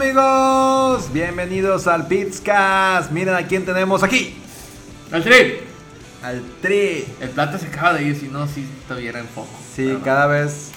Amigos, 0.00 1.10
bienvenidos 1.10 1.86
al 1.86 2.06
Pizcast. 2.06 3.10
Miren 3.12 3.34
a 3.34 3.46
quién 3.46 3.64
tenemos 3.64 4.02
aquí. 4.02 4.34
Al 5.10 5.24
tri. 5.24 5.54
Al 6.22 6.42
Tri. 6.60 7.06
El 7.18 7.30
plata 7.30 7.58
se 7.58 7.68
acaba 7.68 7.94
de 7.94 8.02
ir, 8.04 8.14
si 8.14 8.28
no, 8.28 8.46
si 8.46 8.60
estuviera 8.82 9.20
en 9.20 9.26
foco. 9.26 9.48
Sí, 9.74 9.84
Pero 9.86 9.98
no. 10.00 10.04
cada 10.04 10.26
vez 10.26 10.72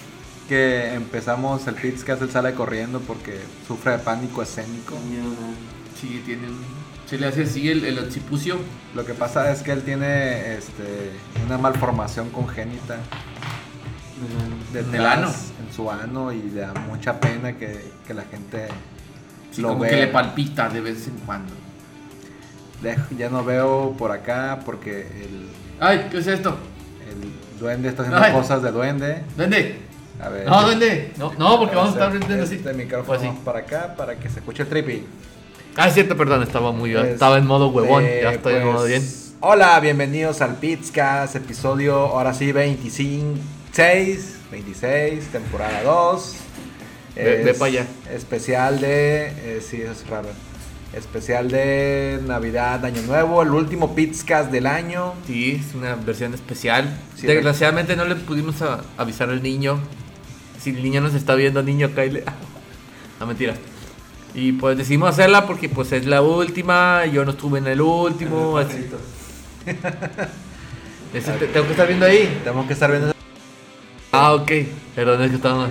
que 0.47 0.93
empezamos 0.93 1.67
el 1.67 1.75
Pizcast 1.75 2.21
él 2.21 2.31
sale 2.31 2.53
corriendo 2.53 3.01
porque 3.01 3.41
sufre 3.67 3.91
de 3.91 3.97
pánico 3.97 4.41
escénico. 4.41 4.95
Sí, 5.99 6.23
tiene 6.25 6.47
un- 6.47 6.63
Se 7.05 7.17
le 7.17 7.27
hace 7.27 7.43
así 7.43 7.69
el, 7.69 7.83
el 7.83 7.99
occipucio. 7.99 8.57
Lo 8.95 9.05
que 9.05 9.13
pasa 9.15 9.51
es 9.51 9.63
que 9.63 9.73
él 9.73 9.81
tiene 9.83 10.53
este, 10.55 11.11
una 11.45 11.57
malformación 11.57 12.29
congénita 12.29 12.95
detrás, 14.71 14.91
¿Del 14.93 15.05
ano? 15.05 15.27
en 15.67 15.75
su 15.75 15.91
ano 15.91 16.31
y 16.31 16.41
le 16.41 16.61
da 16.61 16.73
mucha 16.73 17.19
pena 17.19 17.57
que, 17.57 17.83
que 18.07 18.13
la 18.13 18.23
gente 18.23 18.69
Sí, 19.59 19.63
lo 19.63 19.69
como 19.69 19.83
que 19.83 19.97
le 19.97 20.07
palpita 20.07 20.69
de 20.69 20.79
vez 20.79 21.05
en 21.07 21.15
cuando. 21.25 21.53
Ya 23.17 23.29
no 23.29 23.43
veo 23.43 23.93
por 23.97 24.11
acá 24.11 24.61
porque 24.65 25.01
el, 25.01 25.49
Ay, 25.81 26.07
¿qué 26.09 26.19
es 26.19 26.27
esto? 26.27 26.57
el 27.09 27.59
duende 27.59 27.89
está 27.89 28.03
haciendo 28.03 28.23
Ay. 28.23 28.31
cosas 28.31 28.63
de 28.63 28.71
duende. 28.71 29.23
Ver. 29.35 30.45
No, 30.45 30.61
¿dónde? 30.61 31.13
No, 31.17 31.33
no 31.37 31.59
porque 31.59 31.75
vamos 31.75 31.91
a 31.91 31.93
estar 31.93 32.09
hacer 32.09 32.25
viendo 32.25 32.43
así. 32.43 32.55
Este 32.55 32.73
micrófono 32.73 33.19
Pues 33.19 33.31
para 33.43 33.59
acá 33.59 33.95
para 33.97 34.15
que 34.15 34.29
se 34.29 34.39
escuche 34.39 34.63
el 34.63 34.69
trippy. 34.69 35.05
Ah, 35.75 35.87
es 35.87 35.93
cierto, 35.93 36.15
perdón, 36.15 36.43
estaba 36.43 36.71
muy. 36.71 36.95
Este, 36.95 37.13
estaba 37.13 37.37
en 37.37 37.45
modo 37.45 37.69
huevón, 37.69 38.03
ya 38.03 38.31
estoy 38.31 38.55
en 38.55 38.63
pues, 38.63 38.73
modo 38.73 38.85
bien. 38.85 39.01
Hola, 39.41 39.79
bienvenidos 39.79 40.41
al 40.41 40.55
Pizcast, 40.55 41.35
episodio 41.35 41.95
ahora 41.95 42.33
sí 42.33 42.51
25, 42.51 43.39
6, 43.71 44.39
26, 44.51 45.27
temporada 45.27 45.83
2. 45.83 46.35
Ve- 47.23 47.43
ve 47.43 47.51
Es 47.51 47.57
pa' 47.57 47.65
allá. 47.65 47.85
Especial 48.13 48.79
de, 48.81 49.27
eh, 49.27 49.61
sí, 49.67 49.81
es 49.81 50.07
raro. 50.07 50.29
Especial 50.93 51.49
de 51.51 52.19
Navidad, 52.25 52.83
Año 52.83 53.01
Nuevo, 53.03 53.43
el 53.43 53.51
último 53.51 53.93
Pizcast 53.93 54.51
del 54.51 54.65
año. 54.65 55.13
Sí, 55.27 55.61
es 55.67 55.75
una 55.75 55.95
versión 55.95 56.33
especial. 56.33 56.97
Sí, 57.15 57.27
Desgraciadamente 57.27 57.95
no 57.95 58.05
le 58.05 58.15
pudimos 58.15 58.61
a- 58.63 58.81
avisar 58.97 59.29
al 59.29 59.43
niño. 59.43 59.79
Si 60.59 60.71
el 60.71 60.81
niño 60.83 60.99
nos 61.01 61.13
está 61.13 61.35
viendo, 61.35 61.61
niño, 61.63 61.91
Kyle. 61.93 62.23
No, 63.19 63.25
mentira. 63.27 63.53
Y 64.33 64.53
pues 64.53 64.77
decidimos 64.77 65.09
hacerla 65.09 65.45
porque 65.45 65.67
pues 65.69 65.91
es 65.91 66.05
la 66.05 66.21
última. 66.21 67.05
Yo 67.07 67.25
no 67.25 67.31
estuve 67.31 67.59
en 67.59 67.67
el 67.67 67.81
último. 67.81 68.57
así. 68.57 68.87
Ese 71.13 71.31
tengo 71.33 71.65
que 71.65 71.71
estar 71.71 71.87
viendo 71.87 72.05
ahí. 72.05 72.39
Tenemos 72.43 72.65
que 72.67 72.73
estar 72.73 72.89
viendo. 72.91 73.11
Ah, 74.11 74.33
ok. 74.33 74.51
Perdón, 74.95 75.23
es 75.23 75.29
que 75.31 75.35
estamos. 75.35 75.69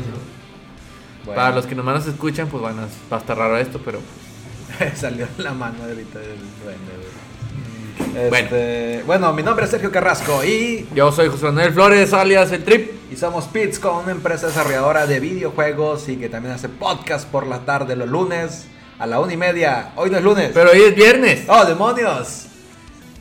Bueno, 1.28 1.42
Para 1.42 1.54
los 1.54 1.66
que 1.66 1.74
nomás 1.74 2.06
nos 2.06 2.14
escuchan, 2.14 2.48
pues 2.48 2.62
van 2.62 2.78
a, 2.78 2.88
va 3.12 3.18
a 3.18 3.20
estar 3.20 3.36
raro 3.36 3.58
esto, 3.58 3.80
pero. 3.84 4.00
salió 4.96 5.26
la 5.36 5.52
mano 5.52 5.84
ahorita 5.84 6.18
del 6.18 6.38
duende. 6.64 6.92
güey. 6.96 8.28
Bueno. 8.30 8.46
Este, 8.46 9.02
bueno, 9.06 9.32
mi 9.34 9.42
nombre 9.42 9.66
es 9.66 9.70
Sergio 9.70 9.90
Carrasco 9.90 10.42
y 10.42 10.88
Yo 10.94 11.12
soy 11.12 11.28
José 11.28 11.46
Manuel 11.46 11.74
Flores, 11.74 12.14
alias 12.14 12.50
El 12.52 12.64
Trip. 12.64 12.92
Y 13.12 13.16
somos 13.16 13.44
Pizco, 13.46 14.00
una 14.02 14.12
empresa 14.12 14.46
desarrolladora 14.46 15.06
de 15.06 15.20
videojuegos 15.20 16.08
y 16.08 16.16
que 16.16 16.28
también 16.30 16.54
hace 16.54 16.68
podcast 16.70 17.28
por 17.28 17.46
la 17.46 17.60
tarde 17.60 17.94
los 17.94 18.08
lunes 18.08 18.66
a 18.98 19.06
la 19.06 19.20
una 19.20 19.34
y 19.34 19.36
media. 19.36 19.92
Hoy 19.96 20.08
no 20.10 20.16
es 20.16 20.24
lunes. 20.24 20.50
Pero 20.54 20.70
hoy 20.70 20.80
es 20.80 20.94
viernes. 20.94 21.44
¡Oh, 21.48 21.64
demonios! 21.66 22.46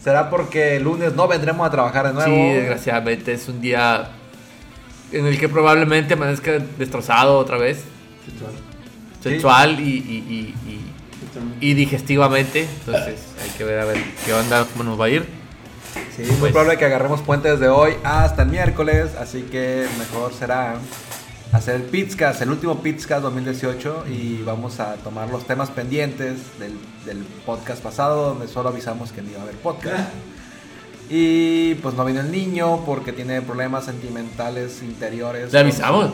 ¿Será 0.02 0.30
porque 0.30 0.77
el 0.77 0.83
lunes 0.83 1.14
no 1.14 1.27
vendremos 1.27 1.67
a 1.67 1.71
trabajar 1.71 2.08
de 2.08 2.14
nuevo? 2.14 2.33
Sí, 2.33 2.53
desgraciadamente 2.55 3.33
es 3.33 3.49
un 3.49 3.59
día 3.59 4.11
en 5.11 5.26
el 5.26 5.37
que 5.37 5.49
probablemente 5.49 6.14
amanezca 6.14 6.53
destrozado 6.77 7.37
otra 7.37 7.58
vez. 7.58 7.83
Sexual 9.21 9.80
y, 9.80 9.83
y, 9.83 9.93
y, 9.98 10.71
y- 10.71 10.93
y 11.60 11.73
digestivamente. 11.73 12.67
Entonces 12.80 13.20
hay 13.43 13.49
que 13.58 13.64
ver 13.64 13.80
a 13.80 13.86
ver 13.86 13.98
qué 14.26 14.33
onda, 14.33 14.65
cómo 14.71 14.83
nos 14.83 14.99
va 14.99 15.05
a 15.05 15.10
ir. 15.10 15.26
Sí, 16.15 16.23
muy 16.23 16.36
Pues- 16.39 16.52
probable 16.52 16.77
que 16.77 16.86
agarremos 16.86 17.21
puente 17.21 17.49
desde 17.49 17.67
hoy 17.70 17.93
hasta 18.04 18.43
el 18.43 18.49
miércoles, 18.49 19.11
así 19.20 19.43
que 19.43 19.86
mejor 19.99 20.33
será 20.33 20.76
hacer 21.52 21.76
el 21.76 21.83
Pizcast, 21.83 22.42
el 22.42 22.49
último 22.49 22.82
Pizcast 22.82 23.21
2018 23.23 24.05
y 24.10 24.42
vamos 24.44 24.80
a 24.80 24.95
tomar 24.95 25.30
los 25.30 25.45
temas 25.48 25.70
pendientes 25.70 26.38
del, 26.59 26.77
del 27.05 27.23
podcast 27.45 27.82
pasado 27.82 28.30
donde 28.30 28.48
solo 28.48 28.70
avisamos 28.70 29.11
que 29.11 29.21
no 29.21 29.30
iba 29.30 29.39
a 29.39 29.44
haber 29.44 29.55
podcast. 29.55 30.09
Y 31.09 31.76
pues 31.76 31.95
no 31.95 32.04
vino 32.04 32.20
el 32.20 32.32
niño 32.33 32.83
porque 32.86 33.14
tiene 33.14 33.42
problemas 33.42 33.86
sentimentales 33.86 34.82
interiores. 34.83 35.54
¿Le 35.54 35.59
avisamos? 35.59 36.09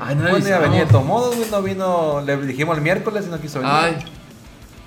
Ay, 0.00 0.16
no 0.16 0.24
le 0.24 0.30
Bueno, 0.30 0.48
iba 0.48 0.56
a 0.56 0.60
venir 0.60 0.80
de 0.80 0.86
todos 0.92 1.04
modos, 1.04 1.36
güey, 1.36 1.48
no 1.50 1.62
vino, 1.62 2.20
le 2.22 2.36
dijimos 2.38 2.76
el 2.76 2.82
miércoles 2.82 3.24
y 3.26 3.30
no 3.30 3.40
quiso 3.40 3.60
venir. 3.60 3.74
Ay, 3.74 3.96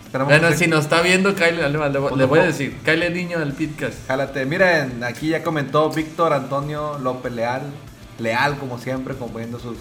Esperamos 0.05 0.31
bueno, 0.39 0.55
si 0.55 0.67
nos 0.67 0.85
está 0.85 1.01
viendo, 1.01 1.35
Kyle, 1.35 1.55
le, 1.57 1.69
le- 1.69 1.89
le 1.89 1.99
Pues 1.99 2.27
voy 2.27 2.39
a 2.39 2.41
no. 2.43 2.47
decir, 2.47 2.77
Kyle 2.83 3.13
niño 3.13 3.39
del 3.39 3.53
podcast. 3.53 3.95
Jálate, 4.07 4.45
miren, 4.45 5.03
aquí 5.03 5.29
ya 5.29 5.43
comentó 5.43 5.89
Víctor 5.89 6.31
Antonio 6.33 6.97
López 6.99 7.31
Leal, 7.33 7.61
leal 8.19 8.57
como 8.57 8.77
siempre, 8.77 9.15
componiendo 9.15 9.59
sus 9.59 9.77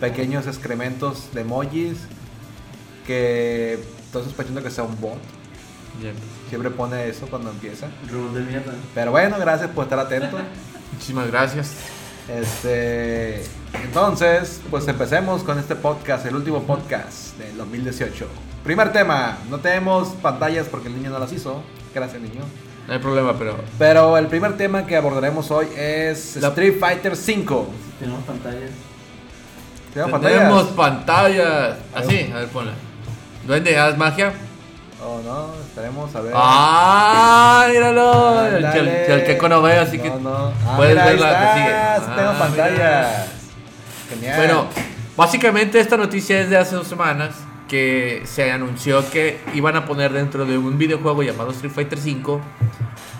pequeños 0.00 0.46
excrementos 0.46 1.32
de 1.32 1.42
emojis, 1.42 1.98
que 3.06 3.74
estoy 4.04 4.24
sospechando 4.24 4.62
que 4.62 4.70
sea 4.70 4.84
un 4.84 5.00
bot, 5.00 5.18
Bien. 6.00 6.14
siempre 6.48 6.70
pone 6.70 7.08
eso 7.08 7.26
cuando 7.28 7.50
empieza. 7.50 7.88
Robot 8.10 8.34
de 8.34 8.40
mierda. 8.42 8.72
Pero 8.94 9.10
bueno, 9.12 9.36
gracias 9.38 9.70
por 9.70 9.84
estar 9.84 9.98
atento. 9.98 10.38
Muchísimas 10.92 11.28
gracias. 11.28 11.72
Este, 12.28 13.42
entonces, 13.84 14.60
pues 14.70 14.86
empecemos 14.88 15.42
con 15.42 15.58
este 15.58 15.74
podcast, 15.74 16.24
el 16.26 16.36
último 16.36 16.62
podcast 16.62 17.36
del 17.38 17.56
2018. 17.56 18.26
Primer 18.64 18.92
tema, 18.92 19.38
no 19.50 19.58
tenemos 19.58 20.08
pantallas 20.22 20.66
porque 20.68 20.88
el 20.88 20.96
niño 20.96 21.10
no 21.10 21.18
las 21.18 21.32
hizo, 21.32 21.62
gracias 21.94 22.22
niño. 22.22 22.42
No 22.86 22.92
hay 22.94 22.98
problema, 23.00 23.36
pero 23.38 23.56
Pero 23.78 24.16
el 24.18 24.26
primer 24.26 24.56
tema 24.56 24.86
que 24.86 24.96
abordaremos 24.96 25.50
hoy 25.50 25.66
es 25.76 26.36
La- 26.36 26.48
Street 26.48 26.78
Fighter 26.78 27.16
5. 27.16 27.68
Tenemos 27.98 28.24
pantalla. 28.24 28.66
¿Tenemos 29.94 30.20
tenemos 30.20 30.64
pantallas? 30.68 31.76
pantallas. 31.76 31.78
Así, 31.94 32.30
a 32.32 32.38
ver, 32.38 32.48
ponla. 32.48 32.72
Duende, 33.46 33.78
haz 33.78 33.96
magia. 33.98 34.32
Oh, 35.04 35.20
no, 35.24 35.54
esperemos 35.60 36.14
a 36.14 36.20
ver. 36.20 36.32
¡Ah! 36.36 37.66
¡Míralo! 37.70 38.46
El, 38.46 38.64
Ándale. 38.64 39.06
el, 39.06 39.10
no 39.48 39.62
ve, 39.62 39.78
así 39.78 39.98
que 39.98 40.08
No, 40.10 40.18
no. 40.20 40.52
Ah, 40.66 40.74
puedes 40.76 40.94
mira, 40.94 41.06
ver 41.06 41.20
la 41.20 41.40
que 41.54 41.58
sigue. 41.60 42.16
tengo 42.16 42.30
Ah, 42.30 42.36
pantallas. 42.38 43.26
Genial. 44.08 44.36
Bueno, 44.36 44.66
básicamente 45.16 45.80
esta 45.80 45.96
noticia 45.96 46.40
es 46.40 46.50
de 46.50 46.56
hace 46.58 46.76
dos 46.76 46.86
semanas 46.86 47.34
que 47.68 48.22
se 48.26 48.52
anunció 48.52 49.08
que 49.10 49.40
iban 49.54 49.74
a 49.76 49.84
poner 49.86 50.12
dentro 50.12 50.44
de 50.44 50.58
un 50.58 50.76
videojuego 50.78 51.22
llamado 51.22 51.50
Street 51.52 51.72
Fighter 51.72 51.98
V 51.98 52.40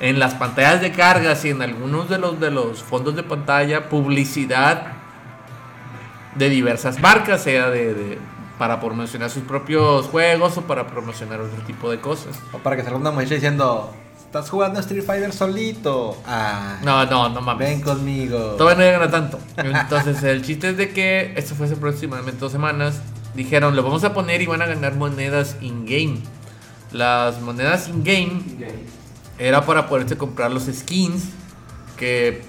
en 0.00 0.18
las 0.18 0.34
pantallas 0.34 0.80
de 0.82 0.92
cargas 0.92 1.44
y 1.44 1.50
en 1.50 1.62
algunos 1.62 2.08
de 2.08 2.18
los 2.18 2.38
de 2.38 2.50
los 2.50 2.82
fondos 2.82 3.16
de 3.16 3.22
pantalla 3.22 3.88
publicidad 3.88 4.88
de 6.34 6.48
diversas 6.48 6.98
marcas, 7.00 7.42
sea 7.42 7.70
de, 7.70 7.94
de- 7.94 8.18
para 8.62 8.78
promocionar 8.78 9.28
sus 9.28 9.42
propios 9.42 10.06
juegos 10.06 10.56
o 10.56 10.60
para 10.62 10.86
promocionar 10.86 11.40
otro 11.40 11.60
tipo 11.64 11.90
de 11.90 11.98
cosas. 11.98 12.38
O 12.52 12.58
para 12.58 12.76
que 12.76 12.84
salga 12.84 12.96
una 12.96 13.10
muchacha 13.10 13.34
diciendo, 13.34 13.90
estás 14.24 14.48
jugando 14.50 14.78
Street 14.78 15.02
Fighter 15.04 15.32
solito. 15.32 16.16
Ah, 16.24 16.78
No, 16.84 17.04
no, 17.06 17.28
no 17.28 17.40
mames. 17.40 17.68
ven 17.70 17.80
conmigo. 17.80 18.38
Todavía 18.56 18.76
no 18.78 18.84
llegan 18.88 19.08
a 19.08 19.10
tanto. 19.10 19.40
Entonces, 19.56 20.22
el 20.22 20.42
chiste 20.44 20.68
es 20.68 20.76
de 20.76 20.90
que 20.90 21.32
esto 21.36 21.56
fue 21.56 21.66
hace 21.66 21.74
aproximadamente 21.74 22.38
dos 22.38 22.52
semanas. 22.52 23.02
Dijeron, 23.34 23.74
lo 23.74 23.82
vamos 23.82 24.04
a 24.04 24.14
poner 24.14 24.40
y 24.42 24.46
van 24.46 24.62
a 24.62 24.66
ganar 24.66 24.94
monedas 24.94 25.56
in-game. 25.60 26.20
Las 26.92 27.40
monedas 27.40 27.88
in-game 27.88 28.42
era 29.40 29.66
para 29.66 29.88
poderse 29.88 30.16
comprar 30.16 30.52
los 30.52 30.66
skins 30.72 31.24
que 31.96 32.44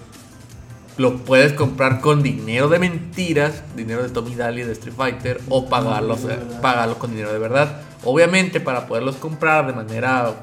lo 0.98 1.18
puedes 1.18 1.54
comprar 1.54 2.02
con 2.02 2.22
dinero 2.22 2.70
de 2.70 2.80
mentiras, 2.80 3.64
dinero 3.76 4.04
de 4.04 4.10
Tommy 4.10 4.36
Daly 4.36 4.64
de 4.64 4.74
Street 4.74 4.96
Fighter 4.96 5.42
o 5.50 5.68
pagarlos, 5.68 6.22
pagarlos 6.62 6.98
con 6.98 7.12
dinero 7.12 7.34
de 7.34 7.40
verdad. 7.40 7.82
Obviamente 8.04 8.60
para 8.60 8.86
poderlos 8.86 9.16
comprar 9.16 9.66
de 9.66 9.74
manera 9.74 10.36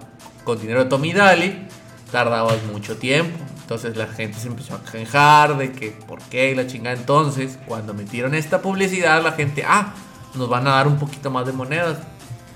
con 0.44 0.60
dinero 0.60 0.82
de 0.84 0.90
Tommy 0.90 1.12
Daly 1.12 1.68
tardabas 2.10 2.62
mucho 2.64 2.96
tiempo. 2.96 3.38
Entonces 3.62 3.96
la 3.96 4.08
gente 4.08 4.38
se 4.38 4.48
empezó 4.48 4.74
a 4.74 4.82
quejar 4.82 5.56
de 5.56 5.70
que 5.70 5.90
por 5.90 6.20
qué 6.22 6.54
la 6.56 6.66
chingada. 6.66 6.96
Entonces 6.96 7.58
cuando 7.66 7.94
metieron 7.94 8.34
esta 8.34 8.60
publicidad 8.60 9.22
la 9.22 9.32
gente, 9.32 9.62
ah, 9.64 9.94
nos 10.34 10.48
van 10.48 10.66
a 10.66 10.70
dar 10.70 10.88
un 10.88 10.98
poquito 10.98 11.30
más 11.30 11.46
de 11.46 11.52
monedas. 11.52 11.98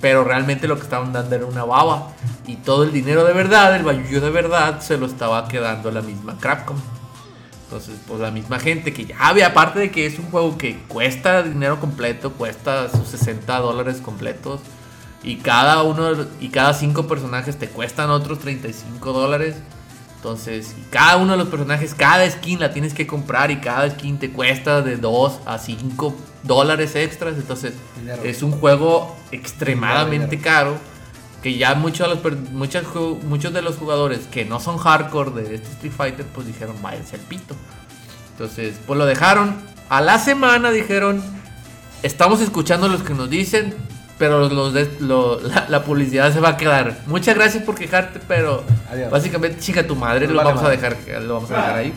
Pero 0.01 0.25
realmente 0.25 0.67
lo 0.67 0.77
que 0.77 0.83
estaban 0.83 1.13
dando 1.13 1.35
era 1.37 1.47
una 1.47 1.65
baba. 1.65 2.09
Y 2.47 2.57
todo 2.57 2.83
el 2.83 2.93
dinero 2.93 3.25
de 3.25 3.33
verdad, 3.33 3.75
el 3.77 3.85
bayullo 3.85 4.21
de 4.21 4.31
verdad, 4.31 4.81
se 4.81 4.99
lo 4.99 5.07
estaba 5.07 5.47
quedando 5.47 5.91
la 5.93 6.03
misma 6.03 6.37
Crapcom. 6.39 6.77
Entonces, 7.75 8.01
pues 8.07 8.21
la 8.21 8.31
misma 8.31 8.61
gente 8.61 8.93
que 8.93 9.05
ya 9.05 9.17
había, 9.19 9.49
aparte 9.49 9.81
de 9.81 9.91
que 9.91 10.07
es 10.07 10.21
un 10.21 10.27
juego 10.31 10.57
que 10.57 10.79
cuesta 10.87 11.43
dinero 11.43 11.81
completo, 11.81 12.31
cuesta 12.33 12.89
sus 12.89 13.09
60 13.09 13.59
dólares 13.59 13.97
completos. 14.01 14.61
Y 15.25 15.39
cada 15.39 15.83
uno, 15.83 16.25
y 16.39 16.51
cada 16.51 16.73
cinco 16.73 17.09
personajes 17.09 17.59
te 17.59 17.67
cuestan 17.69 18.11
otros 18.11 18.39
35 18.39 19.13
dólares. 19.13 19.57
Entonces, 20.15 20.73
y 20.79 20.83
cada 20.91 21.17
uno 21.17 21.33
de 21.33 21.39
los 21.39 21.49
personajes, 21.49 21.97
cada 21.97 22.31
skin 22.31 22.61
la 22.61 22.73
tienes 22.73 22.95
que 22.95 23.09
comprar 23.09 23.51
y 23.51 23.57
cada 23.57 23.91
skin 23.91 24.21
te 24.21 24.31
cuesta 24.31 24.81
de 24.81 24.97
2 24.97 25.41
a 25.45 25.59
5 25.59 26.15
dólares 26.45 26.95
extras. 26.95 27.35
Entonces, 27.35 27.73
Dinero. 27.99 28.23
es 28.23 28.45
un 28.45 28.53
juego 28.53 29.17
extremadamente 29.33 30.37
Dinero. 30.37 30.45
caro. 30.45 30.94
Que 31.45 31.57
ya 31.59 31.75
muchos 31.77 32.09
de, 32.09 32.15
los, 32.31 32.41
muchas 32.53 32.85
muchos 33.25 33.53
de 33.53 33.63
los 33.63 33.77
jugadores 33.77 34.21
que 34.33 34.45
no 34.45 34.59
son 34.59 34.79
hardcore 34.79 35.31
de 35.31 35.55
este 35.57 35.69
Street 35.73 35.93
Fighter, 35.97 36.25
pues 36.35 36.47
dijeron, 36.49 36.75
váyanse 36.83 37.15
al 37.17 37.23
pito. 37.23 37.55
Entonces, 38.33 38.75
pues 38.87 38.99
lo 38.99 39.07
dejaron. 39.07 39.55
A 39.91 40.01
la 40.01 40.19
semana 40.19 40.71
dijeron, 40.73 41.23
estamos 42.03 42.41
escuchando 42.41 42.89
los 42.89 43.03
que 43.03 43.15
nos 43.15 43.29
dicen, 43.31 43.75
pero 44.19 44.49
los 44.49 44.73
de- 44.73 44.91
lo- 45.01 45.39
la, 45.41 45.67
la 45.69 45.85
publicidad 45.85 46.33
se 46.33 46.41
va 46.41 46.51
a 46.51 46.57
quedar. 46.57 47.01
Muchas 47.07 47.35
gracias 47.35 47.63
por 47.63 47.75
quejarte, 47.75 48.21
pero 48.27 48.65
Adiós. 48.91 49.11
básicamente, 49.11 49.61
chica 49.61 49.87
tu 49.87 49.95
madre, 49.97 50.27
Nos 50.27 50.37
lo 50.37 50.43
vale 50.43 50.49
vamos 50.55 50.65
a 50.65 50.71
dejar, 50.71 50.97
lo 51.23 51.35
vamos 51.35 51.51
a 51.51 51.57
dejar 51.57 51.77
ahí. 51.77 51.93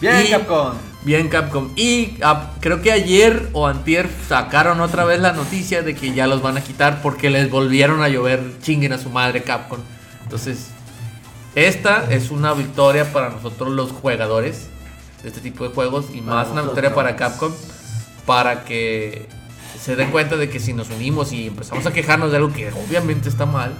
Bien, 0.00 0.26
Y- 0.26 0.30
Capcom. 0.30 0.72
Bien, 1.02 1.28
Capcom. 1.28 1.70
Y 1.76 2.16
ah, 2.22 2.52
creo 2.60 2.80
que 2.80 2.90
ayer 2.92 3.48
o 3.52 3.66
antier 3.66 4.08
sacaron 4.28 4.80
otra 4.80 5.04
vez 5.04 5.20
la 5.20 5.32
noticia 5.32 5.82
de 5.82 5.94
que 5.94 6.12
ya 6.14 6.26
los 6.26 6.40
van 6.42 6.56
a 6.56 6.62
quitar 6.62 7.02
porque 7.02 7.28
les 7.30 7.50
volvieron 7.50 8.02
a 8.02 8.08
llover 8.08 8.58
chinguen 8.62 8.92
a 8.92 8.98
su 8.98 9.10
madre 9.10 9.42
Capcom. 9.42 9.80
Entonces, 10.22 10.68
esta 11.54 12.06
es 12.10 12.30
una 12.30 12.54
victoria 12.54 13.12
para 13.12 13.28
nosotros 13.30 13.70
los 13.70 13.92
jugadores 13.92 14.68
de 15.22 15.28
este 15.28 15.40
tipo 15.40 15.64
de 15.68 15.74
juegos 15.74 16.06
y 16.12 16.20
más 16.20 16.48
una 16.48 16.62
victoria 16.62 16.94
para 16.94 17.16
Capcom 17.16 17.52
para 18.26 18.64
que 18.64 19.28
se 19.80 19.96
den 19.96 20.10
cuenta 20.10 20.36
de 20.36 20.48
que 20.48 20.58
si 20.58 20.72
nos 20.72 20.88
unimos 20.90 21.32
y 21.32 21.46
empezamos 21.48 21.84
a 21.86 21.92
quejarnos 21.92 22.30
de 22.30 22.38
algo 22.38 22.52
que 22.52 22.70
obviamente 22.72 23.28
está 23.28 23.44
mal, 23.44 23.74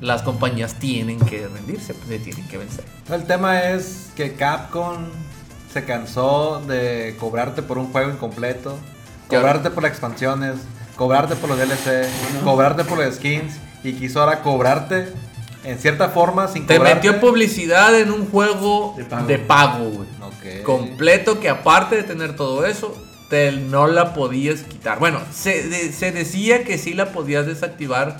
las 0.00 0.22
compañías 0.22 0.74
tienen 0.74 1.18
que 1.20 1.46
rendirse, 1.48 1.94
pues, 1.94 2.08
se 2.08 2.18
tienen 2.18 2.46
que 2.48 2.58
vencer. 2.58 2.84
El 3.10 3.24
tema 3.24 3.62
es 3.70 4.08
que 4.16 4.34
Capcom 4.34 4.96
se 5.72 5.84
cansó 5.84 6.62
de 6.66 7.16
cobrarte 7.18 7.62
por 7.62 7.78
un 7.78 7.90
juego 7.92 8.10
incompleto, 8.10 8.78
cobrarte 9.28 9.70
por 9.70 9.82
las 9.82 9.92
expansiones, 9.92 10.56
cobrarte 10.96 11.36
por 11.36 11.50
los 11.50 11.58
DLC, 11.58 12.08
cobrarte 12.44 12.84
por 12.84 12.98
los 12.98 13.14
skins 13.16 13.54
y 13.84 13.92
quiso 13.94 14.20
ahora 14.22 14.42
cobrarte 14.42 15.12
en 15.64 15.78
cierta 15.78 16.08
forma 16.10 16.48
sin 16.48 16.66
Te 16.66 16.76
cobrarte. 16.76 16.94
metió 17.08 17.20
publicidad 17.20 17.98
en 17.98 18.10
un 18.12 18.26
juego 18.30 18.94
De 18.96 19.04
pago. 19.04 19.26
de 19.26 19.38
pago, 19.38 19.84
güey. 19.90 20.08
Ok. 20.22 20.62
Completo 20.64 21.40
que 21.40 21.48
aparte 21.48 21.96
de 21.96 22.02
tener 22.04 22.36
todo 22.36 22.64
eso, 22.66 22.96
te 23.28 23.50
no 23.52 23.88
la 23.88 24.14
podías 24.14 24.60
quitar. 24.62 24.98
Bueno, 25.00 25.20
se, 25.32 25.66
de- 25.68 25.92
se 25.92 26.12
decía 26.12 26.62
que 26.64 26.78
sí 26.78 26.94
la 26.94 27.06
podías 27.12 27.46
desactivar 27.46 28.16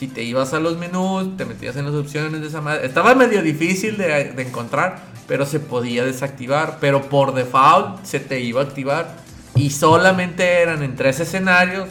si 0.00 0.08
te 0.08 0.22
ibas 0.22 0.54
a 0.54 0.60
los 0.60 0.78
menús, 0.78 1.36
te 1.36 1.44
metías 1.44 1.76
en 1.76 1.84
las 1.84 1.94
opciones 1.94 2.40
de 2.40 2.46
esa 2.46 2.62
madre. 2.62 2.86
Estaba 2.86 3.14
medio 3.14 3.42
difícil 3.42 3.98
de, 3.98 4.32
de 4.32 4.42
encontrar, 4.42 5.02
pero 5.28 5.44
se 5.44 5.60
podía 5.60 6.06
desactivar. 6.06 6.78
Pero 6.80 7.02
por 7.10 7.34
default 7.34 8.02
se 8.02 8.18
te 8.18 8.40
iba 8.40 8.62
a 8.62 8.64
activar. 8.64 9.14
Y 9.54 9.68
solamente 9.68 10.62
eran 10.62 10.82
en 10.82 10.96
tres 10.96 11.20
escenarios, 11.20 11.86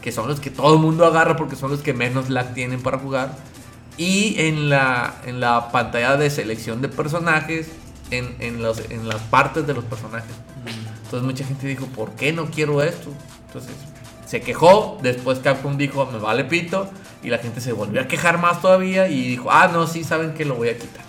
que 0.00 0.12
son 0.12 0.28
los 0.28 0.40
que 0.40 0.48
todo 0.48 0.72
el 0.72 0.80
mundo 0.80 1.04
agarra 1.04 1.36
porque 1.36 1.54
son 1.54 1.70
los 1.70 1.80
que 1.80 1.92
menos 1.92 2.30
lag 2.30 2.54
tienen 2.54 2.80
para 2.80 2.98
jugar. 2.98 3.36
Y 3.98 4.34
en 4.38 4.70
la, 4.70 5.16
en 5.26 5.38
la 5.38 5.70
pantalla 5.72 6.16
de 6.16 6.30
selección 6.30 6.80
de 6.80 6.88
personajes, 6.88 7.68
en, 8.10 8.34
en, 8.38 8.62
los, 8.62 8.80
en 8.88 9.06
las 9.06 9.20
partes 9.24 9.66
de 9.66 9.74
los 9.74 9.84
personajes. 9.84 10.32
Entonces 11.04 11.22
mucha 11.22 11.44
gente 11.44 11.66
dijo, 11.66 11.84
¿por 11.84 12.12
qué 12.12 12.32
no 12.32 12.46
quiero 12.46 12.82
esto? 12.82 13.10
Entonces 13.48 13.72
se 14.24 14.40
quejó, 14.40 14.96
después 15.02 15.40
Capcom 15.40 15.76
dijo, 15.76 16.06
me 16.06 16.18
vale 16.18 16.46
pito, 16.46 16.88
y 17.22 17.28
la 17.30 17.38
gente 17.38 17.60
se 17.60 17.72
volvió 17.72 18.00
a 18.00 18.06
quejar 18.08 18.38
más 18.38 18.60
todavía 18.60 19.08
y 19.08 19.26
dijo, 19.28 19.50
ah, 19.50 19.68
no, 19.72 19.86
sí, 19.86 20.04
saben 20.04 20.34
que 20.34 20.44
lo 20.44 20.54
voy 20.56 20.68
a 20.70 20.78
quitar. 20.78 21.02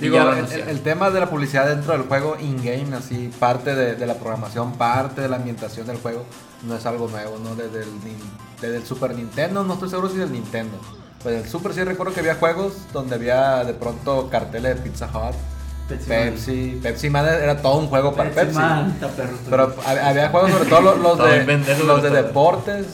Digo, 0.00 0.16
el, 0.32 0.68
el 0.68 0.80
tema 0.80 1.10
de 1.10 1.20
la 1.20 1.30
publicidad 1.30 1.68
dentro 1.68 1.92
del 1.92 2.02
juego 2.02 2.36
in-game, 2.40 2.96
así, 2.96 3.30
parte 3.38 3.74
de, 3.74 3.94
de 3.94 4.06
la 4.06 4.14
programación, 4.14 4.72
parte 4.72 5.20
de 5.20 5.28
la 5.28 5.36
ambientación 5.36 5.86
del 5.86 5.98
juego, 5.98 6.24
no 6.66 6.76
es 6.76 6.84
algo 6.86 7.06
nuevo, 7.08 7.38
¿no? 7.38 7.54
Desde 7.54 7.82
el, 7.82 7.88
desde 8.60 8.76
el 8.78 8.84
Super 8.84 9.14
Nintendo, 9.14 9.62
no 9.62 9.74
estoy 9.74 9.90
seguro 9.90 10.08
si 10.08 10.16
del 10.16 10.32
Nintendo. 10.32 10.76
Pues 11.22 11.44
el 11.44 11.48
Super 11.48 11.72
sí 11.72 11.84
recuerdo 11.84 12.12
que 12.12 12.18
había 12.20 12.34
juegos 12.34 12.72
donde 12.92 13.14
había 13.14 13.62
de 13.64 13.74
pronto 13.74 14.28
carteles 14.28 14.76
de 14.76 14.82
Pizza 14.82 15.06
Hut, 15.06 15.36
Pepsi 15.88 16.08
Pepsi, 16.08 16.80
Pepsi 16.82 17.10
Man 17.10 17.26
era 17.26 17.60
todo 17.62 17.76
un 17.78 17.86
juego 17.86 18.12
para 18.14 18.30
Pepsi. 18.30 18.56
Man, 18.56 18.90
está 18.92 19.08
perro. 19.08 19.36
Pero 19.48 19.76
hab- 19.84 20.02
había 20.04 20.30
juegos 20.30 20.50
sobre 20.50 20.68
todo 20.68 20.80
los, 20.80 20.98
los 20.98 21.18
de, 21.18 21.74
los 21.86 22.02
de 22.02 22.10
deportes, 22.10 22.86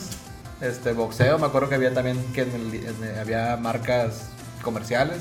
este 0.61 0.93
boxeo, 0.93 1.39
me 1.39 1.47
acuerdo 1.47 1.69
que 1.69 1.75
había 1.77 1.93
también 1.95 2.23
que 2.33 2.43
en 2.43 2.53
el- 2.55 2.75
en 2.75 3.05
el- 3.05 3.19
había 3.19 3.57
marcas 3.57 4.31
comerciales. 4.63 5.19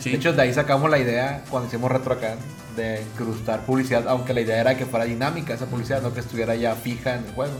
Sí. 0.00 0.10
De 0.10 0.16
hecho, 0.16 0.32
de 0.32 0.42
ahí 0.42 0.52
sacamos 0.52 0.90
la 0.90 0.98
idea 0.98 1.42
cuando 1.50 1.68
hicimos 1.68 1.90
RetroCan 1.90 2.38
de 2.76 3.02
incrustar 3.02 3.60
publicidad, 3.64 4.06
aunque 4.08 4.34
la 4.34 4.40
idea 4.42 4.60
era 4.60 4.76
que 4.76 4.84
fuera 4.86 5.04
dinámica 5.04 5.54
esa 5.54 5.66
publicidad, 5.66 6.02
no 6.02 6.12
que 6.12 6.20
estuviera 6.20 6.54
ya 6.56 6.74
fija 6.74 7.14
en 7.14 7.24
el 7.24 7.32
juego. 7.32 7.54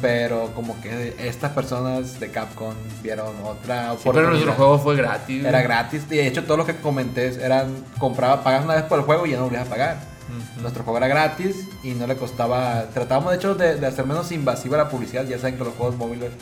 Pero 0.00 0.50
como 0.54 0.80
que 0.80 1.14
estas 1.18 1.52
personas 1.52 2.18
de 2.18 2.30
Capcom 2.30 2.74
vieron 3.02 3.34
otra 3.44 3.92
Sí, 3.92 3.98
pero 4.04 4.12
nuestro 4.14 4.52
oportunidad. 4.52 4.56
juego 4.56 4.78
fue 4.78 4.96
gratis. 4.96 5.44
Era 5.44 5.62
gratis. 5.62 6.02
Y 6.10 6.16
de 6.16 6.26
hecho, 6.26 6.44
todo 6.44 6.56
lo 6.56 6.66
que 6.66 6.74
comenté 6.76 7.28
eran 7.44 7.74
compraba, 7.98 8.42
pagas 8.42 8.64
una 8.64 8.74
vez 8.74 8.84
por 8.84 8.98
el 8.98 9.04
juego 9.04 9.26
y 9.26 9.30
ya 9.32 9.36
no 9.36 9.44
volvías 9.44 9.66
a 9.66 9.70
pagar. 9.70 10.13
Nuestro 10.60 10.84
juego 10.84 10.98
era 10.98 11.08
gratis 11.08 11.68
y 11.82 11.90
no 11.92 12.06
le 12.06 12.16
costaba. 12.16 12.86
Tratábamos 12.92 13.32
de 13.32 13.36
hecho 13.36 13.54
de, 13.54 13.76
de 13.76 13.86
hacer 13.86 14.06
menos 14.06 14.32
invasiva 14.32 14.76
la 14.76 14.88
publicidad. 14.88 15.26
Ya 15.26 15.38
saben 15.38 15.56
que 15.56 15.64
los 15.64 15.74
juegos 15.74 15.96
móviles 15.96 16.32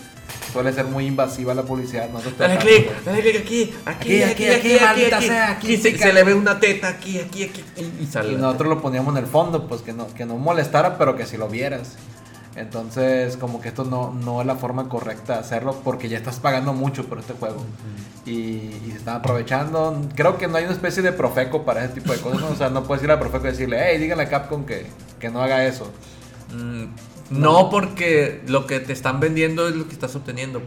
suele 0.53 0.73
ser 0.73 0.85
muy 0.85 1.07
invasiva 1.07 1.55
la 1.55 1.63
publicidad. 1.63 2.09
Nosotros 2.11 2.39
Dale 2.39 2.59
clic, 2.59 3.05
dale 3.05 3.23
clic 3.23 3.41
aquí, 3.41 3.73
aquí, 3.87 4.23
aquí, 4.23 4.49
aquí, 4.49 4.75
aquí, 4.75 5.05
aquí, 5.13 5.29
aquí, 5.29 5.77
se, 5.77 6.13
le 6.13 6.23
ve 6.23 6.35
una 6.35 6.61
teta 6.61 6.89
aquí, 6.89 7.19
aquí, 7.19 7.45
aquí, 7.45 7.65
y 7.77 8.35
nosotros 8.37 8.69
lo 8.69 8.83
poníamos 8.83 9.17
en 9.17 9.25
el 9.25 9.29
fondo, 9.29 9.67
pues 9.67 9.83
que 9.83 9.93
no, 9.93 10.13
que 10.15 10.27
no 10.27 10.37
molestara, 10.37 10.99
pero 10.99 11.17
que 11.17 11.27
si 11.27 11.37
lo 11.37 11.49
vieras. 11.49 11.97
Entonces, 12.55 13.37
como 13.39 13.61
que 13.63 13.69
esto 13.69 13.85
no, 13.85 14.13
no 14.13 14.41
es 14.43 14.47
la 14.47 14.57
forma 14.57 14.89
correcta 14.89 15.35
de 15.35 15.39
hacerlo, 15.41 15.81
porque 15.83 16.09
ya 16.11 16.19
estás 16.19 16.39
pagando 16.39 16.75
mucho 16.75 17.07
por 17.07 17.19
este 17.19 17.33
juego. 17.33 17.65
y, 18.27 18.33
y 18.33 18.89
se 18.91 18.99
están 18.99 19.17
aprovechando. 19.17 20.01
Creo 20.15 20.37
que 20.39 20.49
no 20.49 20.57
hay 20.59 20.65
una 20.65 20.75
especie 20.75 21.03
de 21.03 21.13
profeco 21.13 21.65
para 21.65 21.85
ese 21.85 21.95
tipo 21.95 22.13
de 22.13 22.19
cosas. 22.21 22.41
¿no? 22.43 22.49
O 22.51 22.57
sea, 22.57 22.69
no 22.69 22.85
puedes 22.85 23.03
ir 23.05 23.11
al 23.11 23.19
profeco 23.19 23.47
y 23.49 23.51
decirle, 23.53 23.79
hey, 23.83 23.99
díganle 23.99 24.25
a 24.25 24.29
Capcom 24.29 24.65
que, 24.67 24.87
que 25.19 25.31
no 25.31 25.43
haga 25.43 25.65
eso. 25.67 25.91
Mm, 26.55 26.85
No, 27.31 27.71
porque 27.71 28.43
lo 28.47 28.67
que 28.67 28.81
te 28.81 28.93
están 28.93 29.19
vendiendo 29.21 29.67
es 29.69 29.75
lo 29.75 29.87
que 29.87 29.93
estás 29.95 30.15
obteniendo. 30.15 30.63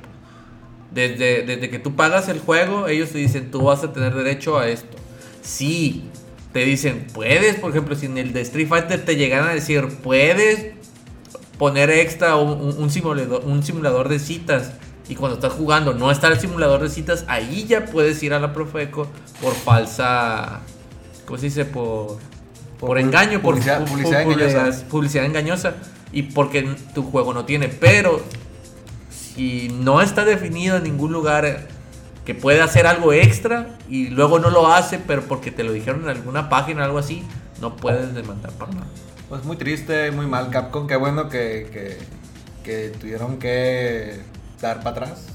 Desde, 0.92 1.44
desde 1.44 1.70
que 1.70 1.80
tú 1.80 1.96
pagas 1.96 2.30
el 2.30 2.40
juego, 2.40 2.88
ellos 2.88 3.10
te 3.12 3.18
dicen, 3.18 3.52
tú 3.52 3.64
vas 3.64 3.84
a 3.84 3.92
tener 3.94 4.14
derecho 4.16 4.58
a 4.58 4.68
esto. 4.70 4.98
Sí, 5.42 6.10
te 6.54 6.64
dicen, 6.64 7.08
puedes, 7.14 7.58
por 7.58 7.72
ejemplo, 7.72 7.96
si 7.96 8.06
en 8.06 8.18
el 8.18 8.32
de 8.34 8.42
Street 8.42 8.68
Fighter 8.70 9.04
te 9.04 9.16
llegan 9.18 9.48
a 9.48 9.54
decir, 9.54 9.88
puedes 10.02 10.75
poner 11.58 11.90
extra 11.90 12.36
un, 12.36 12.76
un- 12.78 12.90
simulador, 12.90 13.44
un 13.46 13.64
simulador 13.64 14.10
de 14.10 14.20
citas. 14.20 14.72
Y 15.08 15.16
cuando 15.16 15.36
estás 15.36 15.54
jugando 15.54 15.94
no 15.94 16.10
está 16.10 16.28
el 16.30 16.40
simulador 16.40 16.82
de 16.82 16.90
citas, 16.90 17.26
ahí 17.28 17.66
ya 17.68 17.86
puedes 17.86 18.22
ir 18.24 18.34
a 18.34 18.40
la 18.40 18.54
Profeco 18.54 19.08
por 19.42 19.54
falsa... 19.54 20.62
¿Cómo 21.26 21.38
se 21.40 21.46
dice? 21.48 21.66
Por, 21.66 22.18
por, 22.80 22.90
Por 22.90 23.00
engaño, 23.00 23.42
por 23.42 23.56
publicidad- 23.56 23.82
pu- 23.84 23.90
publicidad 23.90 24.24
pu- 24.26 24.34
engañosa. 24.34 24.88
publicidad 24.90 25.26
engañosa 25.26 25.76
y 26.12 26.24
porque 26.24 26.64
tu 26.94 27.04
juego 27.04 27.34
no 27.34 27.46
tiene. 27.46 27.68
Pero 27.68 28.22
si 29.10 29.70
no 29.70 30.02
está 30.02 30.26
definido 30.26 30.78
en 30.78 30.84
ningún 30.84 31.12
lugar 31.14 31.68
que 32.26 32.34
puede 32.36 32.62
hacer 32.62 32.88
algo 32.88 33.14
extra 33.14 33.78
y 33.90 34.08
luego 34.10 34.40
no 34.40 34.50
lo 34.50 34.74
hace, 34.74 34.98
pero 35.00 35.24
porque 35.24 35.52
te 35.52 35.64
lo 35.64 35.72
dijeron 35.72 36.04
en 36.04 36.10
alguna 36.10 36.50
página 36.50 36.82
o 36.82 36.86
algo 36.86 36.98
así, 37.00 37.24
no 37.62 37.76
puedes 37.76 38.14
demandar 38.16 38.52
por 38.54 38.74
nada. 38.74 38.88
Pues 39.36 39.46
muy 39.46 39.58
triste, 39.58 40.12
muy 40.12 40.28
mal 40.28 40.50
Capcom. 40.50 40.88
Qué 40.88 40.96
bueno 40.96 41.28
que, 41.28 41.70
que, 41.74 41.98
que 42.64 42.90
tuvieron 42.98 43.38
que 43.38 44.22
dar 44.62 44.78
para 44.82 44.92
atrás. 44.92 45.26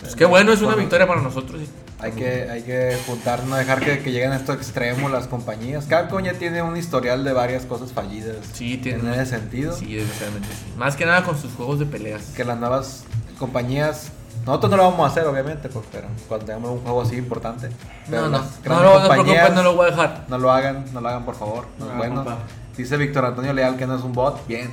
Pues 0.00 0.16
qué 0.16 0.24
bueno, 0.24 0.50
es 0.52 0.62
una 0.62 0.74
victoria 0.76 1.06
para 1.06 1.20
nosotros. 1.20 1.60
sí. 1.60 1.68
Hay 2.02 2.12
que, 2.12 2.48
hay 2.50 2.62
que 2.62 2.96
juntar, 3.06 3.44
no 3.44 3.56
dejar 3.56 3.80
que, 3.80 3.98
que 3.98 4.10
lleguen 4.10 4.32
a 4.32 4.36
estos 4.36 4.56
extremos 4.56 5.10
las 5.12 5.26
compañías. 5.26 5.84
Capcom 5.84 6.22
ya 6.22 6.32
tiene 6.32 6.62
un 6.62 6.74
historial 6.78 7.22
de 7.24 7.34
varias 7.34 7.66
cosas 7.66 7.92
fallidas. 7.92 8.36
Sí, 8.54 8.78
tiene- 8.78 9.00
En 9.00 9.20
ese 9.20 9.26
sentido. 9.26 9.76
Sí, 9.76 9.94
desgraciadamente 9.96 10.48
sí. 10.48 10.72
Más 10.78 10.96
que 10.96 11.04
nada 11.04 11.22
con 11.24 11.36
sus 11.38 11.52
juegos 11.52 11.78
de 11.78 11.84
peleas. 11.84 12.22
Que 12.34 12.44
las 12.44 12.58
nuevas 12.58 13.04
compañías. 13.38 14.12
Nosotros 14.46 14.70
no 14.70 14.76
lo 14.78 14.84
vamos 14.84 15.06
a 15.06 15.12
hacer, 15.12 15.26
obviamente, 15.26 15.68
pues, 15.68 15.84
pero 15.92 16.08
cuando 16.26 16.46
tengamos 16.46 16.70
un 16.70 16.78
juego 16.80 17.02
así 17.02 17.16
importante. 17.16 17.68
Pero 18.08 18.22
No, 18.22 18.28
no, 18.30 18.38
las 18.38 18.64
no, 18.64 19.00
no 19.00 19.08
preocupes, 19.10 19.52
no 19.54 19.62
lo 19.62 19.74
voy 19.76 19.86
a 19.86 19.90
dejar. 19.90 20.24
No 20.28 20.38
lo 20.38 20.50
hagan, 20.50 20.86
no 20.94 21.00
lo 21.02 21.08
hagan, 21.10 21.24
por 21.26 21.34
favor. 21.34 21.66
No 21.78 21.84
es 21.84 21.92
Ah, 21.92 21.98
bueno. 21.98 22.14
compa. 22.24 22.38
Dice 22.76 22.96
Víctor 22.96 23.24
Antonio 23.24 23.52
Leal 23.52 23.76
que 23.76 23.86
no 23.86 23.96
es 23.96 24.02
un 24.02 24.12
bot. 24.12 24.46
Bien. 24.46 24.70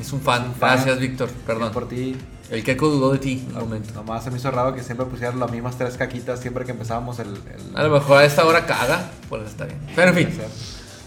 Es 0.00 0.12
un 0.12 0.20
fan. 0.20 0.42
Es 0.42 0.48
un 0.48 0.54
fan. 0.54 0.74
Gracias, 0.76 0.98
Víctor. 0.98 1.28
Bien 1.28 1.40
Perdón. 1.46 1.72
por 1.72 1.88
ti. 1.88 2.16
El 2.50 2.62
Keiko 2.62 2.88
dudó 2.88 3.12
de 3.12 3.18
ti 3.18 3.42
un 3.48 3.54
momento. 3.54 3.92
Nomás 3.94 4.22
se 4.24 4.30
me 4.30 4.36
hizo 4.38 4.50
raro 4.50 4.74
que 4.74 4.82
siempre 4.82 5.06
pusieran 5.06 5.40
las 5.40 5.50
mismas 5.50 5.76
tres 5.78 5.96
caquitas 5.96 6.40
siempre 6.40 6.64
que 6.64 6.72
empezábamos 6.72 7.18
el. 7.18 7.28
el- 7.28 7.76
A 7.76 7.82
lo 7.84 7.90
mejor 7.90 8.18
a 8.18 8.24
esta 8.24 8.44
hora 8.44 8.66
caga, 8.66 9.10
pues 9.28 9.48
está 9.48 9.64
bien. 9.64 9.78
Pero 9.96 10.08
en 10.10 10.14
fin. 10.14 10.28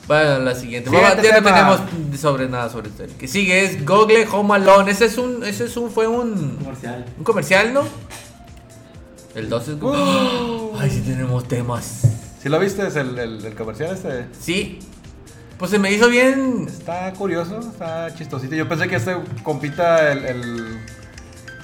Bueno, 0.08 0.40
la 0.40 0.56
siguiente. 0.56 0.90
Vamos, 0.90 1.22
ya 1.22 1.40
no 1.40 1.44
tenemos 1.44 1.80
sobre 2.20 2.48
nada 2.48 2.70
sobre 2.70 2.90
esto. 2.90 3.04
El 3.04 3.12
que 3.12 3.28
sigue 3.28 3.66
es 3.66 3.86
Google 3.86 4.26
Home 4.32 4.56
Alone. 4.56 4.90
Ese 4.92 5.06
es 5.06 5.18
un, 5.18 5.44
ese 5.44 5.66
es 5.66 5.76
un, 5.78 5.92
fue 5.92 6.08
un, 6.08 6.56
Comercial. 6.58 7.06
un 7.18 7.24
comercial, 7.24 7.74
¿no? 7.74 7.84
El 9.36 9.50
2 9.50 9.68
es. 9.68 9.82
Uh. 9.82 10.72
Ay, 10.80 10.90
sí 10.90 11.02
tenemos 11.02 11.48
temas. 11.48 12.02
¿Sí 12.42 12.50
lo 12.50 12.58
viste? 12.60 12.88
¿Es 12.88 12.96
el, 12.96 13.18
el, 13.20 13.46
el 13.46 13.54
comercial 13.56 13.94
este? 13.96 14.28
Sí. 14.40 14.80
Pues 15.58 15.72
se 15.72 15.80
me 15.80 15.92
hizo 15.92 16.08
bien. 16.10 16.66
Está 16.68 17.12
curioso, 17.14 17.60
está 17.60 18.14
chistosito. 18.14 18.56
Yo 18.56 18.68
pensé 18.70 18.88
que 18.88 18.96
este 18.96 19.16
compita, 19.44 20.12
el, 20.12 20.26
el 20.26 20.80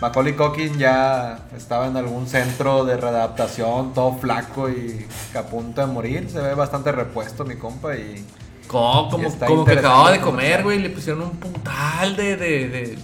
Macaulay 0.01 0.33
Culkin 0.33 0.77
ya 0.79 1.39
estaba 1.55 1.87
en 1.87 1.95
algún 1.95 2.27
centro 2.27 2.85
de 2.85 2.97
readaptación, 2.97 3.93
todo 3.93 4.13
flaco 4.17 4.69
y 4.69 5.05
que 5.31 5.37
a 5.37 5.43
punto 5.43 5.81
de 5.81 5.87
morir. 5.87 6.29
Se 6.29 6.41
ve 6.41 6.55
bastante 6.55 6.91
repuesto 6.91 7.45
mi 7.45 7.55
compa 7.55 7.95
y... 7.95 8.25
Como, 8.67 9.09
como, 9.09 9.27
Está 9.27 9.45
como 9.45 9.65
que 9.65 9.73
acababa 9.73 10.11
de 10.11 10.21
comer, 10.21 10.63
güey. 10.63 10.79
Le 10.79 10.89
pusieron 10.89 11.21
un 11.23 11.37
puntal 11.37 12.15
de, 12.15 12.37
de, 12.37 12.69
de, 12.69 12.97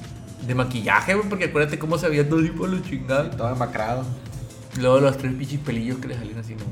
de 0.48 0.56
maquillaje, 0.56 1.14
güey. 1.14 1.30
Porque 1.30 1.46
acuérdate 1.46 1.78
cómo 1.78 1.98
se 2.00 2.10
veía 2.10 2.28
todo 2.28 2.42
tipo 2.42 2.66
lo 2.66 2.80
chingado. 2.80 3.30
todo 3.30 3.50
demacrado. 3.50 4.04
Luego 4.80 5.00
los 5.02 5.18
tres 5.18 5.34
pinches 5.34 5.60
pelillos 5.60 6.00
que 6.00 6.08
le 6.08 6.16
salían 6.16 6.40
así, 6.40 6.56
¿no? 6.56 6.64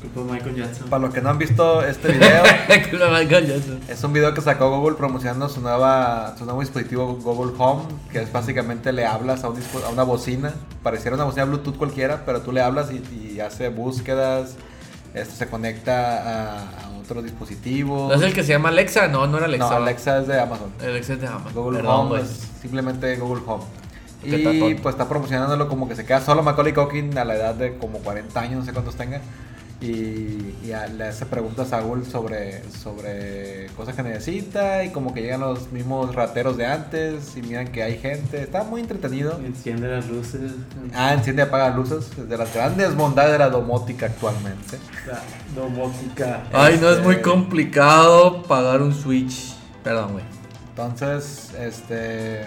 Culpa 0.00 0.20
de 0.20 0.32
Michael 0.32 0.56
Jackson. 0.56 0.88
Para 0.88 1.02
los 1.02 1.14
que 1.14 1.20
no 1.20 1.30
han 1.30 1.38
visto 1.38 1.82
este 1.82 2.12
video, 2.12 2.42
es 3.88 4.04
un 4.04 4.12
video 4.12 4.32
que 4.34 4.40
sacó 4.40 4.70
Google 4.70 4.96
promocionando 4.96 5.48
su 5.48 5.60
nueva 5.60 6.34
su 6.38 6.44
nuevo 6.44 6.60
dispositivo 6.60 7.18
Google 7.22 7.52
Home, 7.58 7.82
que 8.12 8.22
es 8.22 8.32
básicamente 8.32 8.92
le 8.92 9.06
hablas 9.06 9.44
a, 9.44 9.48
un 9.48 9.58
a 9.86 9.88
una 9.90 10.02
bocina, 10.04 10.52
pareciera 10.82 11.16
una 11.16 11.24
bocina 11.24 11.44
Bluetooth 11.44 11.76
cualquiera, 11.76 12.22
pero 12.24 12.42
tú 12.42 12.52
le 12.52 12.60
hablas 12.60 12.90
y, 12.92 13.02
y 13.34 13.40
hace 13.40 13.68
búsquedas, 13.68 14.54
esto 15.14 15.34
se 15.34 15.48
conecta 15.48 16.22
a, 16.22 16.58
a 16.86 16.90
otros 17.02 17.24
dispositivos. 17.24 18.08
¿No 18.08 18.14
es 18.14 18.22
el 18.22 18.34
que 18.34 18.42
se 18.44 18.50
llama 18.52 18.68
Alexa? 18.68 19.08
No, 19.08 19.26
no 19.26 19.38
era 19.38 19.46
Alexa. 19.46 19.70
no, 19.70 19.76
Alexa 19.76 20.18
es 20.18 20.28
de 20.28 20.40
Amazon. 20.40 20.70
Alexa 20.80 21.14
es 21.14 21.20
de 21.20 21.26
Amazon. 21.26 21.52
Google 21.54 21.78
Perdón, 21.78 21.94
Home 22.00 22.08
güey. 22.10 22.22
es 22.22 22.48
simplemente 22.60 23.16
Google 23.16 23.42
Home. 23.46 23.64
¿Qué 24.22 24.38
tal, 24.38 24.54
Y 24.54 24.74
pues 24.74 24.94
está 24.94 25.08
promocionándolo 25.08 25.68
como 25.68 25.88
que 25.88 25.94
se 25.94 26.04
queda 26.04 26.20
solo 26.20 26.42
Macaulay 26.42 26.72
Culkin 26.72 27.16
a 27.18 27.24
la 27.24 27.36
edad 27.36 27.54
de 27.54 27.76
como 27.78 27.98
40 27.98 28.40
años, 28.40 28.58
no 28.58 28.64
sé 28.64 28.72
cuántos 28.72 28.96
tenga. 28.96 29.20
Y, 29.80 30.56
y 30.64 30.72
a- 30.72 30.88
le 30.88 31.04
hace 31.04 31.24
preguntas 31.24 31.72
a 31.72 31.80
Google 31.80 32.04
sobre, 32.04 32.68
sobre 32.70 33.68
cosas 33.76 33.94
que 33.94 34.02
necesita 34.02 34.82
y 34.82 34.90
como 34.90 35.14
que 35.14 35.22
llegan 35.22 35.38
los 35.40 35.70
mismos 35.70 36.16
rateros 36.16 36.56
de 36.56 36.66
antes 36.66 37.36
y 37.36 37.42
miran 37.42 37.68
que 37.68 37.84
hay 37.84 37.96
gente. 37.98 38.42
Está 38.42 38.64
muy 38.64 38.80
entretenido. 38.80 39.38
Enciende 39.38 39.86
las 39.88 40.08
luces. 40.08 40.50
Ah, 40.94 41.14
enciende 41.14 41.42
y 41.42 41.46
apaga 41.46 41.70
luces. 41.70 42.10
Es 42.18 42.28
de 42.28 42.36
las 42.36 42.52
grandes 42.52 42.96
bondades 42.96 43.30
de 43.32 43.38
la 43.38 43.50
domótica 43.50 44.06
actualmente. 44.06 44.78
La 45.06 45.22
domótica. 45.54 46.42
Ay, 46.52 46.78
no 46.80 46.90
es 46.90 47.00
muy 47.00 47.14
Este- 47.16 47.30
complicado 47.30 48.42
pagar 48.42 48.82
un 48.82 48.92
Switch. 48.92 49.54
Perdón, 49.84 50.14
güey. 50.14 50.24
Entonces, 50.70 51.52
este... 51.56 52.46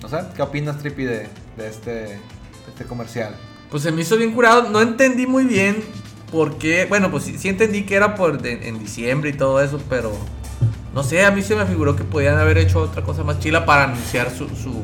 No 0.00 0.08
sé, 0.08 0.18
¿qué 0.36 0.42
opinas, 0.42 0.78
Trippy, 0.78 1.04
de, 1.04 1.26
de 1.56 1.66
este, 1.68 1.90
de 1.90 2.18
este 2.68 2.84
comercial? 2.84 3.34
Pues 3.70 3.82
se 3.82 3.92
me 3.92 4.02
hizo 4.02 4.16
bien 4.16 4.32
curado. 4.32 4.68
No 4.70 4.80
entendí 4.80 5.26
muy 5.26 5.44
bien 5.44 5.82
por 6.30 6.58
qué. 6.58 6.86
Bueno, 6.86 7.10
pues 7.10 7.24
sí, 7.24 7.48
entendí 7.48 7.84
que 7.84 7.94
era 7.94 8.14
por 8.14 8.44
en 8.46 8.78
diciembre 8.78 9.30
y 9.30 9.32
todo 9.32 9.60
eso, 9.60 9.80
pero 9.88 10.12
no 10.94 11.04
sé, 11.04 11.24
a 11.24 11.30
mí 11.30 11.42
se 11.42 11.54
me 11.54 11.66
figuró 11.66 11.94
que 11.94 12.02
podían 12.02 12.38
haber 12.38 12.58
hecho 12.58 12.80
otra 12.80 13.02
cosa 13.02 13.22
más 13.22 13.38
chila 13.38 13.64
para 13.64 13.84
anunciar 13.84 14.30
su. 14.30 14.48
su... 14.48 14.82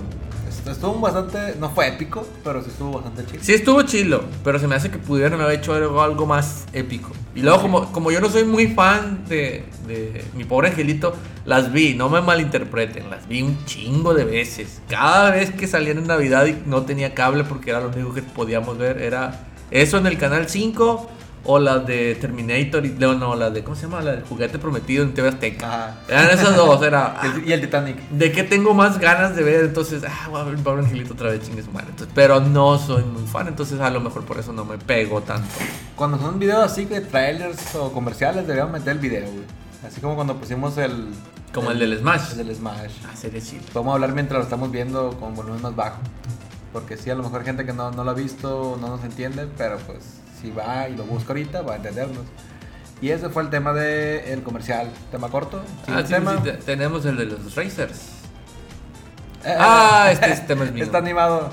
Est- 0.71 0.77
Estuvo 0.77 1.01
bastante, 1.01 1.55
no 1.59 1.71
fue 1.71 1.89
épico, 1.89 2.27
pero 2.45 2.63
sí 2.63 2.71
estuvo 2.71 2.93
bastante 2.93 3.25
chido. 3.27 3.39
Sí 3.43 3.55
estuvo 3.55 3.83
chilo, 3.83 4.25
pero 4.45 4.59
se 4.59 4.67
me 4.69 4.75
hace 4.75 4.91
que 4.91 4.99
pudieran 4.99 5.41
haber 5.41 5.59
hecho 5.59 5.75
algo, 5.75 6.01
algo 6.03 6.27
más 6.27 6.67
épico. 6.73 7.11
Y 7.35 7.41
luego, 7.43 7.61
como, 7.63 7.93
como 7.93 8.11
yo 8.11 8.21
no 8.21 8.29
soy 8.31 8.45
muy 8.45 8.69
fan 8.69 9.25
de, 9.29 9.65
de 9.87 10.25
mi 10.35 10.45
pobre 10.45 10.69
angelito, 10.69 11.15
las 11.45 11.73
vi, 11.73 11.95
no 11.95 12.09
me 12.09 12.21
malinterpreten, 12.21 13.11
las 13.11 13.27
vi 13.29 13.43
un 13.43 13.65
chingo 13.67 14.15
de 14.15 14.25
veces. 14.25 14.81
Cada 14.89 15.31
vez 15.31 15.51
que 15.51 15.67
salían 15.67 15.99
en 15.99 16.07
Navidad 16.07 16.47
y 16.47 16.57
no 16.67 16.83
tenía 16.83 17.15
cable 17.15 17.45
porque 17.45 17.71
era 17.71 17.81
lo 17.81 17.89
único 17.89 18.15
que 18.15 18.23
podíamos 18.23 18.79
ver, 18.79 19.01
era 19.03 19.47
eso 19.71 19.99
en 19.99 20.07
el 20.07 20.17
canal 20.19 20.49
5 20.49 21.09
o 21.47 21.59
las 21.59 21.87
de 21.87 22.15
Terminator, 22.17 22.85
y, 22.85 22.91
no, 22.91 23.15
no, 23.15 23.35
las 23.35 23.53
de, 23.55 23.63
¿cómo 23.63 23.77
se 23.77 23.83
llama? 23.83 24.01
La 24.01 24.13
del 24.13 24.25
juguete 24.25 24.59
prometido 24.59 25.05
en 25.05 25.15
TV 25.15 25.29
Azteca. 25.29 25.67
Ajá. 25.67 25.97
Eran 26.09 26.31
esas 26.31 26.57
dos, 26.57 26.83
era... 26.83 27.21
Y 27.23 27.27
el, 27.41 27.49
y 27.49 27.53
el 27.53 27.61
Titanic. 27.61 27.97
¿De 28.11 28.33
qué 28.33 28.43
tengo 28.43 28.75
más 28.75 28.99
ganas 28.99 29.37
de 29.37 29.43
ver? 29.43 29.65
Entonces, 29.65 30.03
ah, 30.05 30.29
voy 30.29 30.41
a 30.41 30.45
ver 30.45 30.55
el 30.55 30.63
pobre 30.63 30.83
angelito 30.83 31.15
otra 31.15 31.31
vez, 31.31 31.43
chingue 31.43 31.63
su 31.63 31.71
madre. 31.71 31.89
Entonces, 31.91 32.13
pero 32.15 32.41
no 32.41 32.79
soy 32.79 33.05
muy 33.05 33.27
fan, 33.27 33.49
entonces 33.49 33.81
a 33.81 33.91
lo 33.91 34.01
mejor 34.01 34.25
por 34.25 34.39
eso 34.39 34.53
no 34.53 34.65
me 34.65 34.79
pego 34.79 35.23
tanto. 35.23 35.49
Cuando 35.95 36.19
son 36.19 36.39
videos 36.39 36.65
así 36.65 36.85
de 36.85 37.01
trailers 37.01 37.75
o 37.75 37.93
comerciales, 37.93 38.47
deberían 38.47 38.73
meter 38.73 38.93
el 38.93 38.99
video, 38.99 39.23
güey. 39.23 39.45
Así 39.87 40.01
como 40.01 40.15
cuando 40.15 40.37
pusimos 40.37 40.77
el. 40.79 41.09
Como 41.55 41.71
el 41.71 41.79
del 41.79 41.99
Smash. 41.99 42.33
El 42.33 42.39
del 42.47 42.57
Smash. 42.57 42.93
Ah, 43.09 43.17
sería 43.17 43.41
chido. 43.41 43.63
Podemos 43.73 43.95
hablar 43.95 44.13
mientras 44.13 44.39
lo 44.39 44.45
estamos 44.45 44.71
viendo 44.71 45.11
con 45.19 45.35
volumen 45.35 45.63
más 45.63 45.75
bajo. 45.75 45.99
Porque 46.73 46.97
sí, 46.97 47.09
a 47.09 47.15
lo 47.15 47.23
mejor 47.23 47.45
gente 47.45 47.65
que 47.65 47.73
no, 47.73 47.91
no 47.91 48.05
lo 48.05 48.11
ha 48.11 48.15
visto, 48.15 48.77
no 48.81 48.89
nos 48.89 49.05
entiende, 49.05 49.49
pero 49.57 49.79
pues 49.79 50.21
si 50.41 50.51
va 50.51 50.89
y 50.89 50.97
lo 50.97 51.05
busca 51.05 51.29
ahorita, 51.29 51.63
va 51.63 51.75
a 51.75 51.77
entendernos. 51.77 52.25
Y 53.01 53.11
ese 53.11 53.29
fue 53.29 53.43
el 53.43 53.51
tema 53.51 53.73
del 53.73 54.43
comercial. 54.43 54.89
Tema 55.11 55.29
corto. 55.29 55.63
Ah, 55.87 56.03
sí, 56.05 56.13
tema. 56.15 56.37
sí, 56.37 56.43
te- 56.45 56.53
tenemos 56.55 57.05
el 57.05 57.17
de 57.17 57.27
los 57.27 57.55
Racers. 57.55 57.99
Eh, 59.45 59.55
Ah, 59.59 60.09
este, 60.11 60.33
este 60.33 60.47
tema 60.47 60.65
es 60.65 60.73
mío. 60.75 60.83
Está 60.85 60.99
animado. 60.99 61.51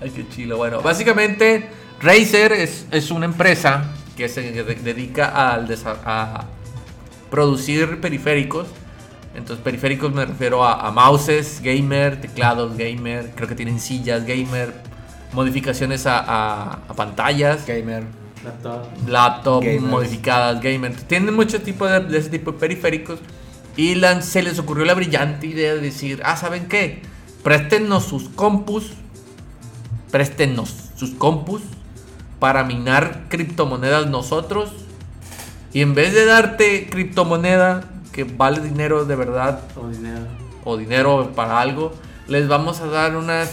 Ay, 0.00 0.10
qué 0.10 0.28
chilo. 0.28 0.56
Bueno, 0.56 0.80
básicamente, 0.82 1.68
Razer 2.00 2.52
es, 2.52 2.86
es 2.90 3.10
una 3.12 3.26
empresa 3.26 3.84
que 4.16 4.28
se 4.28 4.42
de- 4.52 4.74
dedica 4.74 5.52
al 5.52 5.68
a 6.04 6.44
producir 7.30 8.00
periféricos. 8.00 8.66
Entonces, 9.34 9.62
periféricos 9.64 10.12
me 10.12 10.26
refiero 10.26 10.64
a, 10.64 10.86
a 10.86 10.90
mouses, 10.90 11.60
gamer, 11.62 12.20
teclados, 12.20 12.76
gamer. 12.76 13.30
Creo 13.34 13.48
que 13.48 13.54
tienen 13.54 13.80
sillas, 13.80 14.26
gamer. 14.26 14.74
Modificaciones 15.32 16.06
a, 16.06 16.18
a- 16.18 16.72
a 16.88 16.94
pantallas, 16.94 17.66
Gamer. 17.66 18.04
Laptop. 18.44 18.86
laptop 19.08 19.62
Gamers. 19.62 19.82
modificadas, 19.82 20.60
gamer. 20.60 20.94
Tienen 20.96 21.32
mucho 21.34 21.60
tipo 21.62 21.86
de, 21.86 22.00
de 22.00 22.18
ese 22.18 22.28
tipo 22.28 22.50
de 22.52 22.58
periféricos. 22.58 23.20
Y 23.76 23.94
la- 23.94 24.20
se 24.20 24.42
les 24.42 24.58
ocurrió 24.58 24.84
la 24.84 24.94
brillante 24.94 25.46
idea 25.46 25.74
de 25.74 25.80
decir, 25.80 26.20
ah, 26.24 26.36
¿saben 26.36 26.66
qué? 26.66 27.02
Préstennos 27.44 28.04
sus 28.04 28.28
compus, 28.30 28.92
préstennos 30.10 30.74
sus 30.96 31.10
compus 31.12 31.62
para 32.38 32.64
minar 32.64 33.24
criptomonedas 33.28 34.06
nosotros. 34.08 34.70
Y 35.72 35.80
en 35.80 35.94
vez 35.94 36.12
de 36.12 36.26
darte 36.26 36.88
criptomoneda 36.90 37.84
que 38.12 38.24
vale 38.24 38.60
dinero 38.60 39.04
de 39.06 39.16
verdad 39.16 39.60
O 39.76 39.86
dinero. 39.88 40.26
o 40.64 40.76
dinero 40.76 41.32
para 41.34 41.60
algo, 41.60 41.92
les 42.28 42.46
vamos 42.46 42.80
a 42.80 42.86
dar 42.86 43.16
unas 43.16 43.50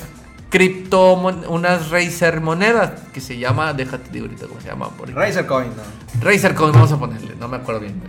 cripto 0.50 1.14
unas 1.14 1.90
Razer 1.92 2.42
monedas 2.42 2.92
que 3.14 3.22
se 3.22 3.38
llama, 3.38 3.74
déjate 3.74 4.10
digo 4.12 4.26
ahorita 4.26 4.48
cómo 4.48 4.60
se 4.62 4.68
llama 4.68 4.90
por 4.90 5.08
ahí. 5.08 5.14
Razer 5.14 5.46
Coin, 5.46 5.70
¿no? 5.70 6.22
Razer 6.26 6.56
Coin, 6.56 6.72
vamos 6.72 6.92
a 6.92 6.98
ponerle, 6.98 7.36
no 7.40 7.48
me 7.48 7.58
acuerdo 7.58 7.82
bien. 7.82 8.02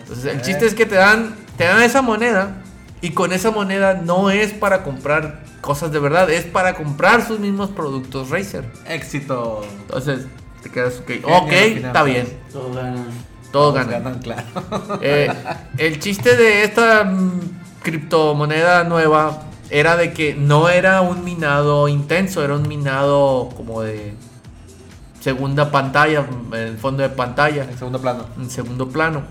Entonces, 0.00 0.24
el 0.26 0.42
chiste 0.42 0.66
es 0.66 0.74
que 0.74 0.86
te 0.86 0.94
dan, 0.96 1.34
te 1.56 1.64
dan 1.64 1.82
esa 1.82 2.02
moneda 2.02 2.62
y 3.00 3.10
con 3.10 3.32
esa 3.32 3.50
moneda 3.50 3.94
no 3.94 4.30
es 4.30 4.52
para 4.52 4.82
comprar 4.82 5.42
cosas 5.60 5.90
de 5.92 5.98
verdad, 5.98 6.30
es 6.30 6.44
para 6.44 6.74
comprar 6.74 7.26
sus 7.26 7.40
mismos 7.40 7.70
productos 7.70 8.30
Razer. 8.30 8.64
Éxito. 8.86 9.62
Entonces, 9.82 10.26
te 10.62 10.70
quedas, 10.70 10.98
ok, 11.00 11.06
Genio, 11.08 11.28
ok, 11.38 11.52
está 11.52 12.02
bien, 12.02 12.26
Todos 12.52 12.76
ganan. 12.76 13.06
todos 13.50 13.74
Todos 13.74 13.86
ganan. 13.88 14.18
claro. 14.20 14.42
Eh, 15.00 15.32
el 15.78 15.98
chiste 15.98 16.36
de 16.36 16.64
esta 16.64 17.04
mm, 17.04 17.40
criptomoneda 17.82 18.84
nueva 18.84 19.42
era 19.78 19.96
de 19.96 20.12
que 20.12 20.34
no 20.34 20.68
era 20.68 21.00
un 21.00 21.24
minado 21.24 21.88
intenso, 21.88 22.44
era 22.44 22.54
un 22.54 22.68
minado 22.68 23.48
como 23.56 23.82
de 23.82 24.14
segunda 25.20 25.70
pantalla, 25.70 26.26
en 26.52 26.54
el 26.54 26.78
fondo 26.78 27.02
de 27.02 27.08
pantalla, 27.08 27.64
En 27.64 27.76
segundo 27.78 28.00
plano. 28.00 28.26
en 28.38 28.50
segundo 28.50 28.88
plano. 28.88 29.22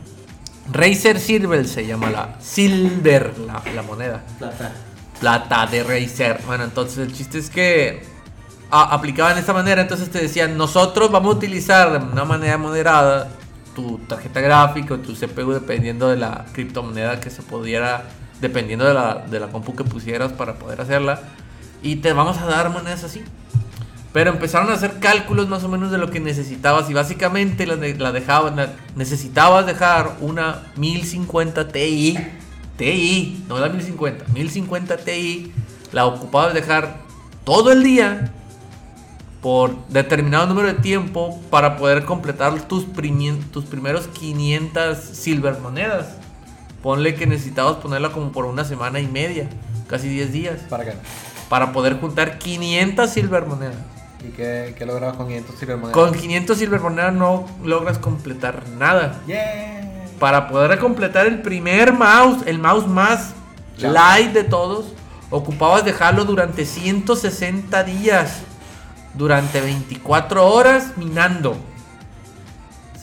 Razer 0.72 1.20
Silver 1.20 1.68
se 1.68 1.86
llama 1.86 2.10
la 2.10 2.36
Silver, 2.40 3.34
la, 3.46 3.62
la 3.76 3.82
moneda 3.84 4.24
Plata. 4.40 4.72
plata 5.20 5.66
de 5.68 5.84
Razer. 5.84 6.40
Bueno, 6.46 6.64
entonces 6.64 6.98
el 7.00 7.14
chiste 7.14 7.38
es 7.38 7.50
que 7.50 8.04
a- 8.72 8.94
aplicaban 8.96 9.36
de 9.36 9.42
esta 9.42 9.54
manera, 9.54 9.82
entonces 9.82 10.10
te 10.10 10.20
decían, 10.22 10.58
nosotros 10.58 11.12
vamos 11.12 11.36
a 11.36 11.38
utilizar 11.38 11.92
de 11.92 12.06
una 12.12 12.26
manera 12.26 12.58
moderada 12.58 13.30
tu 13.76 13.98
tarjeta 14.08 14.40
gráfica 14.42 14.94
o 14.96 15.00
tu 15.00 15.14
CPU 15.16 15.52
dependiendo 15.52 16.08
de 16.10 16.16
la 16.18 16.46
criptomoneda 16.54 17.20
que 17.20 17.30
se 17.30 17.42
pudiera, 17.42 18.04
dependiendo 18.44 18.86
de 18.86 18.94
la, 18.94 19.24
de 19.26 19.40
la 19.40 19.48
compu 19.48 19.74
que 19.74 19.86
pusieras 19.86 20.34
para 20.34 20.56
poder 20.56 20.82
hacerla. 20.82 21.22
Y 21.82 21.96
te 21.98 22.12
vamos 22.12 22.38
a 22.38 22.46
dar 22.46 22.70
monedas 22.70 23.06
así. 23.06 23.24
Pero 24.12 24.30
empezaron 24.30 24.70
a 24.70 24.74
hacer 24.74 25.00
cálculos 25.00 25.48
más 25.48 25.64
o 25.64 25.70
menos 25.70 25.90
de 25.92 25.98
lo 25.98 26.12
que 26.12 26.20
necesitabas 26.20 26.90
y 26.90 26.94
básicamente 26.94 27.66
la, 27.66 27.78
necesitabas 28.96 29.66
dejar 29.66 30.18
una 30.20 30.62
1050 30.76 31.70
Ti, 31.70 32.18
Ti, 32.78 33.46
no 33.48 33.58
la 33.58 33.70
1050, 33.70 34.26
1050 34.34 34.98
Ti, 34.98 35.52
la 35.94 36.06
ocupabas 36.06 36.54
dejar 36.54 37.00
todo 37.44 37.72
el 37.72 37.82
día 37.82 38.32
por 39.42 39.88
determinado 39.88 40.48
número 40.48 40.68
de 40.68 40.76
tiempo 40.76 41.42
para 41.50 41.78
poder 41.78 42.06
completar 42.06 42.68
tus, 42.68 42.86
tus 43.52 43.66
primeros 43.66 44.08
500 44.08 44.98
silver 44.98 45.60
monedas. 45.60 46.23
Ponle 46.84 47.16
que 47.16 47.26
necesitabas 47.26 47.78
ponerla 47.78 48.12
como 48.12 48.32
por 48.32 48.46
una 48.46 48.64
semana 48.66 49.00
y 49.00 49.08
media, 49.08 49.48
casi 49.88 50.08
10 50.10 50.32
días, 50.32 50.60
¿Para 50.70 50.84
qué? 50.86 50.94
para 51.50 51.72
poder 51.72 52.00
juntar 52.00 52.38
500 52.38 53.10
silver 53.10 53.46
monedas. 53.46 53.76
¿Y 54.22 54.32
qué, 54.32 54.76
qué 54.78 54.86
lograbas 54.86 55.16
con 55.18 55.28
500 55.28 55.56
silver 55.58 55.78
monedas? 55.78 55.94
Con 55.94 56.14
500 56.14 56.58
silver 56.58 56.80
monedas 56.82 57.14
no 57.14 57.46
logras 57.64 57.98
completar 57.98 58.64
nada. 58.78 59.22
Yeah. 59.28 60.06
Para 60.20 60.48
poder 60.50 60.78
completar 60.80 61.26
el 61.26 61.42
primer 61.42 61.94
mouse, 61.94 62.44
el 62.46 62.60
mouse 62.60 62.88
más 62.88 63.32
Ya. 63.78 63.90
light 63.90 64.34
de 64.34 64.44
todos, 64.44 64.86
ocupabas 65.30 65.84
dejarlo 65.86 66.26
durante 66.26 66.66
160 66.66 67.84
días, 67.84 68.42
durante 69.14 69.60
24 69.62 70.46
horas 70.48 70.92
minando, 70.98 71.56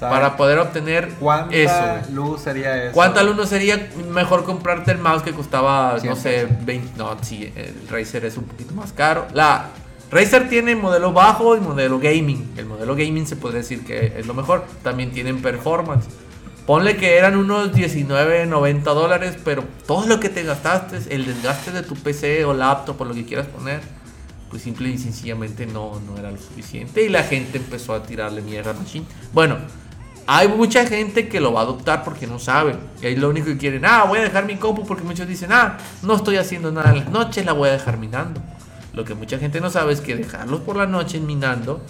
¿Sabes 0.01 0.19
para 0.19 0.37
poder 0.39 0.59
obtener 0.59 1.11
¿Cuánta 1.21 2.01
eso. 2.01 2.13
luz 2.13 2.41
sería 2.41 2.85
eso? 2.85 2.95
¿Cuánta 2.95 3.23
luz 3.23 3.37
no 3.37 3.45
sería 3.45 3.91
mejor 4.11 4.45
comprarte 4.45 4.93
el 4.93 4.99
mouse 4.99 5.23
que 5.23 5.33
costaba, 5.33 5.93
no 5.93 6.01
100 6.01 6.17
sé, 6.17 6.49
20? 6.63 6.97
No, 6.97 7.23
sí, 7.23 7.53
el 7.55 7.87
Razer 7.87 8.25
es 8.25 8.39
un 8.39 8.45
poquito 8.45 8.73
más 8.73 8.95
caro. 8.95 9.27
La 9.35 9.67
Razer 10.11 10.49
tiene 10.49 10.75
modelo 10.75 11.13
bajo 11.13 11.55
y 11.55 11.61
modelo 11.61 11.99
gaming. 11.99 12.51
El 12.57 12.65
modelo 12.65 12.97
gaming 12.97 13.27
se 13.27 13.37
podría 13.37 13.61
decir 13.61 13.85
que 13.85 14.15
es 14.17 14.27
lo 14.27 14.33
mejor. 14.33 14.65
También 14.83 15.13
tienen 15.13 15.43
performance. 15.43 16.07
Ponle 16.65 16.97
que 16.97 17.19
eran 17.19 17.37
unos 17.37 17.75
19, 17.75 18.47
90 18.47 18.91
dólares, 18.93 19.37
pero 19.45 19.65
todo 19.87 20.07
lo 20.07 20.19
que 20.19 20.31
te 20.31 20.45
gastaste, 20.45 21.15
el 21.15 21.27
desgaste 21.27 21.73
de 21.73 21.83
tu 21.83 21.95
PC 21.95 22.47
o 22.47 22.55
laptop 22.55 22.99
o 23.03 23.05
lo 23.05 23.13
que 23.13 23.27
quieras 23.27 23.49
poner, 23.49 23.81
pues 24.49 24.63
simple 24.63 24.89
y 24.89 24.97
sencillamente 24.97 25.67
no, 25.67 26.01
no 26.07 26.17
era 26.17 26.31
lo 26.31 26.39
suficiente. 26.39 27.05
Y 27.05 27.11
la 27.11 27.23
gente 27.23 27.59
empezó 27.59 27.93
a 27.93 28.03
tirarle 28.03 28.41
mierda 28.41 28.71
a 28.71 28.75
Machine. 28.75 29.05
Bueno, 29.33 29.59
hay 30.27 30.49
mucha 30.49 30.87
gente 30.87 31.29
que 31.29 31.41
lo 31.41 31.53
va 31.53 31.61
a 31.61 31.63
adoptar 31.65 32.05
porque 32.05 32.27
no 32.27 32.39
sabe. 32.39 32.77
Y 33.03 33.07
ahí 33.07 33.17
lo 33.17 33.29
único 33.29 33.47
que 33.47 33.57
quieren, 33.59 33.85
ah, 33.85 34.05
voy 34.05 34.19
a 34.21 34.23
dejar 34.23 34.45
mi 34.47 34.57
compu 34.57 34.87
porque 34.87 35.03
muchos 35.05 35.27
dicen, 35.27 35.51
ah, 35.53 35.79
no 36.03 36.15
estoy 36.17 36.37
haciendo 36.37 36.71
nada 36.73 36.91
en 36.91 36.99
las 37.01 37.09
noches, 37.11 37.45
la 37.45 37.53
voy 37.53 37.69
a 37.69 37.73
dejar 37.73 37.97
minando. 37.99 38.41
Lo 38.93 39.05
que 39.05 39.15
mucha 39.15 39.39
gente 39.39 39.61
no 39.61 39.71
sabe 39.71 39.93
es 39.93 40.01
que 40.01 40.17
dejarlos 40.17 40.61
por 40.61 40.77
la 40.77 40.87
noche 40.87 41.21
minando 41.21 41.81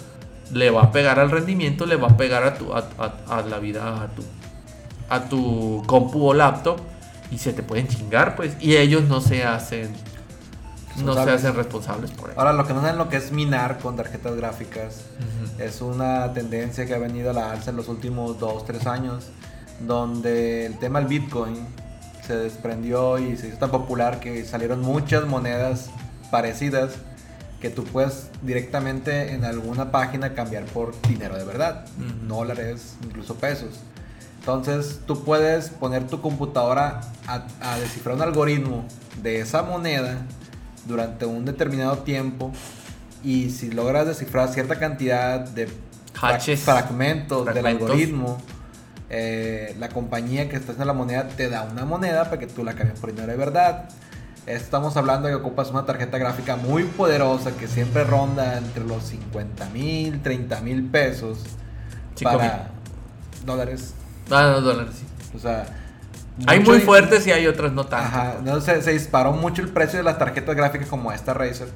le 0.53 0.69
va 0.69 0.83
a 0.83 0.91
pegar 0.91 1.19
al 1.19 1.31
rendimiento, 1.31 1.85
le 1.85 1.95
va 1.95 2.09
a 2.09 2.17
pegar 2.17 2.43
a, 2.43 2.55
tu, 2.55 2.73
a, 2.73 2.83
a- 2.99 3.37
a 3.37 3.41
la 3.43 3.59
vida, 3.59 4.01
a 4.03 4.07
tu, 4.07 4.23
a 5.09 5.21
tu 5.29 5.83
compu 5.87 6.27
o 6.27 6.33
laptop 6.33 6.79
y 7.31 7.37
se 7.37 7.53
te 7.53 7.63
pueden 7.63 7.87
chingar, 7.87 8.35
pues. 8.35 8.55
Y 8.59 8.75
ellos 8.75 9.03
no 9.03 9.21
se 9.21 9.43
hacen, 9.43 9.93
no 10.97 11.13
se 11.13 11.29
hacen 11.31 11.55
responsables 11.55 12.11
por 12.11 12.31
eso. 12.31 12.39
Ahora, 12.39 12.53
lo 12.53 12.65
que 12.65 12.73
no 12.73 12.81
saben 12.81 12.97
lo 12.97 13.09
que 13.09 13.17
es 13.17 13.31
minar 13.31 13.79
con 13.79 13.95
tarjetas 13.95 14.35
gráficas 14.35 15.01
es 15.59 15.81
una 15.81 16.33
tendencia 16.33 16.85
que 16.85 16.93
ha 16.93 16.97
venido 16.99 17.29
a 17.31 17.33
la 17.33 17.51
alza 17.51 17.69
en 17.71 17.77
los 17.77 17.87
últimos 17.87 18.39
2, 18.39 18.65
3 18.65 18.87
años, 18.87 19.27
donde 19.79 20.65
el 20.65 20.77
tema 20.79 20.99
del 20.99 21.07
Bitcoin 21.07 21.65
se 22.25 22.35
desprendió 22.35 23.17
y 23.19 23.35
se 23.37 23.47
hizo 23.47 23.57
tan 23.57 23.71
popular 23.71 24.19
que 24.19 24.45
salieron 24.45 24.81
muchas 24.81 25.25
monedas 25.27 25.89
parecidas 26.29 26.91
que 27.59 27.69
tú 27.69 27.83
puedes 27.83 28.29
directamente 28.41 29.33
en 29.33 29.45
alguna 29.45 29.91
página 29.91 30.33
cambiar 30.33 30.65
por 30.65 30.99
dinero 31.03 31.35
de 31.37 31.43
verdad, 31.43 31.85
Ujú. 31.97 32.27
dólares, 32.27 32.95
incluso 33.03 33.35
pesos. 33.35 33.79
Entonces 34.39 35.01
tú 35.05 35.23
puedes 35.23 35.69
poner 35.69 36.07
tu 36.07 36.21
computadora 36.21 37.01
a, 37.27 37.45
a 37.61 37.77
descifrar 37.77 38.15
un 38.15 38.23
algoritmo 38.23 38.85
de 39.21 39.39
esa 39.41 39.61
moneda 39.61 40.25
durante 40.85 41.25
un 41.25 41.45
determinado 41.45 41.99
tiempo 41.99 42.51
y 43.23 43.49
si 43.51 43.71
logras 43.71 44.07
descifrar 44.07 44.49
cierta 44.49 44.79
cantidad 44.79 45.39
de 45.39 45.67
fra- 46.13 46.29
Hashes. 46.33 46.61
fragmentos, 46.61 47.45
del 47.45 47.53
Fragmentos. 47.53 47.89
algoritmo, 47.89 48.37
eh, 49.09 49.75
la 49.79 49.89
compañía 49.89 50.47
que 50.49 50.55
está 50.55 50.71
haciendo 50.71 50.85
la 50.85 50.93
moneda 50.93 51.27
te 51.27 51.49
da 51.49 51.63
una 51.63 51.85
moneda 51.85 52.25
para 52.25 52.39
que 52.39 52.47
tú 52.47 52.63
la 52.63 52.73
cambies 52.73 52.99
por 52.99 53.11
dinero 53.11 53.31
de 53.31 53.37
verdad. 53.37 53.89
Estamos 54.47 54.97
hablando 54.97 55.27
de 55.27 55.33
que 55.33 55.39
ocupas 55.39 55.69
una 55.69 55.85
tarjeta 55.85 56.17
gráfica 56.17 56.55
muy 56.55 56.83
poderosa 56.83 57.51
que 57.51 57.67
siempre 57.67 58.03
ronda 58.03 58.57
entre 58.57 58.83
los 58.85 59.03
50 59.03 59.69
mil, 59.69 60.21
30 60.23 60.61
mil 60.61 60.83
pesos 60.85 61.39
Cinco 62.15 62.31
para 62.31 62.69
dólares. 63.45 63.93
Ah, 64.31 64.51
no, 64.53 64.61
dólares, 64.61 64.95
sí. 64.99 65.05
O 65.35 65.39
sea, 65.39 65.65
Hay 66.45 66.59
mucho 66.59 66.71
muy 66.71 66.79
di- 66.79 66.85
fuertes 66.85 67.27
y 67.27 67.31
hay 67.31 67.47
otras 67.47 67.71
no 67.73 67.85
tanto. 67.85 68.05
Ajá, 68.07 68.35
no, 68.43 68.59
se, 68.61 68.81
se 68.81 68.91
disparó 68.91 69.33
mucho 69.33 69.61
el 69.61 69.69
precio 69.69 69.97
de 69.99 70.03
las 70.03 70.17
tarjetas 70.17 70.55
gráficas 70.55 70.87
como 70.87 71.11
esta 71.11 71.33
Razer 71.33 71.67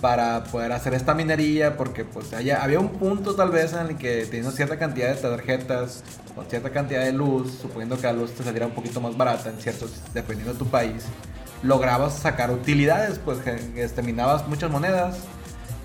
para 0.00 0.44
poder 0.44 0.72
hacer 0.72 0.94
esta 0.94 1.14
minería 1.14 1.76
porque 1.76 2.04
pues 2.04 2.32
había 2.32 2.78
un 2.80 2.90
punto 2.90 3.34
tal 3.34 3.50
vez 3.50 3.72
en 3.72 3.86
el 3.88 3.96
que 3.98 4.26
teniendo 4.26 4.50
cierta 4.52 4.78
cantidad 4.78 5.08
de 5.08 5.14
tarjetas 5.20 6.04
o 6.36 6.44
cierta 6.44 6.70
cantidad 6.70 7.02
de 7.02 7.12
luz, 7.12 7.58
suponiendo 7.62 7.96
que 7.96 8.02
la 8.02 8.12
luz 8.12 8.32
te 8.32 8.44
saliera 8.44 8.66
un 8.66 8.72
poquito 8.74 9.00
más 9.00 9.16
barata 9.16 9.48
en 9.50 9.58
ciertos, 9.58 9.90
dependiendo 10.12 10.52
de 10.52 10.58
tu 10.58 10.66
país, 10.66 11.04
lograbas 11.62 12.18
sacar 12.18 12.50
utilidades, 12.50 13.18
pues 13.18 13.38
este, 13.76 14.02
minabas 14.02 14.46
muchas 14.46 14.70
monedas, 14.70 15.16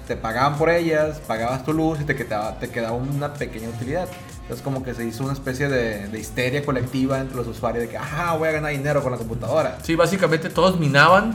te 0.08 0.18
pagaban 0.18 0.58
por 0.58 0.70
ellas, 0.70 1.20
pagabas 1.26 1.64
tu 1.64 1.72
luz 1.74 2.02
y 2.02 2.04
te 2.04 2.16
quedaba, 2.16 2.60
te 2.60 2.70
quedaba 2.70 2.98
una 2.98 3.34
pequeña 3.34 3.70
utilidad. 3.70 4.10
Entonces 4.52 4.66
como 4.66 4.84
que 4.84 4.94
se 4.94 5.06
hizo 5.06 5.24
una 5.24 5.32
especie 5.32 5.70
de, 5.70 6.10
de 6.10 6.20
histeria 6.20 6.66
colectiva 6.66 7.22
entre 7.22 7.38
los 7.38 7.48
usuarios 7.48 7.84
de 7.86 7.90
que, 7.90 7.96
ajá, 7.96 8.34
voy 8.34 8.50
a 8.50 8.52
ganar 8.52 8.74
dinero 8.74 9.02
con 9.02 9.14
la 9.14 9.18
computadora. 9.18 9.78
Sí, 9.82 9.96
básicamente 9.96 10.50
todos 10.50 10.78
minaban, 10.78 11.34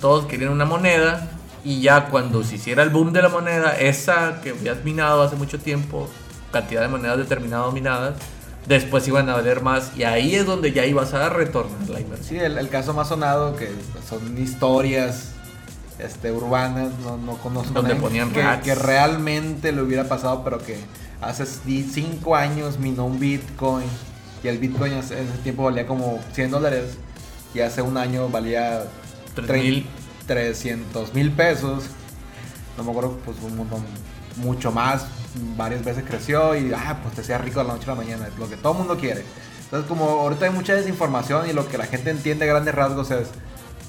todos 0.00 0.26
querían 0.26 0.52
una 0.52 0.64
moneda 0.64 1.28
y 1.64 1.80
ya 1.80 2.06
cuando 2.06 2.44
se 2.44 2.54
hiciera 2.54 2.84
el 2.84 2.90
boom 2.90 3.12
de 3.12 3.22
la 3.22 3.30
moneda, 3.30 3.76
esa 3.76 4.40
que 4.42 4.50
habías 4.50 4.84
minado 4.84 5.22
hace 5.22 5.34
mucho 5.34 5.58
tiempo, 5.58 6.08
cantidad 6.52 6.82
de 6.82 6.86
monedas 6.86 7.18
determinadas 7.18 7.72
minadas, 7.72 8.14
después 8.68 9.08
iban 9.08 9.28
a 9.28 9.34
valer 9.34 9.60
más 9.60 9.90
y 9.96 10.04
ahí 10.04 10.36
es 10.36 10.46
donde 10.46 10.70
ya 10.70 10.86
ibas 10.86 11.14
a 11.14 11.28
retornar 11.28 11.88
la 11.88 11.98
inversión. 11.98 12.28
Sí, 12.28 12.38
el, 12.38 12.58
el 12.58 12.68
caso 12.68 12.94
más 12.94 13.08
sonado 13.08 13.56
que 13.56 13.68
son 14.08 14.40
historias 14.40 15.32
este, 15.98 16.30
urbanas, 16.30 16.92
no, 17.02 17.16
no 17.16 17.38
conozco 17.38 17.72
Donde 17.72 17.94
nadie 17.94 18.02
ponían 18.02 18.30
que, 18.30 18.40
rats. 18.40 18.62
que 18.62 18.76
realmente 18.76 19.72
le 19.72 19.82
hubiera 19.82 20.04
pasado, 20.04 20.44
pero 20.44 20.58
que 20.58 20.78
hace 21.20 21.46
5 21.46 22.36
años 22.36 22.78
minó 22.78 23.06
un 23.06 23.18
Bitcoin 23.18 23.86
y 24.42 24.48
el 24.48 24.58
Bitcoin 24.58 24.92
en 24.92 24.98
ese 24.98 25.16
tiempo 25.42 25.64
valía 25.64 25.86
como 25.86 26.20
100 26.32 26.50
dólares 26.50 26.96
y 27.54 27.60
hace 27.60 27.82
un 27.82 27.96
año 27.96 28.28
valía 28.28 28.84
Tres 29.34 29.48
trein- 29.48 29.62
mil. 29.62 29.86
300 30.26 31.14
mil 31.14 31.32
pesos. 31.32 31.84
No 32.76 32.84
me 32.84 32.90
acuerdo, 32.90 33.18
pues 33.24 33.36
un 33.42 33.56
montón, 33.56 33.82
mucho 34.36 34.70
más, 34.70 35.06
varias 35.56 35.82
veces 35.84 36.04
creció 36.06 36.54
y 36.54 36.72
ah, 36.74 36.98
pues 37.02 37.14
te 37.14 37.20
hacía 37.22 37.38
rico 37.38 37.60
de 37.60 37.66
la 37.66 37.72
noche 37.74 37.84
a 37.86 37.94
la 37.94 37.94
mañana, 37.94 38.28
lo 38.38 38.48
que 38.48 38.56
todo 38.56 38.72
el 38.72 38.78
mundo 38.80 38.98
quiere. 38.98 39.24
Entonces, 39.64 39.88
como 39.88 40.04
ahorita 40.04 40.44
hay 40.46 40.50
mucha 40.52 40.74
desinformación 40.74 41.48
y 41.48 41.52
lo 41.52 41.66
que 41.68 41.78
la 41.78 41.86
gente 41.86 42.10
entiende 42.10 42.44
a 42.44 42.48
grandes 42.48 42.74
rasgos 42.74 43.10
es, 43.10 43.28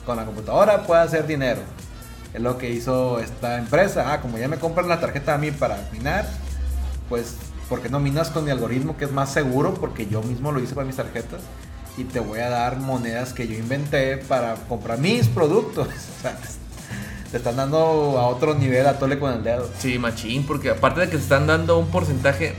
con 0.06 0.16
la 0.16 0.26
computadora 0.26 0.84
puede 0.88 1.02
hacer 1.02 1.28
dinero. 1.28 1.60
Es 2.34 2.42
lo 2.42 2.58
que 2.58 2.70
hizo 2.72 3.20
esta 3.20 3.58
empresa. 3.58 4.14
Ah, 4.14 4.22
como 4.22 4.38
ya 4.38 4.48
me 4.48 4.58
compran 4.58 4.88
la 4.88 5.00
tarjeta 5.02 5.34
a 5.34 5.38
mí 5.38 5.52
para 5.52 5.90
minar, 5.92 6.26
pues, 7.10 7.36
¿por 7.70 7.82
qué 7.82 7.90
no 7.90 8.00
minas 8.00 8.30
con 8.30 8.44
mi 8.46 8.52
algoritmo 8.52 8.98
que 8.98 9.06
es 9.06 9.12
más 9.12 9.32
seguro? 9.34 9.74
Porque 9.74 10.08
yo 10.08 10.22
mismo 10.24 10.52
lo 10.52 10.60
hice 10.60 10.76
para 10.76 10.86
mis 10.88 10.96
tarjetas. 10.96 11.42
Y 11.98 12.04
te 12.04 12.20
voy 12.20 12.40
a 12.40 12.50
dar 12.50 12.78
monedas 12.80 13.34
que 13.34 13.48
yo 13.48 13.56
inventé 13.56 14.18
para 14.18 14.56
comprar 14.56 15.00
mis 15.00 15.28
productos. 15.28 15.88
O 16.18 16.22
sea, 16.22 16.38
te 17.32 17.38
están 17.38 17.58
dando 17.58 17.78
a 18.18 18.28
otro 18.28 18.56
nivel 18.56 18.88
a 18.88 18.98
tole 19.00 19.20
con 19.20 19.34
el 19.34 19.44
dedo. 19.44 19.70
Sí, 19.80 20.00
machín, 20.00 20.46
porque 20.46 20.70
aparte 20.70 21.02
de 21.02 21.06
que 21.08 21.18
te 21.18 21.24
están 21.24 21.46
dando 21.46 21.78
un 21.78 21.88
porcentaje 21.88 22.56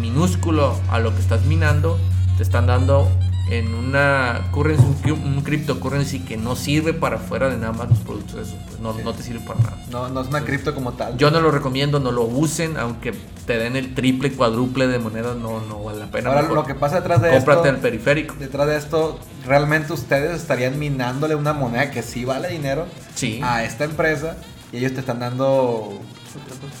minúsculo 0.00 0.74
a 0.90 0.98
lo 1.00 1.14
que 1.14 1.20
estás 1.20 1.44
minando, 1.44 1.98
te 2.36 2.42
están 2.42 2.66
dando 2.66 3.08
en 3.50 3.74
una 3.74 4.48
currency, 4.52 5.10
un 5.10 5.42
cryptocurrency 5.42 6.20
que 6.20 6.36
no 6.36 6.56
sirve 6.56 6.94
para 6.94 7.18
fuera 7.18 7.48
de 7.50 7.58
nada 7.58 7.72
más 7.72 7.90
los 7.90 7.98
productos 8.00 8.48
esos, 8.48 8.58
pues 8.66 8.80
no, 8.80 8.94
Sí. 8.94 9.00
no 9.04 9.12
te 9.14 9.22
sirve 9.22 9.40
para 9.40 9.60
nada. 9.60 9.84
No, 9.90 10.08
no 10.08 10.20
es 10.22 10.28
una 10.28 10.42
cripto 10.44 10.74
como 10.74 10.94
tal. 10.94 11.16
Yo 11.16 11.30
no 11.30 11.40
lo 11.40 11.50
recomiendo, 11.50 12.00
no 12.00 12.10
lo 12.10 12.22
usen, 12.22 12.76
aunque 12.76 13.12
te 13.46 13.58
den 13.58 13.76
el 13.76 13.94
triple, 13.94 14.32
cuádruple 14.32 14.86
de 14.88 14.98
monedas, 14.98 15.36
no, 15.36 15.60
no 15.60 15.82
vale 15.84 16.00
la 16.00 16.06
pena. 16.10 16.30
Ahora, 16.30 16.42
Mejor 16.42 16.56
lo 16.56 16.64
que 16.64 16.74
pasa 16.74 16.96
detrás 16.96 17.22
de 17.22 17.30
cómprate 17.30 17.60
esto, 17.60 17.70
el 17.70 17.76
periférico. 17.80 18.34
detrás 18.38 18.66
de 18.66 18.76
esto, 18.76 19.18
realmente 19.46 19.92
ustedes 19.92 20.40
estarían 20.40 20.78
minándole 20.78 21.34
una 21.34 21.52
moneda 21.52 21.90
que 21.90 22.02
sí 22.02 22.24
vale 22.24 22.48
dinero 22.48 22.86
Sí. 23.14 23.40
a 23.42 23.62
esta 23.64 23.84
empresa 23.84 24.36
y 24.72 24.78
ellos 24.78 24.92
te 24.94 25.00
están 25.00 25.20
dando 25.20 26.00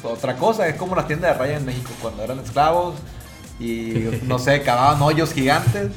otra 0.02 0.36
cosa. 0.36 0.66
Es 0.68 0.74
como 0.76 0.96
las 0.96 1.06
tiendas 1.06 1.32
de 1.32 1.38
raya 1.38 1.56
en 1.56 1.64
México 1.64 1.90
cuando 2.02 2.22
eran 2.24 2.38
esclavos 2.40 2.96
y 3.60 4.08
no 4.24 4.38
sé, 4.38 4.62
cavaban 4.62 5.00
hoyos 5.02 5.32
gigantes 5.32 5.92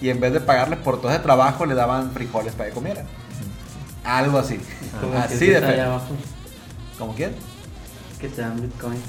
y 0.00 0.08
en 0.08 0.20
vez 0.20 0.32
de 0.32 0.40
pagarles 0.40 0.78
por 0.78 1.00
todo 1.00 1.10
ese 1.10 1.20
trabajo 1.20 1.66
le 1.66 1.74
daban 1.74 2.12
frijoles 2.12 2.54
para 2.54 2.70
que 2.70 2.74
comieran. 2.74 3.06
Algo 4.04 4.38
así. 4.38 4.58
Que 4.58 5.16
Así 5.18 5.46
de 5.48 5.60
feo. 5.60 6.00
¿Cómo 6.98 7.14
quién? 7.14 7.32
que 8.18 8.28
te 8.28 8.40
dan 8.42 8.60
Bitcoin. 8.60 9.00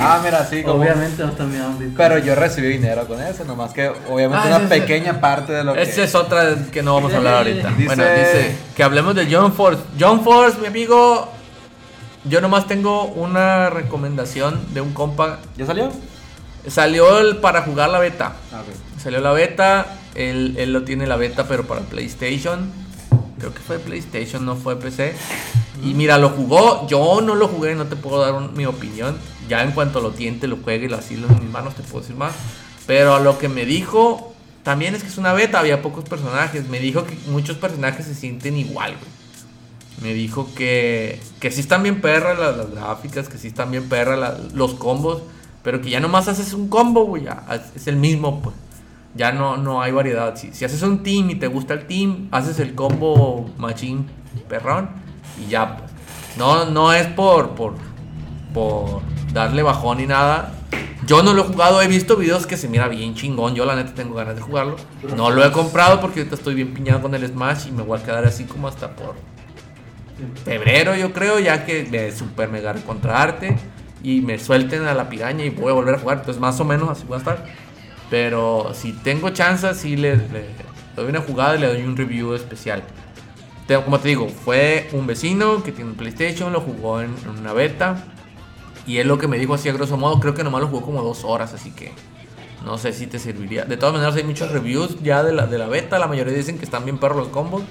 Ah, 0.00 0.20
mira, 0.24 0.44
sí, 0.44 0.62
como- 0.62 0.82
Obviamente 0.82 1.22
no 1.24 1.32
también 1.32 1.62
dan 1.62 1.72
Bitcoin. 1.78 1.96
Pero 1.96 2.18
yo 2.18 2.34
recibí 2.34 2.68
dinero 2.68 3.06
con 3.06 3.20
eso, 3.22 3.44
nomás 3.44 3.72
que 3.72 3.88
obviamente 4.10 4.48
Ah, 4.48 4.56
una 4.56 4.66
ese- 4.66 4.80
pequeña 4.80 5.20
parte 5.20 5.52
de 5.52 5.64
lo 5.64 5.74
que... 5.74 5.82
Esa 5.82 6.02
es 6.04 6.14
otra 6.14 6.56
que 6.72 6.82
no 6.82 6.94
vamos 6.94 7.12
a 7.12 7.16
hablar 7.18 7.34
ahorita. 7.38 7.68
Dice- 7.70 7.86
Bueno, 7.86 8.02
dice 8.04 8.56
que 8.74 8.82
hablemos 8.82 9.14
de 9.14 9.28
John 9.30 9.52
Force. 9.52 9.82
John 9.98 10.22
Force, 10.24 10.58
mi 10.60 10.66
amigo, 10.66 11.28
yo 12.24 12.40
nomás 12.40 12.66
tengo 12.66 13.04
una 13.06 13.70
recomendación 13.70 14.60
de 14.74 14.80
un 14.80 14.92
compa. 14.92 15.38
¿Ya 15.56 15.66
salió? 15.66 15.90
Salió 16.66 17.20
el 17.20 17.36
para 17.36 17.62
jugar 17.62 17.90
la 17.90 17.98
beta. 18.00 18.32
Ah, 18.52 18.60
ok. 18.62 19.00
Salió 19.00 19.20
la 19.20 19.30
beta, 19.32 19.86
él, 20.16 20.56
él 20.58 20.72
lo 20.72 20.82
tiene 20.82 21.06
la 21.06 21.16
beta, 21.16 21.46
pero 21.46 21.64
para 21.64 21.82
PlayStation. 21.82 22.70
Creo 23.38 23.52
que 23.54 23.60
fue 23.60 23.78
PlayStation, 23.78 24.44
no 24.44 24.56
fue 24.56 24.76
PC. 24.76 25.14
Y 25.82 25.92
mira, 25.94 26.16
lo 26.18 26.30
jugó, 26.30 26.86
yo 26.88 27.20
no 27.20 27.34
lo 27.34 27.48
jugué, 27.48 27.74
no 27.74 27.84
te 27.84 27.94
puedo 27.96 28.20
dar 28.22 28.32
un- 28.32 28.54
mi 28.54 28.64
opinión. 28.66 29.16
Ya 29.48 29.62
en 29.62 29.72
cuanto 29.72 30.00
lo 30.00 30.10
tiente, 30.10 30.48
lo 30.48 30.56
juegue 30.56 30.86
y 30.86 30.88
lo 30.88 30.96
asilo 30.96 31.28
en 31.28 31.40
mis 31.40 31.50
manos, 31.50 31.74
te 31.74 31.82
puedo 31.82 32.00
decir 32.00 32.16
más. 32.16 32.32
Pero 32.86 33.14
a 33.14 33.20
lo 33.20 33.38
que 33.38 33.48
me 33.48 33.64
dijo, 33.64 34.34
también 34.62 34.94
es 34.94 35.02
que 35.02 35.08
es 35.08 35.18
una 35.18 35.32
beta, 35.32 35.60
había 35.60 35.82
pocos 35.82 36.04
personajes. 36.04 36.68
Me 36.68 36.80
dijo 36.80 37.04
que 37.04 37.16
muchos 37.28 37.56
personajes 37.56 38.06
se 38.06 38.14
sienten 38.14 38.56
igual, 38.56 38.92
güey. 38.92 39.16
Me 40.02 40.12
dijo 40.12 40.48
que, 40.54 41.20
que 41.40 41.50
sí 41.50 41.60
están 41.60 41.82
bien 41.82 42.00
perras 42.00 42.38
las, 42.38 42.70
gráficas, 42.70 43.28
que 43.28 43.38
sí 43.38 43.48
están 43.48 43.70
bien 43.70 43.88
perras 43.88 44.52
los 44.52 44.74
combos, 44.74 45.22
pero 45.62 45.80
que 45.80 45.90
ya 45.90 46.00
nomás 46.00 46.28
haces 46.28 46.52
un 46.52 46.68
combo, 46.68 47.04
güey, 47.04 47.24
es 47.74 47.86
el 47.86 47.96
mismo, 47.96 48.42
pues. 48.42 48.54
Ya 49.14 49.32
no, 49.32 49.56
no 49.56 49.80
hay 49.80 49.92
variedad. 49.92 50.36
Si, 50.36 50.52
si 50.52 50.64
haces 50.64 50.82
un 50.82 51.02
team 51.02 51.30
y 51.30 51.36
te 51.36 51.46
gusta 51.46 51.72
el 51.72 51.86
team, 51.86 52.28
haces 52.30 52.58
el 52.60 52.74
combo 52.74 53.48
machín 53.56 54.06
perrón 54.48 54.90
y 55.40 55.50
ya, 55.50 55.78
pues. 55.78 55.90
No, 56.36 56.66
no 56.66 56.92
es 56.92 57.06
por, 57.06 57.54
por 57.54 57.74
darle 59.32 59.62
bajón 59.62 59.98
ni 59.98 60.06
nada. 60.06 60.52
Yo 61.06 61.22
no 61.22 61.34
lo 61.34 61.42
he 61.42 61.46
jugado, 61.46 61.80
he 61.82 61.88
visto 61.88 62.16
videos 62.16 62.46
que 62.46 62.56
se 62.56 62.68
mira 62.68 62.88
bien 62.88 63.14
chingón. 63.14 63.54
Yo 63.54 63.64
la 63.64 63.76
neta 63.76 63.94
tengo 63.94 64.14
ganas 64.14 64.34
de 64.34 64.42
jugarlo. 64.42 64.76
No 65.16 65.30
lo 65.30 65.44
he 65.44 65.52
comprado 65.52 66.00
porque 66.00 66.20
ahorita 66.20 66.34
estoy 66.34 66.54
bien 66.54 66.74
piñado 66.74 67.02
con 67.02 67.14
el 67.14 67.26
Smash 67.26 67.68
y 67.68 67.72
me 67.72 67.82
voy 67.82 67.98
a 67.98 68.02
quedar 68.02 68.24
así 68.24 68.44
como 68.44 68.66
hasta 68.66 68.96
por 68.96 69.14
febrero, 70.44 70.94
yo 70.96 71.12
creo, 71.12 71.38
ya 71.38 71.64
que 71.66 71.86
me 71.90 72.10
super 72.10 72.48
mega 72.48 72.72
recontraarte 72.72 73.56
y 74.02 74.20
me 74.20 74.38
suelten 74.38 74.86
a 74.86 74.94
la 74.94 75.08
piraña 75.08 75.44
y 75.44 75.50
voy 75.50 75.70
a 75.70 75.74
volver 75.74 75.96
a 75.96 75.98
jugar. 75.98 76.18
Entonces, 76.18 76.40
más 76.40 76.58
o 76.60 76.64
menos 76.64 76.88
así 76.88 77.04
voy 77.06 77.16
a 77.16 77.18
estar. 77.18 77.44
Pero 78.10 78.72
si 78.74 78.92
tengo 78.92 79.30
chance, 79.30 79.72
sí 79.74 79.96
le, 79.96 80.16
doy 80.94 81.08
una 81.08 81.20
jugada 81.20 81.56
y 81.56 81.60
le 81.60 81.66
doy 81.66 81.82
un 81.82 81.96
review 81.96 82.34
especial. 82.34 82.82
Como 83.84 83.98
te 83.98 84.08
digo, 84.08 84.28
fue 84.28 84.88
un 84.92 85.08
vecino 85.08 85.62
que 85.64 85.72
tiene 85.72 85.90
un 85.90 85.96
PlayStation, 85.96 86.52
lo 86.52 86.60
jugó 86.60 87.00
en 87.00 87.10
una 87.38 87.52
beta. 87.52 87.96
Y 88.86 88.98
es 88.98 89.06
lo 89.06 89.18
que 89.18 89.26
me 89.28 89.38
dijo 89.38 89.54
así 89.54 89.68
a 89.68 89.72
grosso 89.72 89.96
modo. 89.96 90.20
Creo 90.20 90.34
que 90.34 90.44
nomás 90.44 90.60
lo 90.60 90.68
jugó 90.68 90.82
como 90.82 91.02
dos 91.02 91.24
horas, 91.24 91.52
así 91.52 91.70
que 91.72 91.92
no 92.64 92.78
sé 92.78 92.92
si 92.92 93.06
te 93.06 93.18
serviría. 93.18 93.64
De 93.64 93.76
todas 93.76 93.92
maneras, 93.94 94.14
hay 94.16 94.24
muchos 94.24 94.50
reviews 94.52 95.02
ya 95.02 95.22
de 95.22 95.32
la, 95.32 95.46
de 95.46 95.58
la 95.58 95.66
beta. 95.66 95.98
La 95.98 96.06
mayoría 96.06 96.32
dicen 96.32 96.58
que 96.58 96.64
están 96.64 96.84
bien 96.84 96.98
perros 96.98 97.16
los 97.18 97.28
combos. 97.28 97.62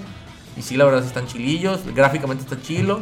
Y 0.58 0.62
sí, 0.62 0.76
la 0.76 0.84
verdad, 0.86 1.04
están 1.04 1.26
chilillos. 1.26 1.80
Gráficamente 1.94 2.42
está 2.44 2.60
chilo. 2.60 3.00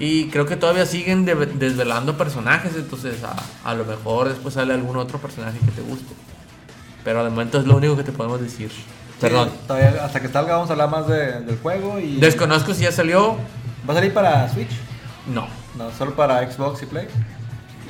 Y 0.00 0.26
creo 0.28 0.46
que 0.46 0.56
todavía 0.56 0.84
siguen 0.86 1.24
de- 1.24 1.34
desvelando 1.46 2.16
personajes. 2.16 2.72
Entonces, 2.76 3.22
a, 3.24 3.36
a 3.68 3.74
lo 3.74 3.84
mejor 3.84 4.28
después 4.28 4.54
sale 4.54 4.74
algún 4.74 4.96
otro 4.96 5.18
personaje 5.18 5.58
que 5.58 5.70
te 5.72 5.82
guste. 5.82 6.12
Pero 7.04 7.22
de 7.24 7.30
momento 7.30 7.58
es 7.58 7.66
lo 7.66 7.76
único 7.76 7.96
que 7.96 8.02
te 8.04 8.12
podemos 8.12 8.40
decir. 8.40 8.70
Perdón. 9.20 9.48
Sí, 9.50 9.58
todavía 9.66 10.04
hasta 10.04 10.20
que 10.20 10.28
salga 10.28 10.54
vamos 10.54 10.70
a 10.70 10.72
hablar 10.72 10.90
más 10.90 11.06
de- 11.08 11.40
del 11.40 11.58
juego 11.58 11.98
y... 11.98 12.16
Desconozco 12.16 12.72
si 12.74 12.82
ya 12.84 12.92
salió. 12.92 13.36
¿Va 13.88 13.92
a 13.92 13.94
salir 13.94 14.12
para 14.14 14.48
Switch? 14.52 14.70
No. 15.32 15.46
No, 15.76 15.90
solo 15.96 16.14
para 16.14 16.48
Xbox 16.50 16.82
y 16.82 16.86
Play. 16.86 17.06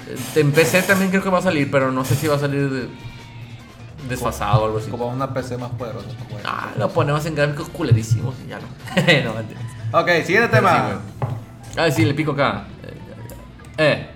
Eh, 0.09 0.17
En 0.41 0.53
PC 0.53 0.83
también 0.83 1.11
creo 1.11 1.23
que 1.23 1.31
va 1.31 1.39
a 1.39 1.43
salir, 1.43 1.71
pero 1.71 1.91
no 1.93 2.05
sé 2.05 2.15
si 2.17 2.27
va 2.27 2.37
a 2.37 2.39
salir 2.39 2.71
de- 2.71 2.89
desfasado 4.09 4.63
o 4.63 4.67
algo 4.67 4.79
así. 4.79 4.91
Como 4.91 5.09
una 5.09 5.33
PC 5.35 5.57
más 5.59 5.71
poderosa. 5.73 6.07
Ah, 6.45 6.69
lo 6.79 6.89
ponemos 6.91 7.25
en 7.27 7.35
gráficos 7.35 7.69
culerísimos 7.69 8.35
y 8.47 8.49
ya 8.51 8.59
no. 8.59 8.67
no, 9.25 9.35
mentira. 9.35 9.61
Ok, 9.93 10.09
siguiente 10.25 10.49
Pero 10.51 10.67
tema. 10.67 10.89
sí, 10.91 11.77
Ah, 11.77 11.91
sí, 11.91 12.05
le 12.05 12.15
pico 12.15 12.33
acá. 12.33 12.67
Eh, 12.83 12.95
eh. 13.79 14.11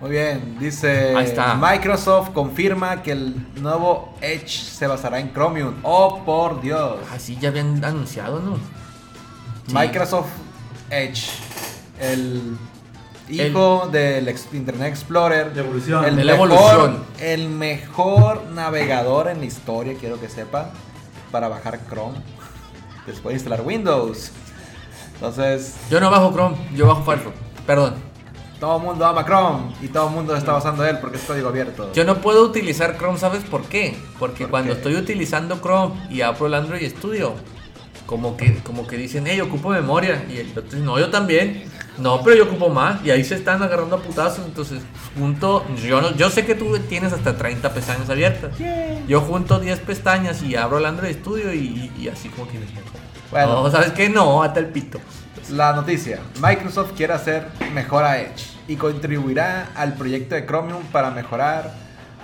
Muy 0.00 0.10
bien, 0.10 0.56
dice 0.60 1.14
Ahí 1.16 1.24
está. 1.24 1.54
Microsoft 1.54 2.30
confirma 2.30 3.00
que 3.02 3.12
el 3.12 3.34
nuevo 3.62 4.14
Edge 4.20 4.48
se 4.50 4.86
basará 4.86 5.18
en 5.18 5.32
Chromium. 5.32 5.74
Oh, 5.82 6.22
por 6.26 6.60
Dios. 6.60 6.98
Ah, 7.12 7.18
sí, 7.18 7.38
ya 7.40 7.48
habían 7.48 7.82
anunciado, 7.82 8.40
¿no? 8.40 8.56
Sí. 8.56 9.72
Microsoft 9.74 10.28
Edge, 10.90 11.30
el 12.00 12.58
hijo 13.28 13.88
del 13.90 14.28
ex- 14.28 14.48
Internet 14.52 14.88
Explorer, 14.88 15.52
La 15.54 15.62
evolución. 15.62 16.04
el 16.04 16.16
De 16.16 16.24
la 16.24 16.32
mejor, 16.32 16.50
evolución. 16.50 17.04
el 17.20 17.48
mejor 17.48 18.42
navegador 18.54 19.28
en 19.28 19.40
la 19.40 19.46
historia, 19.46 19.94
quiero 19.98 20.20
que 20.20 20.28
sepa, 20.28 20.70
para 21.30 21.48
bajar 21.48 21.80
Chrome, 21.88 22.18
después 23.06 23.32
de 23.32 23.34
instalar 23.34 23.62
Windows. 23.62 24.30
Entonces, 25.14 25.74
Yo 25.90 26.00
no 26.00 26.10
bajo 26.10 26.32
Chrome, 26.32 26.56
yo 26.74 26.86
bajo 26.86 27.02
Firefox. 27.04 27.36
Perdón. 27.66 27.94
todo 28.60 28.76
el 28.78 28.82
mundo 28.82 29.04
ama 29.06 29.24
Chrome 29.24 29.74
y 29.82 29.88
todo 29.88 30.08
el 30.08 30.14
mundo 30.14 30.34
está 30.36 30.52
basando 30.52 30.84
él 30.86 30.98
porque 31.00 31.16
es 31.18 31.24
código 31.24 31.48
abierto. 31.48 31.92
Yo 31.92 32.04
no 32.04 32.20
puedo 32.20 32.42
utilizar 32.44 32.96
Chrome, 32.98 33.18
¿sabes 33.18 33.42
por 33.44 33.64
qué? 33.64 33.96
Porque 34.18 34.44
¿Por 34.44 34.50
cuando 34.50 34.72
qué? 34.72 34.78
estoy 34.78 34.96
utilizando 34.96 35.60
Chrome 35.60 35.94
y 36.10 36.20
abro 36.22 36.46
el 36.46 36.54
Android 36.54 36.88
Studio, 36.90 37.34
como 38.06 38.36
que, 38.36 38.54
como 38.62 38.86
que 38.86 38.96
dicen, 38.96 39.24
hey, 39.26 39.40
ocupo 39.40 39.68
memoria. 39.70 40.24
Y 40.30 40.38
el 40.38 40.56
otro 40.58 40.78
no, 40.78 40.98
yo 40.98 41.10
también. 41.10 41.64
No, 41.98 42.22
pero 42.22 42.36
yo 42.36 42.44
ocupo 42.44 42.68
más. 42.68 43.04
Y 43.04 43.10
ahí 43.10 43.24
se 43.24 43.36
están 43.36 43.62
agarrando 43.62 43.96
a 43.96 44.00
putazos. 44.00 44.44
Entonces, 44.44 44.82
junto, 45.18 45.64
yo, 45.76 46.00
no, 46.00 46.14
yo 46.16 46.30
sé 46.30 46.44
que 46.44 46.54
tú 46.54 46.76
tienes 46.88 47.12
hasta 47.12 47.36
30 47.36 47.72
pestañas 47.72 48.10
abiertas. 48.10 48.52
Yo 49.06 49.20
junto 49.20 49.60
10 49.60 49.80
pestañas 49.80 50.42
y 50.42 50.56
abro 50.56 50.78
el 50.78 50.86
Android 50.86 51.14
Studio 51.14 51.52
y, 51.52 51.92
y 51.98 52.08
así 52.08 52.28
como 52.28 52.48
que... 52.48 52.58
Bueno. 53.30 53.62
No, 53.62 53.70
¿sabes 53.70 53.92
qué? 53.92 54.08
No, 54.08 54.42
hasta 54.42 54.60
el 54.60 54.66
pito. 54.66 55.00
La 55.50 55.74
noticia, 55.74 56.20
Microsoft 56.40 56.92
quiere 56.96 57.12
hacer 57.12 57.48
mejor 57.74 58.04
a 58.04 58.18
Edge 58.18 58.56
y 58.66 58.76
contribuirá 58.76 59.68
al 59.74 59.92
proyecto 59.92 60.34
de 60.34 60.46
Chromium 60.46 60.82
para 60.90 61.10
mejorar 61.10 61.70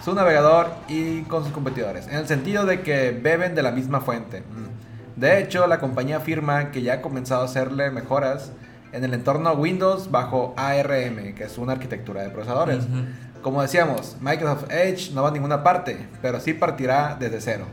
su 0.03 0.15
navegador 0.15 0.69
y 0.89 1.23
con 1.23 1.45
sus 1.45 1.53
competidores, 1.53 2.07
en 2.07 2.15
el 2.15 2.27
sentido 2.27 2.65
de 2.65 2.81
que 2.81 3.11
beben 3.11 3.55
de 3.55 3.63
la 3.63 3.73
misma 3.73 4.01
fuente. 4.01 4.41
Mm. 4.41 5.21
De 5.21 5.39
hecho, 5.39 5.67
la 5.67 5.81
compañía 5.81 6.17
afirma 6.17 6.71
que 6.71 6.81
ya 6.81 6.95
ha 6.95 7.03
comenzado 7.03 7.43
a 7.43 7.45
hacerle 7.45 7.91
mejoras 7.91 8.53
en 8.93 9.05
el 9.05 9.15
entorno 9.15 9.53
Windows 9.53 10.11
bajo 10.11 10.53
ARM, 10.57 11.35
que 11.35 11.45
es 11.45 11.59
una 11.59 11.73
arquitectura 11.73 12.23
de 12.23 12.31
procesadores. 12.31 12.85
Ujú. 12.85 13.41
Como 13.43 13.63
decíamos, 13.63 14.17
Microsoft 14.21 14.71
Edge 14.71 15.13
no 15.13 15.23
va 15.23 15.29
a 15.29 15.33
ninguna 15.33 15.63
parte, 15.63 16.09
pero 16.21 16.41
sí 16.41 16.53
partirá 16.53 17.17
desde 17.19 17.41
cero. 17.41 17.65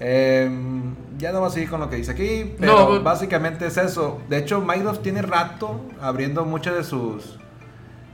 Em, 0.00 0.94
ya 1.18 1.30
no 1.30 1.38
vamos 1.40 1.52
a 1.52 1.54
seguir 1.54 1.70
con 1.70 1.80
lo 1.80 1.88
que 1.88 1.96
dice 1.96 2.10
aquí, 2.12 2.54
pero 2.58 2.76
No, 2.78 2.86
pues- 2.88 3.02
básicamente 3.02 3.66
es 3.66 3.76
eso. 3.76 4.20
De 4.28 4.38
hecho, 4.38 4.60
Microsoft 4.60 5.02
tiene 5.02 5.22
rato 5.22 5.80
abriendo 6.00 6.44
muchas 6.44 6.74
de 6.74 6.84
sus 6.84 7.38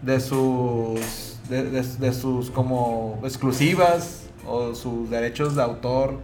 de 0.02 0.20
sus 0.20 1.38
de, 1.48 1.64
de- 1.64 1.82
de 1.82 2.12
sus 2.12 2.50
como 2.50 3.18
exclusivas 3.24 4.26
o 4.46 4.74
sus 4.74 5.10
derechos 5.10 5.56
de 5.56 5.62
autor 5.62 6.18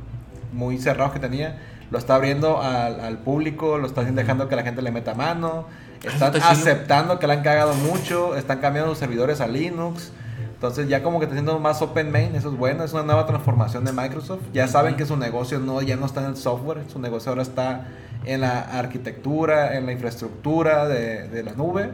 muy 0.52 0.78
cerrados 0.78 1.12
que 1.12 1.18
tenía. 1.20 1.60
Lo 1.90 1.98
está 1.98 2.14
abriendo 2.14 2.60
al, 2.60 3.00
al 3.00 3.18
público, 3.18 3.78
lo 3.78 3.86
están 3.86 4.14
dejando 4.14 4.48
que 4.48 4.56
la 4.56 4.62
gente 4.62 4.82
le 4.82 4.90
meta 4.90 5.14
mano. 5.14 5.66
Están 6.04 6.34
está 6.34 6.50
aceptando 6.50 7.18
que 7.18 7.26
la 7.26 7.34
han 7.34 7.42
cagado 7.42 7.74
mucho, 7.74 8.36
están 8.36 8.58
cambiando 8.60 8.90
sus 8.90 8.98
servidores 8.98 9.40
a 9.40 9.46
Linux. 9.46 10.12
Entonces 10.54 10.88
ya 10.88 11.02
como 11.02 11.18
que 11.18 11.24
está 11.24 11.34
siendo 11.34 11.58
más 11.58 11.82
open 11.82 12.10
main, 12.10 12.34
eso 12.34 12.50
es 12.50 12.56
bueno, 12.56 12.84
es 12.84 12.92
una 12.92 13.02
nueva 13.02 13.26
transformación 13.26 13.84
de 13.84 13.92
Microsoft. 13.92 14.40
Ya 14.52 14.66
saben 14.66 14.96
que 14.96 15.04
su 15.04 15.16
negocio 15.16 15.58
no, 15.58 15.82
ya 15.82 15.96
no 15.96 16.06
está 16.06 16.20
en 16.22 16.28
el 16.28 16.36
software, 16.36 16.84
su 16.90 16.98
negocio 16.98 17.30
ahora 17.30 17.42
está 17.42 17.88
en 18.24 18.40
la 18.40 18.60
arquitectura, 18.60 19.76
en 19.76 19.84
la 19.84 19.92
infraestructura 19.92 20.88
de, 20.88 21.28
de 21.28 21.42
la 21.42 21.52
nube. 21.52 21.90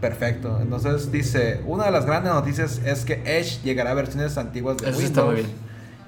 Perfecto. 0.00 0.58
Entonces 0.60 1.10
dice, 1.10 1.62
una 1.66 1.84
de 1.86 1.90
las 1.90 2.04
grandes 2.04 2.34
noticias 2.34 2.78
es 2.84 3.06
que 3.06 3.22
Edge 3.24 3.62
llegará 3.62 3.92
a 3.92 3.94
versiones 3.94 4.36
antiguas 4.36 4.76
de 4.76 4.90
Eso 4.90 4.98
Windows. 4.98 5.10
está 5.10 5.24
muy 5.24 5.34
bien. 5.36 5.46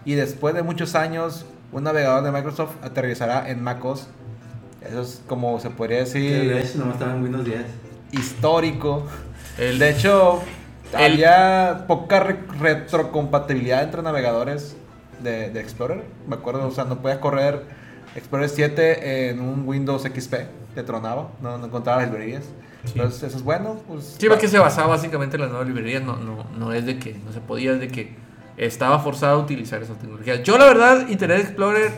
Y 0.04 0.14
después 0.14 0.54
de 0.54 0.62
muchos 0.62 0.94
años, 0.94 1.46
un 1.72 1.84
navegador 1.84 2.22
de 2.22 2.30
Microsoft 2.30 2.72
aterrizará 2.82 3.48
en 3.48 3.62
MacOS. 3.62 4.08
Eso 4.82 5.02
es 5.02 5.22
como 5.26 5.58
se 5.60 5.70
podría 5.70 5.98
decir 5.98 6.52
hecho 6.52 6.78
nomás 6.78 6.94
estaba 6.94 7.12
en 7.14 7.22
Windows 7.22 7.44
10. 7.44 7.60
histórico. 8.12 9.06
El- 9.58 9.78
De 9.78 9.90
hecho, 9.90 10.42
El- 10.92 11.12
había 11.12 11.84
poca 11.88 12.20
re- 12.20 12.38
retrocompatibilidad 12.60 13.82
entre 13.82 14.02
navegadores 14.02 14.76
de, 15.22 15.50
de 15.50 15.60
Explorer. 15.60 16.02
Me 16.28 16.36
acuerdo, 16.36 16.66
o 16.66 16.70
sea, 16.70 16.84
no 16.84 17.00
podías 17.00 17.18
correr 17.18 17.62
Explorer 18.14 18.48
7 18.48 19.30
en 19.30 19.40
un 19.40 19.66
Windows 19.68 20.02
XP, 20.02 20.34
te 20.74 20.82
tronaba, 20.82 21.28
no, 21.42 21.58
no 21.58 21.66
encontraba 21.66 22.02
las 22.02 22.10
librerías. 22.10 22.44
Sí. 22.84 22.92
Entonces, 22.94 23.22
eso 23.24 23.36
es 23.38 23.42
bueno. 23.42 23.76
Pues, 23.88 24.16
Sí, 24.18 24.28
porque 24.28 24.46
se 24.48 24.58
basaba 24.58 24.88
básicamente 24.88 25.36
en 25.36 25.42
las 25.42 25.50
nuevas 25.50 25.66
librerías, 25.66 26.02
no, 26.02 26.16
no, 26.16 26.44
no 26.56 26.72
es 26.72 26.86
de 26.86 26.98
que 26.98 27.14
no 27.26 27.32
se 27.32 27.40
podía, 27.40 27.72
es 27.72 27.80
de 27.80 27.88
que 27.88 28.14
estaba 28.56 29.00
forzado 29.00 29.40
a 29.40 29.42
utilizar 29.42 29.82
esas 29.82 29.98
tecnologías. 29.98 30.42
Yo, 30.44 30.56
la 30.56 30.66
verdad, 30.66 31.08
Internet 31.08 31.40
Explorer 31.40 31.90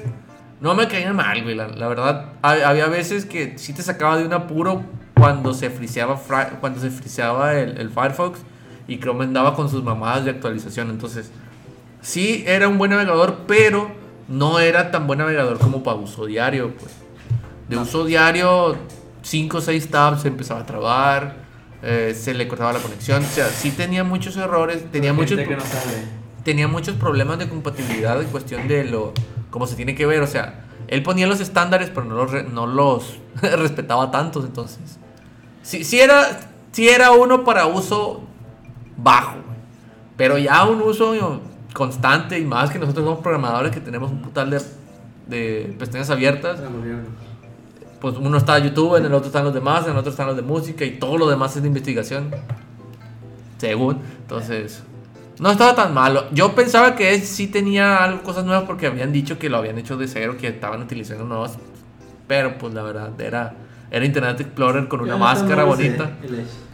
no 0.61 0.75
me 0.75 0.89
caía 0.89 1.13
mal, 1.13 1.43
güey. 1.43 1.55
La, 1.55 1.69
la 1.69 1.89
verdad, 1.89 2.33
ha- 2.43 2.69
había 2.69 2.87
veces 2.87 3.25
que 3.25 3.59
sí 3.59 3.73
te 3.73 3.83
sacaba 3.83 4.17
de 4.17 4.25
un 4.25 4.33
apuro 4.33 4.83
cuando 5.15 5.55
se 5.55 5.71
friseaba, 5.71 6.21
cuando 6.61 6.81
se 6.81 6.91
friseaba 6.91 7.55
el, 7.55 7.79
el 7.79 7.91
Firefox 7.91 8.41
y 8.87 8.99
Chrome 8.99 9.25
andaba 9.25 9.55
con 9.55 9.69
sus 9.69 9.83
mamadas 9.83 10.25
de 10.25 10.31
actualización. 10.33 10.91
Entonces, 10.91 11.31
sí 12.01 12.45
era 12.47 12.69
un 12.69 12.79
buen 12.79 12.91
navegador, 12.91 13.39
pero 13.47 13.91
no 14.29 14.59
era 14.61 14.91
tan 14.91 15.07
buen 15.07 15.19
navegador 15.19 15.59
como 15.59 15.83
para 15.83 15.97
uso 15.97 16.27
diario, 16.27 16.75
pues. 16.79 16.93
De 17.69 17.77
uso 17.77 18.05
diario, 18.05 18.77
5 19.23 19.59
o 19.59 19.61
6 19.61 19.91
tabs 19.91 20.23
se 20.23 20.29
empezaba 20.29 20.61
a 20.61 20.67
trabar, 20.67 21.37
eh, 21.83 22.17
se 22.19 22.33
le 22.35 22.49
cortaba 22.49 22.73
la 22.73 22.79
conexión. 22.79 23.23
O 23.23 23.27
sea, 23.27 23.47
sí 23.49 23.71
tenía 23.73 24.05
muchos 24.05 24.37
errores, 24.37 24.91
tenía 24.91 25.13
muchos, 25.13 25.37
no 25.39 25.45
tenía 26.45 26.67
muchos 26.69 26.95
problemas 26.97 27.39
de 27.39 27.49
compatibilidad 27.49 28.21
en 28.23 28.29
cuestión 28.29 28.67
de 28.69 28.85
lo 28.85 29.13
cómo 29.59 29.67
se 29.67 29.75
tiene 29.75 29.97
que 29.97 30.07
ver. 30.07 30.23
O 30.23 30.27
sea, 30.29 30.65
él 30.87 31.03
ponía 31.03 31.27
los 31.27 31.41
estándares, 31.41 31.91
pero 31.91 32.05
no 32.07 32.15
los, 32.15 32.45
no 32.53 32.67
los 32.67 33.19
respetaba 33.43 34.11
tantos. 34.13 34.45
Entonces, 34.45 34.99
sí 35.63 36.01
era, 36.01 36.41
sí 36.71 36.89
era 36.89 37.11
uno 37.11 37.43
para 37.43 37.67
uso 37.67 38.23
bajo. 38.97 39.39
Pero 40.17 40.39
ya 40.39 40.65
un 40.65 40.81
uso 40.83 41.15
yo, 41.15 41.41
constante 41.73 42.39
y 42.39 42.45
más 42.45 42.71
que 42.71 42.79
nosotros 42.79 43.05
somos 43.05 43.21
programadores 43.21 43.73
que 43.73 43.81
tenemos 43.81 44.11
un 44.11 44.23
putal 44.23 44.51
de, 44.51 44.61
de 45.27 45.75
pestañas 45.77 46.09
abiertas. 46.11 46.61
Pues 48.01 48.17
uno 48.17 48.39
está 48.39 48.61
YouTube, 48.61 48.97
en 48.97 49.07
el 49.07 49.15
otro 49.15 49.27
están 49.27 49.45
los 49.45 49.55
demás, 49.55 49.85
en 49.87 49.93
el 49.93 49.99
otro 49.99 50.13
están 50.13 50.29
los 50.29 50.37
de 50.37 50.43
música 50.43 50.85
y 50.85 51.01
todo 51.01 51.19
lo 51.19 51.29
demás 51.29 51.57
es 51.57 51.63
de 51.63 51.69
investigación. 51.69 52.31
Según. 53.59 53.99
Entonces, 54.21 54.85
no 55.39 55.51
estaba 55.51 55.75
tan 55.75 55.95
malo. 55.95 56.27
Yo 56.33 56.55
pensaba 56.55 56.95
que 56.95 57.15
él 57.15 57.23
sí 57.23 57.47
tenía 57.47 58.03
algo, 58.03 58.23
cosas 58.23 58.45
nuevas 58.45 58.65
porque 58.65 58.87
habían 58.87 59.13
dicho 59.13 59.39
que 59.39 59.49
lo 59.49 59.59
habían 59.59 59.79
hecho 59.79 59.97
de 59.97 60.09
cero, 60.09 60.37
que 60.39 60.49
estaban 60.49 60.83
utilizando 60.83 61.25
nuevas. 61.25 61.59
Pero 62.27 62.59
pues 62.59 62.75
la 62.75 62.83
verdad, 62.83 63.19
era, 63.21 63.55
era 63.91 64.05
Internet 64.05 64.41
Explorer 64.41 64.89
con 64.89 65.01
una 65.01 65.13
Yo 65.13 65.19
máscara 65.19 65.63
no 65.63 65.69
bonita. 65.69 66.11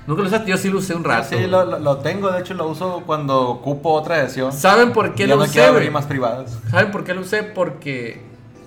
Nunca 0.07 0.23
lo 0.23 0.29
usaste, 0.29 0.51
yo 0.51 0.59
sí 0.59 0.69
lo 0.69 0.79
usé 0.79 0.95
un 0.95 1.05
rato. 1.05 1.29
sí, 1.31 1.47
lo, 1.47 1.97
tengo, 1.99 2.31
de 2.31 2.41
hecho 2.41 2.55
lo 2.55 2.69
uso 2.69 3.03
cuando 3.07 3.49
ocupo 3.49 3.93
otra 3.93 4.21
edición. 4.21 4.53
¿Saben 4.53 4.93
por 4.93 5.15
qué 5.15 5.27
lo 5.27 5.37
no 5.37 5.45
usé? 5.45 5.53
quiero 5.53 5.69
abrir 5.69 5.85
güey? 5.85 5.95
más 5.95 6.07
privadas. 6.07 6.59
¿Saben 6.71 6.91
por 6.91 7.05
qué 7.05 7.15
lo 7.15 7.23
usé? 7.23 7.43
Porque 7.43 8.23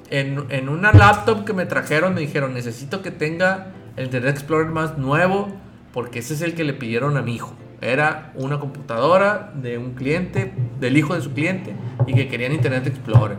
en, 0.09 0.45
en 0.49 0.69
una 0.69 0.93
laptop 0.93 1.45
que 1.45 1.53
me 1.53 1.65
trajeron 1.65 2.15
me 2.15 2.21
dijeron, 2.21 2.53
necesito 2.53 3.01
que 3.01 3.11
tenga 3.11 3.67
el 3.97 4.05
Internet 4.05 4.35
Explorer 4.35 4.67
más 4.71 4.97
nuevo 4.97 5.49
porque 5.93 6.19
ese 6.19 6.33
es 6.33 6.41
el 6.41 6.55
que 6.55 6.63
le 6.63 6.73
pidieron 6.73 7.17
a 7.17 7.21
mi 7.21 7.35
hijo. 7.35 7.53
Era 7.79 8.31
una 8.35 8.59
computadora 8.59 9.51
de 9.53 9.77
un 9.77 9.93
cliente, 9.93 10.53
del 10.79 10.97
hijo 10.97 11.13
de 11.13 11.21
su 11.21 11.31
cliente, 11.33 11.75
y 12.07 12.13
que 12.13 12.27
querían 12.27 12.51
Internet 12.51 12.87
Explorer. 12.87 13.37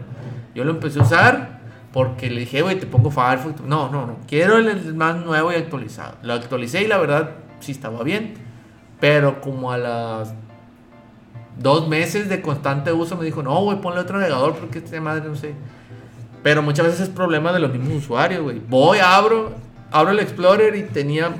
Yo 0.55 0.65
lo 0.65 0.73
empecé 0.73 1.01
a 1.01 1.03
usar 1.03 1.59
porque 1.93 2.31
le 2.31 2.41
dije, 2.41 2.63
güey, 2.63 2.79
te 2.79 2.87
pongo 2.87 3.11
Firefox. 3.11 3.61
No, 3.63 3.91
no, 3.91 4.07
no, 4.07 4.19
quiero 4.27 4.59
el, 4.59 4.95
más 4.95 5.17
nuevo 5.17 5.53
y 5.53 5.57
actualizado. 5.57 6.17
Lo 6.23 6.35
actualicé 6.35 6.83
y 6.83 6.87
la 6.87 6.99
verdad 6.99 7.31
sí 7.61 7.73
estaba 7.73 8.03
bien, 8.03 8.35
pero 9.01 9.41
como 9.41 9.73
a 9.73 9.79
las 9.79 10.35
dos 11.59 11.89
meses 11.89 12.29
de 12.29 12.41
constante 12.41 12.93
uso 12.93 13.17
me 13.17 13.25
dijo, 13.25 13.43
no, 13.43 13.61
güey, 13.63 13.81
ponle 13.81 14.01
otro 14.01 14.19
navegador 14.19 14.55
porque 14.55 14.79
este 14.79 15.01
madre 15.01 15.29
no 15.29 15.35
sé. 15.35 15.55
Pero 16.43 16.63
muchas 16.63 16.87
veces 16.87 17.01
es 17.01 17.09
problema 17.09 17.53
de 17.53 17.59
los 17.59 17.73
mismos 17.73 18.05
usuarios, 18.05 18.43
güey. 18.43 18.61
Voy, 18.69 18.99
abro, 18.99 19.55
abro 19.91 20.13
el 20.13 20.21
Explorer 20.21 20.77
y 20.77 20.85
tenía 20.85 21.35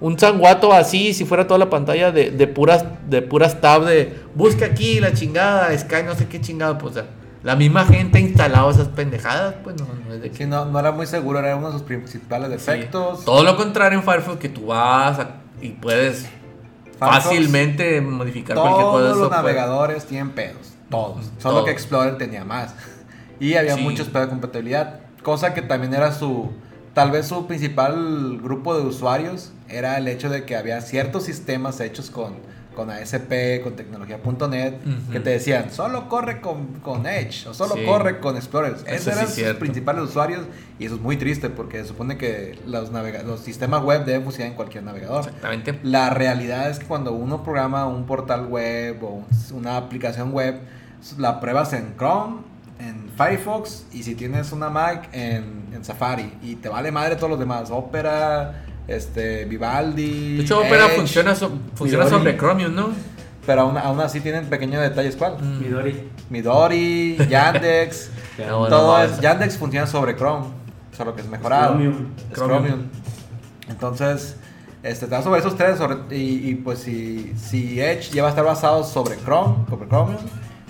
un 0.00 0.18
sanguato 0.18 0.72
así, 0.72 1.12
si 1.14 1.24
fuera 1.24 1.46
toda 1.46 1.58
la 1.58 1.70
pantalla 1.70 2.12
de, 2.12 2.30
de 2.30 2.46
puras 2.46 2.84
de 3.08 3.20
puras 3.22 3.60
tab 3.60 3.84
de 3.84 4.16
busca 4.34 4.66
aquí 4.66 5.00
la 5.00 5.12
chingada, 5.12 5.76
Sky, 5.76 6.02
no 6.04 6.14
sé 6.14 6.26
qué 6.28 6.40
chingada, 6.40 6.78
pues 6.78 6.92
o 6.92 6.94
sea, 6.94 7.06
la 7.42 7.56
misma 7.56 7.84
gente 7.84 8.18
ha 8.18 8.20
instalado 8.20 8.70
esas 8.70 8.88
pendejadas, 8.88 9.54
pues 9.64 9.76
no, 9.80 9.86
no 10.06 10.14
es 10.14 10.20
de 10.22 10.30
que 10.30 10.36
Sí, 10.38 10.46
no, 10.46 10.64
no 10.66 10.78
era 10.78 10.92
muy 10.92 11.06
seguro, 11.06 11.38
era 11.38 11.56
uno 11.56 11.68
de 11.68 11.72
sus 11.74 11.82
principales 11.82 12.50
defectos. 12.50 13.20
Sí. 13.20 13.24
Todo 13.24 13.42
lo 13.42 13.56
contrario 13.56 13.98
en 13.98 14.04
Firefox 14.04 14.38
que 14.38 14.48
tú 14.48 14.66
vas 14.66 15.18
a- 15.18 15.36
y 15.60 15.70
puedes 15.70 16.28
Firefox, 16.98 16.98
fácilmente 17.24 18.00
modificar 18.00 18.56
cualquier 18.56 18.84
cosa 18.86 18.98
Todos 19.04 19.16
los 19.18 19.30
navegadores 19.30 20.04
tienen 20.04 20.30
pedos, 20.30 20.72
todos. 20.90 21.24
Solo 21.38 21.54
Todos. 21.54 21.64
que 21.66 21.70
Explorer 21.72 22.18
tenía 22.18 22.44
más. 22.44 22.74
Y 23.40 23.54
había 23.54 23.76
Sí. 23.76 23.82
muchos 23.82 24.08
pedos 24.08 24.26
de 24.26 24.30
compatibilidad, 24.30 24.98
cosa 25.22 25.54
que 25.54 25.62
también 25.62 25.94
era 25.94 26.10
su, 26.12 26.50
tal 26.98 27.12
vez 27.12 27.28
su 27.28 27.46
principal 27.46 28.40
grupo 28.42 28.76
de 28.76 28.84
usuarios, 28.84 29.52
era 29.68 29.98
el 29.98 30.08
hecho 30.08 30.28
de 30.30 30.44
que 30.44 30.56
había 30.56 30.80
ciertos 30.80 31.22
sistemas 31.22 31.78
hechos 31.78 32.10
con, 32.10 32.34
con 32.74 32.90
ASP, 32.90 33.62
con 33.62 33.76
tecnología.net, 33.76 34.74
Ujú. 34.84 35.12
que 35.12 35.20
te 35.20 35.30
decían, 35.30 35.70
solo 35.70 36.08
corre 36.08 36.40
con, 36.40 36.80
con 36.82 37.06
Edge, 37.06 37.46
o 37.46 37.54
solo 37.54 37.76
Sí. 37.76 37.84
corre 37.86 38.18
con 38.18 38.34
Explorer. 38.36 38.72
Eso 38.72 38.84
Esos 38.88 39.04
sí 39.04 39.10
eran 39.10 39.24
es 39.26 39.34
sus 39.50 39.58
principales 39.60 40.02
usuarios, 40.02 40.40
y 40.80 40.86
eso 40.86 40.96
es 40.96 41.00
muy 41.00 41.16
triste, 41.16 41.50
porque 41.50 41.78
se 41.82 41.86
supone 41.86 42.18
que 42.18 42.58
los, 42.66 42.90
los 42.90 43.38
sistemas 43.42 43.84
web 43.84 44.04
deben 44.04 44.24
funcionar 44.24 44.50
en 44.50 44.56
cualquier 44.56 44.82
navegador. 44.82 45.20
Exactamente. 45.24 45.78
La 45.84 46.10
realidad 46.10 46.68
es 46.68 46.80
que 46.80 46.86
cuando 46.86 47.12
uno 47.12 47.44
programa 47.44 47.86
un 47.86 48.06
portal 48.06 48.46
web 48.46 49.04
o 49.04 49.08
un- 49.10 49.26
una 49.56 49.76
aplicación 49.76 50.32
web, 50.32 50.58
la 51.16 51.38
pruebas 51.38 51.72
en 51.74 51.94
Chrome, 51.96 52.38
Firefox 53.18 53.84
y 53.92 54.02
si 54.04 54.14
tienes 54.14 54.52
una 54.52 54.70
Mac 54.70 55.08
en, 55.12 55.66
en 55.74 55.84
Safari 55.84 56.32
y 56.40 56.54
te 56.54 56.68
vale 56.68 56.92
madre 56.92 57.16
todos 57.16 57.30
los 57.30 57.38
demás, 57.38 57.68
Opera, 57.70 58.64
este, 58.86 59.44
Vivaldi. 59.44 60.36
De 60.36 60.42
hecho, 60.44 60.60
Opera 60.60 60.86
funciona, 60.88 61.34
so- 61.34 61.50
funciona 61.74 62.04
Midori. 62.04 62.18
sobre 62.24 62.36
Chromium, 62.38 62.74
¿no? 62.74 62.90
Pero 63.44 63.62
aún, 63.62 63.76
aún 63.76 64.00
así 64.00 64.20
tienen 64.20 64.46
pequeños 64.46 64.80
detalles. 64.82 65.16
¿Cuál? 65.16 65.36
Mm. 65.42 65.58
Midori. 65.60 66.08
Midori, 66.30 67.16
Yandex. 67.28 68.10
No, 68.38 68.68
todo 68.68 68.98
no, 68.98 69.02
es, 69.04 69.12
eso- 69.12 69.20
Yandex 69.22 69.56
funciona 69.58 69.86
sobre 69.88 70.14
Chrome, 70.16 70.46
solo 70.96 71.14
que 71.16 71.22
es 71.22 71.28
mejorado. 71.28 71.72
Chromium. 71.72 72.06
Es 72.30 72.34
Chromium. 72.36 72.62
Chromium. 72.66 72.88
Entonces, 73.68 74.36
este, 74.82 75.06
te 75.06 75.10
da 75.10 75.22
sobre 75.22 75.40
esos 75.40 75.56
tres. 75.56 75.76
sobre- 75.78 76.16
y, 76.16 76.50
y, 76.50 76.54
pues 76.54 76.78
si, 76.78 77.34
si 77.36 77.80
Edge 77.80 78.10
ya 78.12 78.22
va 78.22 78.28
a 78.28 78.30
estar 78.30 78.44
basado 78.44 78.84
sobre 78.84 79.16
Chrome, 79.16 79.56
sobre 79.68 79.88
Chromium, 79.88 80.18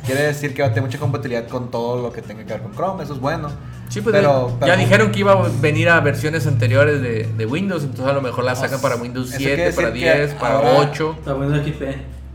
quiere 0.08 0.22
decir 0.26 0.54
que 0.54 0.62
va 0.62 0.68
a 0.68 0.70
tener 0.70 0.84
mucha 0.84 0.98
compatibilidad 0.98 1.46
con 1.48 1.70
todo 1.70 2.02
lo 2.02 2.12
que 2.12 2.22
tenga 2.22 2.44
que 2.44 2.52
ver 2.52 2.62
con 2.62 2.74
Chrome. 2.74 3.04
Eso 3.04 3.14
es 3.14 3.20
bueno. 3.20 3.50
Sí, 3.88 4.00
pues 4.00 4.14
Pero- 4.14 4.50
ya 4.50 4.66
pero- 4.66 4.76
dijeron 4.76 5.10
que 5.12 5.20
iba 5.20 5.32
a 5.32 5.48
venir 5.60 5.88
a 5.88 6.00
versiones 6.00 6.46
anteriores 6.46 7.00
de, 7.00 7.24
de 7.36 7.46
Windows, 7.46 7.82
entonces 7.84 8.06
a 8.06 8.12
lo 8.12 8.20
mejor 8.20 8.44
la 8.44 8.54
sacan 8.54 8.80
Pues, 8.80 8.82
para 8.82 8.96
Windows 8.96 9.28
eso 9.30 9.38
quiere 9.38 9.72
7, 9.72 9.76
para 9.76 9.90
decir 9.90 10.04
que 10.12 10.18
10, 10.18 10.34
para 10.34 10.54
ahora- 10.56 10.72
8. 10.90 11.14
Está 11.18 11.34
Windows 11.34 11.66
XP. 11.66 11.82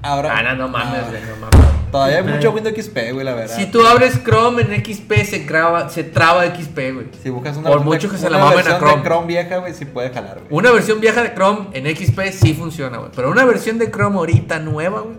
Ahora, 0.05 0.33
Ah, 0.37 0.43
no, 0.43 0.55
no 0.55 0.67
mames, 0.67 0.99
ah, 1.01 1.07
güey, 1.09 1.21
no 1.21 1.35
mames. 1.37 1.69
Todavía 1.89 2.17
hay 2.17 2.23
mucho 2.23 2.51
Windows 2.51 2.75
XP, 2.75 3.11
güey, 3.13 3.23
la 3.23 3.35
verdad. 3.35 3.55
Si 3.55 3.67
tú 3.67 3.85
abres 3.85 4.21
Chrome 4.23 4.63
en 4.63 4.83
XP, 4.83 5.23
se, 5.23 5.39
graba, 5.45 5.87
se 5.89 6.03
traba 6.03 6.43
XP, 6.47 6.91
güey. 6.91 7.05
Si 7.21 7.29
buscas 7.29 7.55
una, 7.55 7.69
Por 7.69 7.77
versión 7.79 7.85
mucho 7.93 8.07
de- 8.07 8.13
que 8.13 8.19
se 8.19 8.27
una 8.27 8.37
la 8.37 8.43
mamen 8.43 8.53
a 8.53 8.61
versión 8.63 8.79
Chrome. 8.79 8.95
de 8.97 9.03
Chrome 9.03 9.27
vieja, 9.27 9.57
güey, 9.59 9.73
sí 9.73 9.85
puede 9.85 10.09
jalar, 10.09 10.39
güey. 10.39 10.47
Una 10.49 10.71
versión 10.71 10.99
vieja 10.99 11.21
de 11.23 11.33
Chrome 11.35 11.67
en 11.73 11.85
XP 11.95 12.31
sí 12.33 12.53
funciona, 12.53 12.97
güey. 12.97 13.11
Pero 13.15 13.29
una 13.29 13.45
versión 13.45 13.77
de 13.77 13.89
Chrome 13.91 14.17
ahorita 14.17 14.59
nueva, 14.59 15.01
güey. 15.01 15.15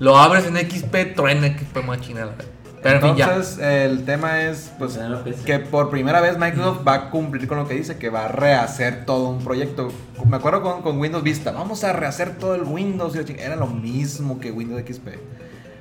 Lo 0.00 0.16
abres 0.18 0.46
en 0.46 0.56
XP, 0.56 1.14
truena 1.14 1.46
XP 1.46 1.84
más 1.84 2.00
chingada. 2.00 2.34
güey. 2.34 2.48
Pero 2.82 2.96
en 2.96 3.02
fin, 3.02 3.16
ya. 3.16 3.26
Entonces, 3.26 3.58
el 3.58 4.04
tema 4.06 4.40
es 4.42 4.72
pues, 4.78 4.98
que 5.44 5.58
por 5.58 5.90
primera 5.90 6.22
vez 6.22 6.38
Microsoft 6.38 6.86
va 6.88 6.94
a 6.94 7.10
cumplir 7.10 7.46
con 7.46 7.58
lo 7.58 7.68
que 7.68 7.74
dice, 7.74 7.98
que 7.98 8.08
va 8.08 8.24
a 8.24 8.28
rehacer 8.28 9.04
todo 9.04 9.28
un 9.28 9.44
proyecto. 9.44 9.92
Me 10.26 10.38
acuerdo 10.38 10.62
con, 10.62 10.80
con 10.80 10.98
Windows 10.98 11.22
Vista, 11.22 11.52
vamos 11.52 11.84
a 11.84 11.92
rehacer 11.92 12.38
todo 12.38 12.54
el 12.54 12.62
Windows. 12.62 13.14
Era 13.14 13.56
lo 13.56 13.66
mismo 13.66 14.40
que 14.40 14.50
Windows 14.50 14.82
XP. 14.82 15.08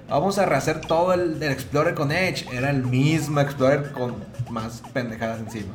Vamos 0.10 0.38
a 0.38 0.46
rehacer 0.46 0.82
todo 0.82 1.14
el, 1.14 1.42
el 1.42 1.52
Explorer 1.52 1.94
con 1.94 2.12
Edge. 2.12 2.46
Era 2.52 2.70
el 2.70 2.84
mismo 2.84 3.40
Explorer 3.40 3.94
con 3.94 4.16
más 4.50 4.84
pendejadas 4.92 5.40
encima. 5.40 5.74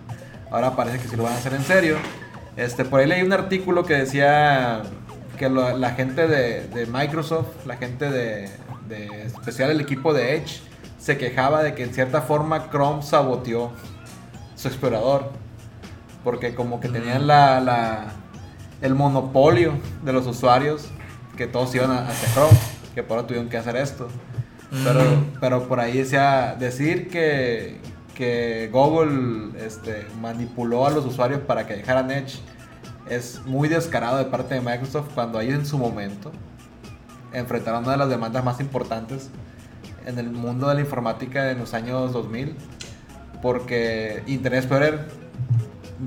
Ahora 0.51 0.77
parece 0.77 0.99
que 0.99 1.09
sí 1.09 1.17
lo 1.17 1.23
van 1.23 1.33
a 1.33 1.37
hacer 1.37 1.55
en 1.55 1.65
serio. 1.65 1.97
Este, 2.57 2.85
por 2.85 3.01
ahí 3.01 3.07
leí 3.07 3.23
un 3.23 3.33
artículo 3.33 3.85
que 3.85 3.95
decía 3.95 4.83
que 5.37 5.49
la 5.49 5.91
gente 5.91 6.27
de, 6.27 6.67
de 6.69 6.87
Microsoft, 6.87 7.67
la 7.67 7.77
gente 7.77 8.11
de, 8.11 8.51
de 8.89 9.23
especial 9.27 9.71
el 9.71 9.81
equipo 9.81 10.13
de 10.15 10.37
Edge, 10.37 10.61
se 10.99 11.19
quejaba 11.19 11.63
de 11.63 11.75
que 11.75 11.83
en 11.85 11.93
cierta 11.95 12.23
forma 12.23 12.71
Chrome 12.71 13.03
saboteó 13.03 13.73
su 14.57 14.69
explorador. 14.69 15.31
Porque 16.23 16.55
como 16.55 16.81
que 16.81 16.89
tenían 16.89 17.27
la, 17.27 17.61
la- 17.61 18.07
el 18.81 18.95
monopolio 18.95 19.75
de 20.03 20.13
los 20.13 20.27
usuarios, 20.27 20.87
que 21.37 21.47
todos 21.47 21.75
iban 21.75 21.91
a- 21.91 22.09
hacia 22.09 22.33
Chrome, 22.33 22.59
que 22.95 23.03
por 23.03 23.17
ahora 23.19 23.27
tuvieron 23.29 23.49
que 23.51 23.57
hacer 23.59 23.77
esto. 23.77 24.09
Pero, 24.85 25.01
Mm. 25.03 25.25
pero 25.41 25.69
por 25.69 25.79
ahí 25.81 25.99
decía, 25.99 26.57
decir 26.59 27.09
que, 27.09 27.79
que 28.15 28.69
Google 28.73 29.51
este, 29.65 30.07
manipuló 30.21 30.87
a 30.87 30.91
los 30.91 31.05
usuarios 31.05 31.41
para 31.41 31.67
que 31.67 31.75
dejaran 31.77 32.11
Edge 32.11 32.39
es 33.09 33.41
muy 33.45 33.69
descarado 33.69 34.19
de 34.19 34.25
parte 34.25 34.55
de 34.55 34.61
Microsoft 34.61 35.11
cuando 35.15 35.39
ahí 35.39 35.51
en 35.51 35.67
su 35.67 35.79
momento 35.79 36.33
enfrentaron 37.33 37.83
una 37.83 37.93
de 37.93 37.99
las 37.99 38.09
demandas 38.09 38.45
más 38.45 38.61
importantes 38.61 39.31
en 40.07 40.19
el 40.19 40.31
mundo 40.31 40.69
de 40.69 40.75
la 40.75 40.81
informática 40.81 41.51
en 41.51 41.59
los 41.59 41.75
años 41.75 42.13
2000 42.13 42.57
porque 43.43 44.23
Internet 44.27 44.61
Explorer 44.61 45.09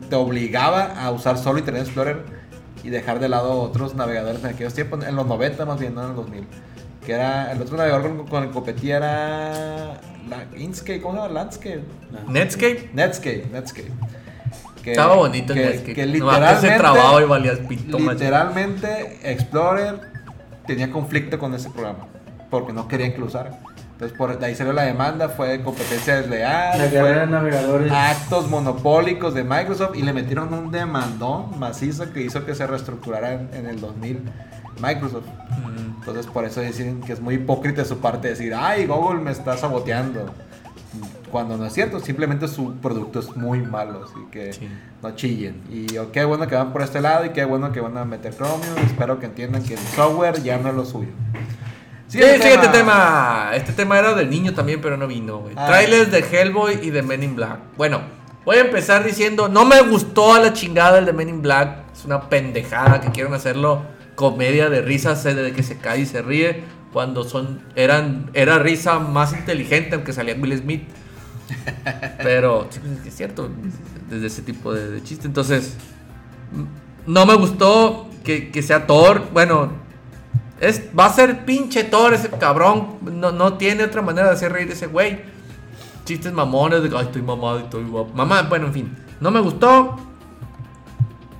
te 0.10 0.16
obligaba 0.16 1.02
a 1.02 1.12
usar 1.12 1.38
solo 1.38 1.60
Internet 1.60 1.84
Explorer 1.84 2.24
y 2.84 2.90
dejar 2.90 3.20
de 3.20 3.30
lado 3.30 3.60
otros 3.62 3.96
navegadores 3.96 4.44
en 4.44 4.48
aquellos 4.48 4.74
tiempos, 4.74 5.04
en 5.06 5.16
los 5.16 5.26
90 5.28 5.66
más 5.66 5.80
bien, 5.80 5.96
no 5.96 6.02
en 6.02 6.08
los 6.10 6.18
2000. 6.18 6.48
Que 7.06 7.14
era 7.14 7.52
el 7.52 7.62
otro 7.62 7.78
navegador 7.78 8.18
con, 8.18 8.28
con 8.28 8.44
el 8.44 8.50
que 8.50 8.54
competía 8.54 8.98
era 8.98 10.02
la, 10.30 10.46
Inkscape, 10.58 11.02
¿cómo 11.02 11.16
se 11.16 11.22
llama? 11.22 11.34
Landscape. 11.34 11.84
Netscape. 12.28 12.90
Netscape, 12.94 13.48
Netscape. 13.52 13.92
Que- 14.88 14.92
Estaba 14.92 15.16
bonito 15.16 15.52
el 15.52 15.60
que, 15.60 15.66
Netscape. 15.66 15.94
que 15.96 16.02
se 16.02 16.08
literalmente, 16.08 16.78
trababa 16.78 17.22
y 17.22 17.26
valía 17.26 17.54
pito, 17.68 18.00
macho. 18.00 18.14
literalmente 18.20 19.20
Explorer 19.22 20.00
tenía 20.66 20.90
conflicto 20.92 21.38
con 21.38 21.54
ese 21.54 21.70
programa 21.70 22.08
porque 22.50 22.72
no 22.72 22.88
querían 22.88 23.12
que 23.12 23.18
lo 23.18 23.26
usara. 23.26 23.60
Entonces 23.92 24.18
por 24.18 24.40
de 24.40 24.46
ahí 24.46 24.56
salió 24.56 24.72
la 24.72 24.84
demanda, 24.84 25.28
fue 25.28 25.62
competencia 25.62 26.16
desleal, 26.22 26.78
La 26.78 26.86
fue 26.86 27.02
guerra 27.02 27.22
de 27.22 27.28
navegadores. 27.28 27.92
actos 27.92 28.50
monopólicos 28.50 29.34
de 29.34 29.44
Microsoft 29.44 29.98
y 29.98 30.04
le 30.04 30.14
metieron 30.14 30.54
un 30.54 30.72
demandón 30.72 31.60
macizo 31.60 32.14
que 32.14 32.22
hizo 32.22 32.46
que 32.46 32.56
se 32.56 32.66
reestructurara 32.66 33.34
en, 33.34 33.50
en 33.54 33.66
el 33.66 33.82
2000 33.82 34.22
Microsoft. 34.82 35.26
Mm. 35.26 35.98
Entonces 36.00 36.28
por 36.28 36.46
eso 36.46 36.62
dicen 36.62 37.02
que 37.02 37.12
es 37.12 37.20
muy 37.20 37.36
hipócrita 37.36 37.82
de 37.82 37.88
su 37.90 37.98
parte 37.98 38.30
decir, 38.30 38.54
ay, 38.56 38.86
Google 38.86 39.20
me 39.20 39.32
está 39.32 39.58
saboteando. 39.58 40.32
Cuando 41.32 41.58
no 41.58 41.66
es 41.66 41.74
cierto, 41.74 42.00
simplemente 42.00 42.48
su 42.48 42.76
producto 42.76 43.20
es 43.20 43.36
muy 43.36 43.60
malo, 43.62 44.06
así 44.06 44.20
que 44.32 44.54
Sí. 44.54 44.68
no 45.04 45.16
chillen. 45.16 45.62
Y 45.72 45.98
oh, 45.98 46.12
qué 46.12 46.24
bueno 46.24 46.48
que 46.48 46.56
van 46.56 46.72
por 46.74 46.82
este 46.82 47.02
lado 47.02 47.26
y 47.26 47.30
qué 47.30 47.44
bueno 47.46 47.72
que 47.72 47.80
van 47.82 47.98
a 47.98 48.06
meter 48.06 48.34
Chromium. 48.36 48.78
Espero 48.86 49.20
que 49.20 49.26
entiendan 49.26 49.64
que 49.64 49.74
el 49.74 49.80
software 49.80 50.42
ya 50.42 50.58
no 50.58 50.70
es 50.70 50.76
lo 50.76 50.86
suyo. 50.86 51.10
Sí, 52.08 52.20
siguiente 52.20 52.70
tema. 52.70 53.52
Este 53.54 53.74
tema 53.74 54.00
era 54.00 54.14
del 54.14 54.30
niño 54.30 54.54
también, 54.54 54.80
pero 54.82 54.96
no 54.96 55.08
vino, 55.08 55.40
güey. 55.40 55.54
Ah. 55.58 55.68
Trailers 55.68 56.10
de 56.12 56.20
Hellboy 56.20 56.80
y 56.82 56.90
de 56.90 57.02
Men 57.04 57.22
in 57.24 57.36
Black. 57.36 57.60
Bueno, 57.76 58.00
voy 58.46 58.58
a 58.58 58.62
empezar 58.62 59.04
diciendo, 59.04 59.50
no 59.50 59.66
me 59.66 59.82
gustó 59.82 60.34
a 60.34 60.40
la 60.40 60.54
chingada 60.54 61.00
el 61.00 61.06
de 61.06 61.12
Men 61.12 61.28
in 61.30 61.42
Black. 61.42 61.80
Es 61.92 62.06
una 62.06 62.30
pendejada 62.30 63.02
que 63.02 63.12
quieren 63.12 63.34
hacerlo 63.34 63.82
comedia 64.16 64.70
de 64.70 64.82
risas 64.82 65.24
de 65.24 65.52
que 65.52 65.64
se 65.64 65.78
cae 65.78 66.00
y 66.02 66.06
se 66.06 66.22
ríe. 66.22 66.64
Cuando 66.94 67.26
son, 67.26 67.62
eran, 67.76 68.32
era 68.34 68.58
risa 68.58 69.00
más 69.00 69.34
inteligente, 69.34 69.96
aunque 69.96 70.14
salía 70.14 70.36
Will 70.36 70.58
Smith. 70.58 70.84
Pero 72.18 72.68
pues, 72.70 73.08
es 73.08 73.16
cierto, 73.16 73.50
desde 74.10 74.28
ese 74.28 74.42
tipo 74.42 74.74
de, 74.74 74.90
de 74.90 75.04
chiste. 75.04 75.28
Entonces, 75.28 75.76
no 77.06 77.26
me 77.26 77.36
gustó 77.36 78.08
que, 78.24 78.62
sea 78.62 78.86
Thor. 78.86 79.30
Bueno, 79.32 79.72
es, 80.60 80.84
va 80.98 81.06
a 81.06 81.14
ser 81.14 81.46
pinche 81.46 81.84
Thor 81.86 82.14
ese 82.14 82.30
cabrón. 82.30 82.98
No, 83.02 83.32
no 83.32 83.54
tiene 83.54 83.84
otra 83.84 84.02
manera 84.02 84.28
de 84.28 84.34
hacer 84.34 84.52
reír 84.52 84.70
ese 84.72 84.88
güey. 84.88 85.22
Chistes 86.06 86.32
mamones 86.34 86.84
de 86.84 86.98
ay, 86.98 87.06
estoy 87.06 87.22
mamado 87.22 87.60
estoy. 87.60 87.84
Mamá, 87.84 88.44
bueno, 88.44 88.68
en 88.68 88.74
fin. 88.74 88.98
No 89.20 89.32
me 89.32 89.40
gustó. 89.40 89.98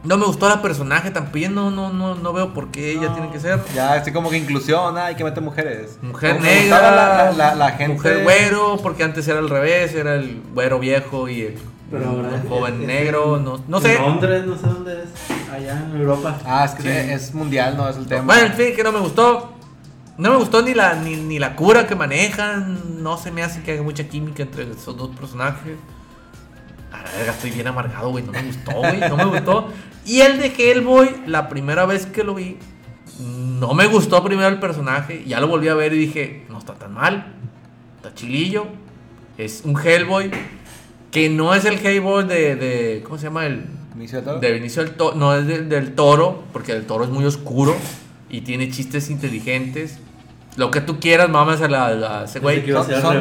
No 0.08 0.18
me 0.18 0.26
gustó 0.26 0.48
la 0.48 0.62
personaje 0.62 1.12
también. 1.12 1.54
No, 1.54 1.70
no, 1.70 1.92
no, 1.92 2.16
no 2.16 2.34
veo 2.34 2.54
por 2.54 2.70
qué 2.72 2.92
ella 2.92 3.12
tiene 3.14 3.30
que 3.30 3.40
ser. 3.40 3.60
Ya, 3.76 3.94
así 3.94 4.12
como 4.14 4.30
que 4.30 4.38
inclusión, 4.38 4.98
hay 4.98 5.16
que 5.16 5.24
meter 5.24 5.44
mujeres. 5.44 6.00
Mujer 6.02 6.34
Como 6.38 6.46
me 6.46 6.60
gustaba 6.62 6.90
negra, 6.92 7.32
La, 7.32 7.32
la, 7.50 7.56
la 7.56 7.72
gente. 7.72 7.94
mujer 7.94 8.24
güero, 8.24 8.78
porque 8.82 9.04
antes 9.04 9.28
era 9.28 9.40
al 9.40 9.50
revés, 9.50 9.94
era 9.94 10.16
el 10.16 10.42
güero 10.54 10.80
viejo 10.80 11.28
y 11.28 11.42
el 11.42 11.56
Pero 11.92 12.08
ahora 12.10 12.36
el 12.42 12.48
joven 12.48 12.82
es- 12.82 12.88
negro, 12.88 13.38
no, 13.38 13.62
no 13.68 13.78
en 13.78 13.84
sé. 13.84 14.00
Londres, 14.00 14.46
no 14.46 14.56
sé 14.58 14.68
dónde 14.68 15.04
es. 15.04 15.50
Allá 15.52 15.84
en 15.92 16.00
Europa. 16.00 16.38
Ah, 16.46 16.64
es 16.66 16.72
que 16.72 16.84
Sí. 16.84 17.12
es 17.12 17.34
mundial, 17.34 17.76
no 17.76 17.90
es 17.90 17.98
el 17.98 18.08
tema. 18.08 18.24
Bueno, 18.24 18.46
en 18.48 18.54
fin, 18.54 18.76
que 18.76 18.84
no 18.84 18.92
me 18.94 19.00
gustó. 19.00 19.54
No 20.18 20.32
me 20.32 20.38
gustó 20.38 20.62
ni 20.64 20.74
la, 20.74 20.96
ni, 20.96 21.16
ni 21.18 21.38
la 21.38 21.56
cura 21.56 21.86
que 21.86 21.96
manejan. 21.96 23.04
No 23.04 23.18
se 23.18 23.30
me 23.32 23.44
hace 23.44 23.62
que 23.62 23.74
haya 23.74 23.84
mucha 23.84 24.08
química 24.08 24.42
entre 24.44 24.72
esos 24.72 24.96
dos 24.98 25.10
personajes. 25.16 25.74
A 26.92 27.04
la 27.04 27.12
verga, 27.12 27.32
estoy 27.32 27.52
bien 27.52 27.68
amargado, 27.68 28.10
güey. 28.10 28.24
No 28.24 28.32
me 28.32 28.44
gustó, 28.44 28.72
güey. 28.74 29.00
No 29.00 29.18
me 29.18 29.26
gustó. 29.26 29.74
Y 30.06 30.22
el 30.22 30.40
de 30.40 30.54
Hellboy, 30.58 31.24
la 31.26 31.50
primera 31.50 31.86
vez 31.86 32.06
que 32.06 32.24
lo 32.24 32.36
vi, 32.36 32.58
no 33.20 33.74
me 33.74 33.88
gustó 33.88 34.24
primero 34.24 34.48
el 34.48 34.60
personaje. 34.60 35.24
Ya 35.26 35.40
lo 35.40 35.48
volví 35.48 35.68
a 35.68 35.74
ver 35.74 35.94
y 35.94 35.98
dije, 35.98 36.46
no 36.50 36.60
está 36.60 36.76
tan 36.76 36.94
mal. 36.94 37.34
Está 37.98 38.14
chilillo. 38.14 38.68
Es 39.38 39.64
un 39.66 39.78
Hellboy 39.78 40.32
que 41.12 41.30
no 41.30 41.54
es 41.54 41.66
el 41.66 41.86
Hellboy 41.86 42.26
de, 42.26 42.56
de 42.56 43.04
¿cómo 43.04 43.18
se 43.18 43.26
llama? 43.26 43.46
El, 43.46 43.66
Inicio 43.98 44.22
de 44.22 44.52
Benicio 44.52 44.84
del 44.84 44.94
Toro, 44.94 45.16
no 45.16 45.36
es 45.36 45.48
del, 45.48 45.70
del 45.70 45.96
Toro, 45.96 46.44
porque 46.54 46.72
el 46.72 46.86
Toro 46.86 47.04
es 47.04 47.10
muy 47.10 47.26
oscuro 47.26 47.76
y 48.30 48.42
tiene 48.42 48.70
chistes 48.70 49.10
inteligentes. 49.10 49.98
Lo 50.58 50.72
que 50.72 50.82
tú 50.82 51.00
quieras, 51.00 51.30
mamas 51.30 51.62
a, 51.62 51.68
la, 51.70 51.86
a 52.22 52.24
ese 52.26 52.40
güey. 52.40 52.58
Son, 53.02 53.14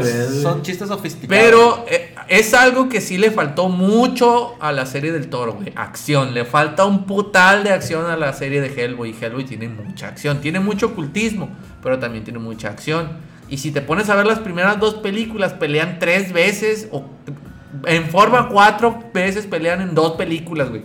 son- 0.43 0.63
chistes 0.63 0.89
sofisticados. 0.89 1.45
Pero 1.45 1.85
eh, 1.89 2.15
es 2.29 2.55
algo 2.55 2.89
que 2.89 3.01
sí 3.03 3.19
le 3.19 3.31
faltó 3.31 3.69
mucho 3.69 4.55
a 4.59 4.73
la 4.73 4.87
serie 4.87 5.13
del 5.13 5.29
Toro, 5.29 5.53
güey. 5.53 5.71
Acción. 5.77 6.33
Le 6.33 6.45
falta 6.47 6.87
un 6.87 7.05
putal 7.05 7.63
de 7.63 7.71
acción 7.73 8.07
a 8.11 8.17
la 8.17 8.33
serie 8.33 8.61
de 8.63 8.69
Hellboy. 8.69 9.11
Y 9.11 9.25
Hellboy 9.25 9.45
tiene 9.45 9.69
mucha 9.69 10.09
acción. 10.09 10.41
Tiene 10.41 10.61
mucho 10.61 10.87
ocultismo, 10.87 11.51
pero 11.83 11.99
también 11.99 12.25
tiene 12.25 12.39
mucha 12.39 12.69
acción. 12.69 13.11
Y 13.51 13.59
si 13.59 13.71
te 13.71 13.83
pones 13.83 14.09
a 14.09 14.17
ver 14.17 14.27
las 14.27 14.39
primeras 14.39 14.81
dos 14.81 14.95
películas, 14.95 15.53
pelean 15.53 15.99
tres 16.01 16.33
veces. 16.33 16.89
O 16.91 17.05
en 17.85 18.09
forma 18.09 18.49
cuatro 18.49 18.99
veces 19.13 19.45
pelean 19.47 19.83
en 19.83 19.95
dos 19.95 20.13
películas, 20.13 20.71
güey. 20.71 20.83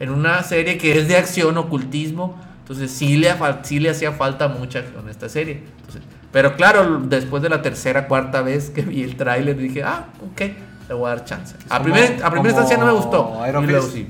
En 0.00 0.10
una 0.10 0.42
serie 0.42 0.76
que 0.76 0.98
es 0.98 1.06
de 1.06 1.16
acción, 1.16 1.56
ocultismo. 1.56 2.36
Entonces 2.64 2.90
sí 2.90 3.16
le, 3.16 3.30
sí 3.62 3.78
le 3.78 3.90
hacía 3.90 4.12
falta 4.12 4.48
mucha 4.48 4.78
acción 4.78 5.06
a 5.06 5.10
esta 5.10 5.28
serie. 5.28 5.62
Entonces, 5.80 6.02
pero 6.32 6.56
claro, 6.56 6.98
después 7.04 7.42
de 7.42 7.50
la 7.50 7.60
tercera, 7.62 8.08
cuarta 8.08 8.40
vez 8.40 8.70
que 8.70 8.82
vi 8.82 9.02
el 9.02 9.16
tráiler, 9.16 9.56
dije, 9.56 9.82
ah, 9.82 10.06
ok, 10.32 10.40
le 10.88 10.94
voy 10.94 11.06
a 11.06 11.16
dar 11.16 11.24
chance. 11.24 11.54
A 11.68 11.78
como- 11.78 11.92
primera, 11.94 12.26
a 12.26 12.30
primera 12.30 12.50
instancia 12.50 12.76
no 12.78 12.86
me 12.86 12.92
gustó. 12.92 13.42
Iron 13.48 13.66
luego 13.66 13.86
sí. 13.86 14.08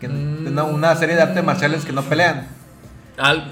Que- 0.00 0.08
Mm. 0.08 0.46
una, 0.46 0.62
una 0.64 0.96
serie 0.96 1.16
de 1.16 1.22
artes 1.22 1.44
marciales 1.44 1.84
que 1.84 1.92
no 1.92 2.02
pelean. 2.02 2.46
Al- 3.18 3.50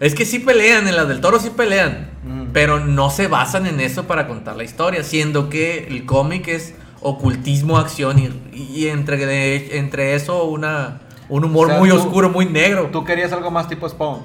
es 0.00 0.14
que 0.14 0.24
sí 0.26 0.38
pelean, 0.40 0.88
en 0.88 0.96
las 0.96 1.08
del 1.08 1.20
toro 1.20 1.38
sí 1.38 1.50
pelean, 1.50 2.10
Mm. 2.24 2.46
pero 2.52 2.80
no 2.80 3.08
se 3.10 3.28
basan 3.28 3.66
en 3.66 3.80
eso 3.80 4.04
para 4.06 4.26
contar 4.26 4.56
la 4.56 4.64
historia, 4.64 5.04
siendo 5.04 5.48
que 5.48 5.86
el 5.88 6.04
cómic 6.06 6.48
es 6.48 6.74
ocultismo, 7.02 7.78
acción 7.78 8.18
y, 8.18 8.30
y 8.52 8.88
entre, 8.88 9.16
de- 9.24 9.78
entre 9.78 10.14
eso 10.14 10.44
una, 10.44 11.00
un 11.30 11.44
humor 11.44 11.66
O 11.66 11.70
sea, 11.70 11.78
muy 11.78 11.88
tú- 11.88 11.96
oscuro, 11.96 12.28
muy 12.28 12.44
negro. 12.46 12.88
Tú 12.92 13.04
querías 13.04 13.32
algo 13.32 13.50
más 13.50 13.66
tipo 13.68 13.88
Spawn. 13.88 14.20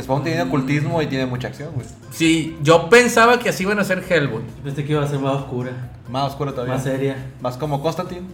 Spawn 0.00 0.22
tiene 0.24 0.42
ocultismo 0.42 1.00
y 1.00 1.06
tiene 1.06 1.24
mucha 1.26 1.48
acción, 1.48 1.70
güey. 1.74 1.86
Sí, 2.10 2.56
yo 2.62 2.90
pensaba 2.90 3.38
que 3.38 3.48
así 3.48 3.62
iban 3.62 3.78
a 3.78 3.84
ser 3.84 4.04
Hellboy. 4.08 4.42
Pensé 4.62 4.84
que 4.84 4.92
iba 4.92 5.02
a 5.02 5.06
ser 5.08 5.18
más 5.18 5.32
oscura. 5.36 5.70
Más 6.10 6.30
oscuro 6.32 6.52
todavía. 6.52 6.74
Más 6.74 6.82
seria. 6.84 7.16
Más 7.40 7.56
como 7.56 7.80
Constantine. 7.82 8.26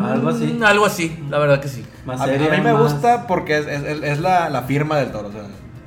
Algo 0.00 0.30
así. 0.30 0.44
Mm, 0.46 0.62
Algo 0.64 0.84
así, 0.86 1.24
la 1.30 1.38
verdad 1.38 1.60
que 1.60 1.68
sí. 1.68 1.86
Más 2.04 2.20
A, 2.20 2.24
a 2.24 2.26
seria. 2.26 2.50
mí 2.50 2.56
me 2.60 2.72
más- 2.72 2.82
gusta 2.82 3.28
porque 3.28 3.56
es, 3.58 3.66
es- 3.68 4.02
es 4.02 4.18
la, 4.20 4.48
la 4.50 4.62
firma 4.62 4.96
del 4.96 5.12
toro. 5.12 5.28
O 5.28 5.32
sea, 5.32 5.42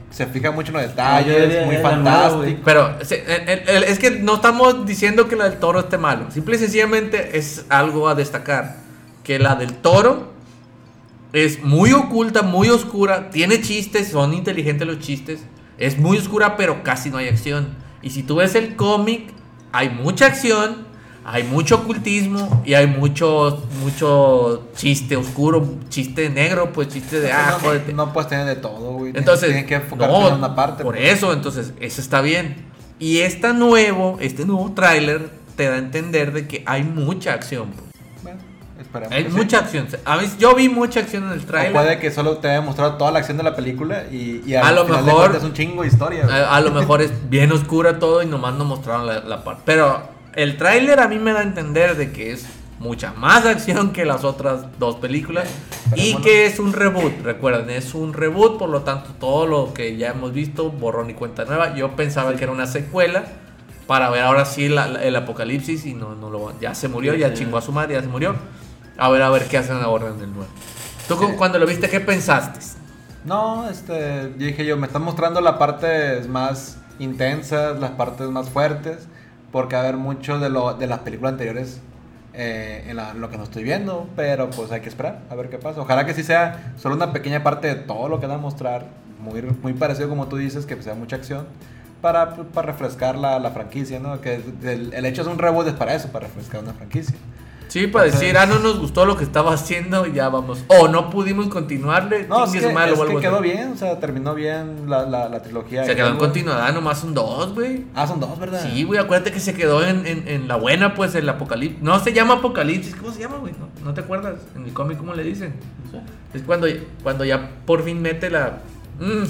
se 0.09 0.25
fija 0.25 0.51
mucho 0.51 0.69
en 0.69 0.77
los 0.77 0.83
detalles, 0.83 1.49
diría 1.49 1.65
muy 1.65 1.75
fantástico. 1.77 2.61
Pero 2.63 2.93
se- 3.03 3.23
el- 3.43 3.49
el- 3.49 3.69
el- 3.69 3.83
es 3.83 3.99
que 3.99 4.11
no 4.11 4.35
estamos 4.35 4.85
diciendo 4.85 5.27
que 5.27 5.35
la 5.35 5.49
del 5.49 5.59
toro 5.59 5.81
esté 5.81 5.97
malo. 5.97 6.31
Simple 6.31 6.55
y 6.55 6.59
sencillamente 6.59 7.37
es 7.37 7.65
algo 7.67 8.07
a 8.07 8.15
destacar. 8.15 8.77
Que 9.29 9.37
la 9.37 9.53
del 9.53 9.75
toro 9.75 10.31
es 11.33 11.61
muy 11.61 11.93
oculta, 11.93 12.41
muy 12.41 12.69
oscura. 12.69 13.29
Tiene 13.29 13.61
chistes, 13.61 14.07
son 14.07 14.33
inteligentes 14.33 14.87
los 14.87 14.97
chistes. 14.97 15.41
Es 15.77 15.99
muy 15.99 16.17
oscura, 16.17 16.57
pero 16.57 16.81
casi 16.81 17.11
no 17.11 17.17
hay 17.17 17.27
acción. 17.27 17.75
Y 18.01 18.09
si 18.09 18.23
tú 18.23 18.37
ves 18.37 18.55
el 18.55 18.75
cómic, 18.75 19.31
hay 19.71 19.91
mucha 19.91 20.25
acción, 20.25 20.77
hay 21.23 21.43
mucho 21.43 21.75
ocultismo 21.75 22.63
y 22.65 22.73
hay 22.73 22.87
mucho, 22.87 23.63
mucho 23.83 24.67
chiste 24.75 25.15
oscuro, 25.15 25.75
chiste 25.89 26.31
negro, 26.31 26.73
pues 26.73 26.87
chiste 26.87 27.19
de 27.19 27.31
ah, 27.31 27.59
no, 27.61 27.93
no 27.93 28.11
puedes 28.11 28.29
tener 28.29 28.47
de 28.47 28.55
todo, 28.55 28.93
güey. 28.93 29.13
Entonces, 29.15 29.49
Tienes 29.49 29.67
que 29.67 29.75
enfocarte 29.75 30.11
no, 30.11 30.27
en 30.29 30.33
una 30.33 30.55
parte. 30.55 30.83
por 30.83 30.95
pues. 30.95 31.07
eso, 31.07 31.33
entonces, 31.33 31.75
eso 31.79 32.01
está 32.01 32.21
bien. 32.21 32.65
Y 32.97 33.19
esta 33.19 33.53
nuevo, 33.53 34.17
este 34.21 34.43
nuevo 34.47 34.71
tráiler 34.71 35.29
te 35.55 35.65
da 35.65 35.75
a 35.75 35.77
entender 35.77 36.33
de 36.33 36.47
que 36.47 36.63
hay 36.65 36.81
mucha 36.81 37.33
acción. 37.33 37.69
pues. 37.69 38.23
Bueno, 38.23 38.48
esperemos 38.79 39.13
Hay 39.13 39.25
sí. 39.25 39.29
mucha 39.31 39.59
acción. 39.59 39.87
A 40.05 40.17
mí, 40.17 40.23
yo 40.39 40.55
vi 40.55 40.69
mucha 40.69 41.01
acción 41.01 41.23
en 41.25 41.31
el 41.33 41.39
O 41.39 41.43
tráiler. 41.45 41.73
puede 41.73 41.99
que 41.99 42.11
solo 42.11 42.37
te 42.37 42.49
haya 42.49 42.61
mostrado 42.61 42.95
toda 42.95 43.11
la 43.11 43.19
acción 43.19 43.37
de 43.37 43.43
la 43.43 43.55
película 43.55 44.05
y, 44.11 44.41
y 44.45 44.55
A 44.55 44.71
lo 44.71 44.85
mejor- 44.85 45.35
es 45.35 45.43
un 45.43 45.53
chingo 45.53 45.81
de 45.83 45.87
historia. 45.89 46.25
A, 46.25 46.55
a 46.55 46.61
lo 46.61 46.71
mejor 46.79 47.01
es 47.01 47.11
bien 47.29 47.51
oscura 47.51 47.99
todo 47.99 48.21
y 48.23 48.25
nomás 48.25 48.55
no 48.55 48.65
mostraron 48.65 49.05
la, 49.07 49.19
la 49.21 49.43
parte. 49.43 49.61
Pero 49.65 50.01
el 50.35 50.57
tráiler 50.57 50.99
a 50.99 51.07
mí 51.07 51.17
me 51.19 51.33
da 51.33 51.39
a 51.39 51.43
entender 51.43 51.95
de 51.97 52.11
que 52.11 52.31
es 52.31 52.45
mucha 52.79 53.11
más 53.11 53.45
acción 53.45 53.91
que 53.91 54.05
las 54.05 54.23
otras 54.23 54.61
dos 54.79 54.95
películas 54.95 55.49
y 55.95 56.15
que 56.21 56.45
es 56.45 56.59
un 56.59 56.71
reboot. 56.71 57.21
Recuerden, 57.23 57.69
es 57.71 57.93
un 57.93 58.13
reboot, 58.13 58.57
por 58.57 58.69
lo 58.69 58.83
tanto 58.83 59.09
todo 59.19 59.45
lo 59.47 59.73
que 59.73 59.97
ya 59.97 60.11
hemos 60.11 60.31
visto, 60.31 60.69
borrón 60.71 61.09
y 61.09 61.13
cuenta 61.13 61.43
nueva. 61.43 61.75
Yo 61.75 61.97
pensaba 61.97 62.33
que 62.35 62.43
era 62.45 62.53
una 62.53 62.67
secuela 62.67 63.25
para 63.85 64.09
ver 64.11 64.21
ahora 64.21 64.45
sí 64.45 64.69
la- 64.69 64.87
la- 64.87 65.03
el 65.03 65.13
apocalipsis 65.15 65.85
y 65.87 65.93
no, 65.93 66.15
no 66.15 66.29
lo 66.29 66.57
ya 66.61 66.73
se 66.73 66.87
murió, 66.87 67.15
ya 67.15 67.33
chingó 67.33 67.57
a 67.57 67.61
su 67.61 67.73
madre, 67.73 67.95
ya 67.95 68.01
se 68.01 68.07
murió. 68.07 68.35
A 68.99 69.09
ver, 69.09 69.21
a 69.21 69.29
ver 69.29 69.45
qué 69.47 69.57
hacen 69.57 69.77
ahora 69.77 70.07
en 70.09 70.19
el 70.19 70.31
nuevo. 70.33 70.51
¿Tú 71.07 71.17
cu- 71.17 71.27
Sí. 71.27 71.33
cuando 71.37 71.57
lo 71.59 71.65
viste 71.65 71.89
qué 71.89 71.99
pensaste? 71.99 72.59
No, 73.25 73.69
este, 73.69 74.29
dije 74.33 74.65
yo, 74.65 74.77
me 74.77 74.87
están 74.87 75.01
mostrando 75.03 75.41
las 75.41 75.55
partes 75.55 76.27
más 76.27 76.77
intensas, 76.99 77.79
las 77.79 77.91
partes 77.91 78.27
más 78.29 78.49
fuertes, 78.49 79.07
porque 79.51 79.75
a 79.75 79.81
ver 79.81 79.97
mucho 79.97 80.39
de, 80.39 80.49
lo, 80.49 80.73
de 80.73 80.87
las 80.87 80.99
películas 80.99 81.33
anteriores 81.33 81.79
eh, 82.33 82.85
en 82.87 82.95
la- 82.97 83.13
lo 83.13 83.29
que 83.29 83.37
no 83.37 83.43
estoy 83.43 83.63
viendo, 83.63 84.07
pero 84.15 84.49
pues 84.51 84.71
hay 84.71 84.81
que 84.81 84.89
esperar 84.89 85.19
a 85.29 85.35
ver 85.35 85.49
qué 85.49 85.57
pasa. 85.57 85.81
Ojalá 85.81 86.05
que 86.05 86.13
sí 86.13 86.23
sea 86.23 86.73
solo 86.77 86.95
una 86.95 87.11
pequeña 87.11 87.43
parte 87.43 87.67
de 87.67 87.75
todo 87.75 88.07
lo 88.07 88.19
que 88.19 88.27
van 88.27 88.37
a 88.37 88.39
mostrar, 88.41 88.85
muy, 89.19 89.41
muy 89.41 89.73
parecido 89.73 90.07
como 90.09 90.27
tú 90.27 90.37
dices, 90.37 90.65
que 90.65 90.81
sea 90.81 90.93
mucha 90.93 91.15
acción, 91.17 91.45
para, 92.01 92.35
para 92.35 92.67
refrescar 92.67 93.17
la, 93.17 93.39
la 93.39 93.49
franquicia, 93.51 93.99
¿no? 93.99 94.21
Que 94.21 94.35
el, 94.63 94.93
el 94.93 95.05
hecho 95.05 95.23
de 95.23 95.29
un 95.31 95.37
reboot 95.37 95.67
es 95.67 95.73
para 95.73 95.93
eso, 95.95 96.09
para 96.09 96.27
refrescar 96.27 96.61
una 96.63 96.73
franquicia. 96.73 97.15
Sí, 97.69 97.87
para 97.87 98.05
Entonces- 98.05 98.19
decir, 98.19 98.37
ah, 98.37 98.45
no 98.47 98.59
nos 98.59 98.79
gustó 98.79 99.05
lo 99.05 99.15
que 99.15 99.23
estaba 99.23 99.53
haciendo 99.53 100.05
y 100.07 100.11
ya 100.13 100.27
vamos. 100.27 100.65
O 100.67 100.87
no 100.87 101.09
pudimos 101.09 101.47
continuarle. 101.47 102.25
No, 102.27 102.43
es 102.43 102.51
que, 102.51 102.57
es 102.57 102.65
que 102.65 103.15
quedó 103.21 103.39
bien, 103.41 103.71
o 103.73 103.77
sea, 103.77 103.99
terminó 103.99 104.33
bien 104.35 104.89
la, 104.89 105.05
la, 105.05 105.29
la 105.29 105.41
trilogía. 105.41 105.85
Se 105.85 105.95
quedó 105.95 106.07
en 106.09 106.17
continuidad, 106.17 106.73
nomás 106.73 106.99
son 106.99 107.13
dos, 107.13 107.53
güey. 107.53 107.85
Ah, 107.95 108.07
son 108.07 108.19
dos, 108.19 108.37
¿verdad? 108.39 108.67
Sí, 108.69 108.83
güey, 108.83 108.99
acuérdate 108.99 109.31
que 109.31 109.39
se 109.39 109.53
quedó 109.53 109.85
en, 109.85 110.05
en, 110.07 110.27
en 110.27 110.47
la 110.47 110.55
buena, 110.55 110.95
pues, 110.95 111.13
el 111.15 111.29
apocalipsis. 111.29 111.81
No 111.81 111.99
se 111.99 112.11
llama 112.11 112.35
apocalipsis, 112.35 112.95
¿cómo 112.95 113.11
se 113.13 113.19
llama, 113.19 113.37
güey? 113.37 113.53
No, 113.53 113.69
no 113.85 113.93
te 113.93 114.01
acuerdas 114.01 114.35
en 114.55 114.65
el 114.65 114.73
cómic 114.73 114.97
cómo 114.97 115.13
le 115.13 115.23
dicen. 115.23 115.53
Es 116.33 116.41
cuando, 116.41 116.67
cuando 117.03 117.23
ya 117.23 117.51
por 117.65 117.83
fin 117.83 118.01
mete 118.01 118.29
la... 118.29 118.59
Mm, 118.99 119.23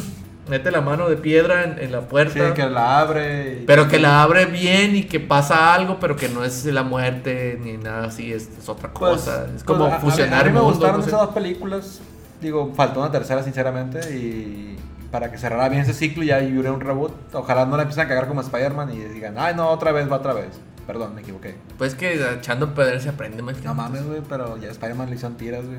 mete 0.49 0.71
la 0.71 0.81
mano 0.81 1.07
de 1.09 1.15
piedra 1.17 1.63
en, 1.63 1.79
en 1.79 1.91
la 1.91 2.01
Sí, 2.01 2.05
puerta. 2.09 2.53
que 2.53 2.67
la 2.69 2.99
abre. 2.99 3.59
y- 3.61 3.65
Pero 3.65 3.87
que 3.87 3.99
la 3.99 4.21
abre 4.23 4.45
bien 4.45 4.95
y 4.95 5.03
que 5.03 5.19
pasa 5.19 5.73
algo, 5.73 5.99
pero 5.99 6.15
que 6.15 6.27
no 6.29 6.43
es 6.43 6.65
la 6.65 6.83
muerte 6.83 7.59
ni 7.63 7.77
nada 7.77 8.07
así, 8.07 8.33
es, 8.33 8.49
es 8.57 8.67
otra 8.67 8.91
Pues, 8.93 9.21
cosa. 9.21 9.47
es 9.55 9.63
como 9.63 9.81
pues, 9.85 9.91
a- 9.93 9.95
a 9.95 9.99
mí- 9.99 10.09
fusionar 10.09 10.41
A 10.41 10.49
mí 10.49 10.51
me 10.53 10.59
gustaron 10.61 10.97
no 10.97 11.03
sé. 11.03 11.09
esas 11.09 11.21
dos 11.21 11.29
películas. 11.33 12.01
Digo, 12.41 12.73
faltó 12.75 12.99
una 13.01 13.11
tercera, 13.11 13.43
sinceramente. 13.43 13.99
Y 14.15 14.77
para 15.11 15.31
que 15.31 15.37
cerrara 15.37 15.67
bien 15.69 15.81
ese 15.81 15.93
ciclo 15.93 16.23
y 16.23 16.27
ya 16.27 16.37
hubiera 16.39 16.71
un 16.71 16.79
reboot. 16.81 17.11
Ojalá 17.33 17.65
no 17.65 17.75
la 17.77 17.83
empiecen 17.83 18.05
a 18.05 18.07
cagar 18.07 18.27
como 18.27 18.41
Spider-Man 18.41 18.91
y 18.93 18.99
digan, 18.99 19.35
ay, 19.37 19.55
no, 19.55 19.67
otra 19.69 19.91
vez, 19.91 20.09
va 20.11 20.17
otra 20.17 20.33
vez. 20.33 20.49
Perdón, 20.87 21.13
me 21.15 21.21
equivoqué. 21.21 21.55
Pues 21.77 21.93
que 21.95 22.13
echando 22.33 22.73
pedre 22.73 22.99
se 22.99 23.09
aprende 23.09 23.43
más. 23.43 23.61
No 23.63 23.75
mames, 23.75 24.05
güey, 24.07 24.21
pero 24.27 24.57
ya 24.57 24.69
Spider-Man 24.69 25.09
le 25.09 25.15
hicieron 25.15 25.37
tiras, 25.37 25.65
güey. 25.65 25.77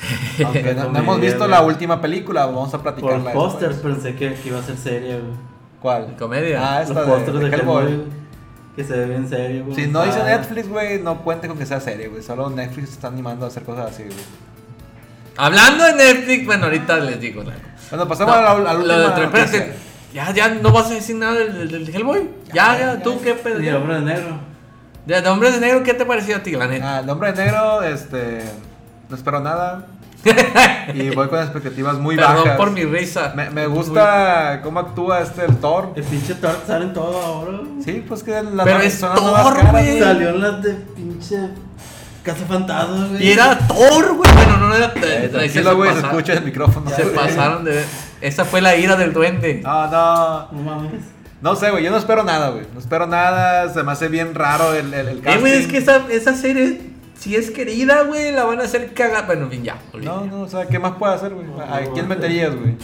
Aunque 0.44 0.74
no, 0.74 0.98
hemos 0.98 1.20
visto 1.20 1.38
güey. 1.38 1.50
la 1.50 1.60
última 1.62 2.00
película, 2.00 2.46
vamos 2.46 2.68
a 2.74 2.78
Por 2.78 2.82
platicarla. 2.82 3.16
los 3.18 3.24
después. 3.24 3.44
pósters 3.52 3.76
pensé 3.76 4.14
que, 4.14 4.34
que 4.34 4.48
iba 4.48 4.58
a 4.58 4.62
ser 4.62 4.76
seria, 4.76 5.16
güey. 5.18 5.32
¿Cuál? 5.82 6.16
Comedia. 6.18 6.60
Ah, 6.76 6.80
Los 6.80 6.90
esta 6.90 7.04
pósters 7.04 7.38
de, 7.38 7.44
de, 7.44 7.50
de 7.50 7.56
Hellboy. 7.56 8.02
Que 8.76 8.84
se 8.84 8.92
ve 8.96 9.06
bien 9.06 9.28
serio, 9.28 9.64
güey. 9.64 9.74
Si 9.76 9.86
no 9.88 10.04
dice 10.04 10.18
Está- 10.18 10.36
Netflix, 10.38 10.68
güey, 10.68 11.02
no 11.02 11.22
cuente 11.22 11.48
con 11.48 11.58
que 11.58 11.66
sea 11.66 11.80
serie, 11.80 12.08
güey. 12.08 12.22
Solo 12.22 12.48
Netflix 12.50 12.88
se 12.88 12.94
está 12.94 13.08
animando 13.08 13.44
a 13.44 13.48
hacer 13.48 13.62
cosas 13.64 13.90
así, 13.90 14.04
güey. 14.04 14.16
Hablando 15.36 15.84
de 15.84 15.94
Netflix, 15.94 16.46
bueno, 16.46 16.64
ahorita 16.66 16.96
les 16.98 17.20
digo. 17.20 17.42
la- 17.42 17.54
Bueno, 17.90 18.06
pasamos 18.08 18.34
No, 18.34 18.40
a 18.40 18.42
la, 18.42 18.50
a 18.50 18.54
la 18.58 18.72
lo 18.74 18.78
última 18.80 18.94
de- 19.16 19.24
espérate, 19.24 19.58
noticia. 19.58 19.74
ya, 20.14 20.32
ya 20.32 20.48
no 20.50 20.70
vas 20.72 20.90
a 20.90 20.94
decir 20.94 21.16
nada 21.16 21.34
del, 21.34 21.68
del, 21.68 21.84
del 21.86 21.94
Hellboy. 21.96 22.28
Ya, 22.52 22.78
ya, 22.78 23.02
tú 23.02 23.20
qué 23.22 23.34
pedo. 23.34 23.60
Y 23.60 23.68
el 23.68 23.76
hombre 23.76 23.94
de 23.96 24.00
negro. 24.02 24.50
De 25.06 25.28
Hombres 25.28 25.54
de 25.54 25.60
Negro, 25.60 25.82
¿qué 25.82 25.94
te 25.94 26.04
pareció 26.04 26.36
a 26.36 26.40
ti, 26.40 26.52
la 26.52 26.68
neta? 26.68 26.98
Ah, 26.98 27.00
el 27.00 27.08
hombre 27.10 27.32
de 27.32 27.44
negro, 27.44 27.82
este. 27.82 28.42
No 29.10 29.16
espero 29.16 29.40
nada. 29.40 29.86
y 30.94 31.10
voy 31.14 31.28
con 31.28 31.38
expectativas 31.40 31.96
muy 31.98 32.14
Perdón 32.16 32.36
bajas. 32.44 32.56
por 32.56 32.70
mi 32.72 32.84
risa. 32.84 33.32
Me, 33.34 33.48
me 33.50 33.66
gusta 33.66 34.60
cómo 34.62 34.80
actúa 34.80 35.20
este 35.20 35.44
el 35.46 35.56
Thor. 35.56 35.92
El 35.96 36.04
pinche 36.04 36.34
Thor 36.34 36.58
sale 36.66 36.84
en 36.86 36.92
todo 36.92 37.20
ahora. 37.22 37.58
Sí, 37.84 38.04
pues 38.06 38.22
que 38.22 38.42
la 38.42 38.64
Pero 38.64 38.80
es 38.80 38.94
son 38.98 39.10
las 39.14 39.22
nuevas 39.22 39.42
Thor, 39.54 39.70
güey. 39.70 39.98
Salió 39.98 40.28
en 40.30 40.40
las 40.42 40.62
de 40.62 40.74
pinche 40.74 41.36
Casa 42.22 42.44
Fantasma, 42.46 43.06
güey. 43.08 43.26
Y 43.26 43.30
era 43.32 43.58
Thor, 43.66 44.14
güey. 44.14 44.30
Bueno, 44.34 44.56
no 44.58 44.74
era. 44.74 44.92
Eh, 45.02 45.28
Tranquilo, 45.32 45.76
güey, 45.76 45.90
se 45.90 45.96
pasaron- 45.96 46.10
escucha 46.18 46.32
el 46.34 46.44
micrófono. 46.44 46.90
Se 46.90 47.02
pasaron 47.06 47.64
de. 47.64 47.82
Esa 48.20 48.44
fue 48.44 48.60
la 48.60 48.76
ira 48.76 48.96
del 48.96 49.14
duende. 49.14 49.62
No, 49.64 49.86
no. 49.90 50.52
No 50.52 50.62
mames. 50.62 51.02
No 51.40 51.56
sé, 51.56 51.70
güey. 51.70 51.82
Yo 51.82 51.90
no 51.90 51.96
espero 51.96 52.22
nada, 52.24 52.50
güey. 52.50 52.66
No 52.74 52.78
espero 52.80 53.06
nada. 53.06 53.72
Se 53.72 53.82
me 53.82 53.92
hace 53.92 54.08
bien 54.08 54.34
raro 54.34 54.74
el, 54.74 54.92
el, 54.92 55.08
el 55.08 55.18
Eh, 55.18 55.20
casting. 55.22 55.40
güey, 55.40 55.52
es 55.54 55.66
que 55.66 55.78
esa, 55.78 56.02
esa 56.10 56.34
serie, 56.34 56.89
si 57.20 57.36
es 57.36 57.50
querida, 57.50 58.02
güey, 58.04 58.32
la 58.32 58.44
van 58.44 58.60
a 58.60 58.64
hacer 58.64 58.92
cagar. 58.94 59.26
Bueno, 59.26 59.44
en 59.44 59.50
fin, 59.50 59.62
ya. 59.64 59.76
No, 60.02 60.24
no, 60.24 60.40
o 60.42 60.48
sea, 60.48 60.66
¿qué 60.66 60.78
más 60.78 60.92
puede 60.92 61.14
hacer, 61.14 61.34
güey? 61.34 61.46
¿A 61.60 61.80
quién 61.92 62.08
meterías, 62.08 62.54
güey? 62.56 62.76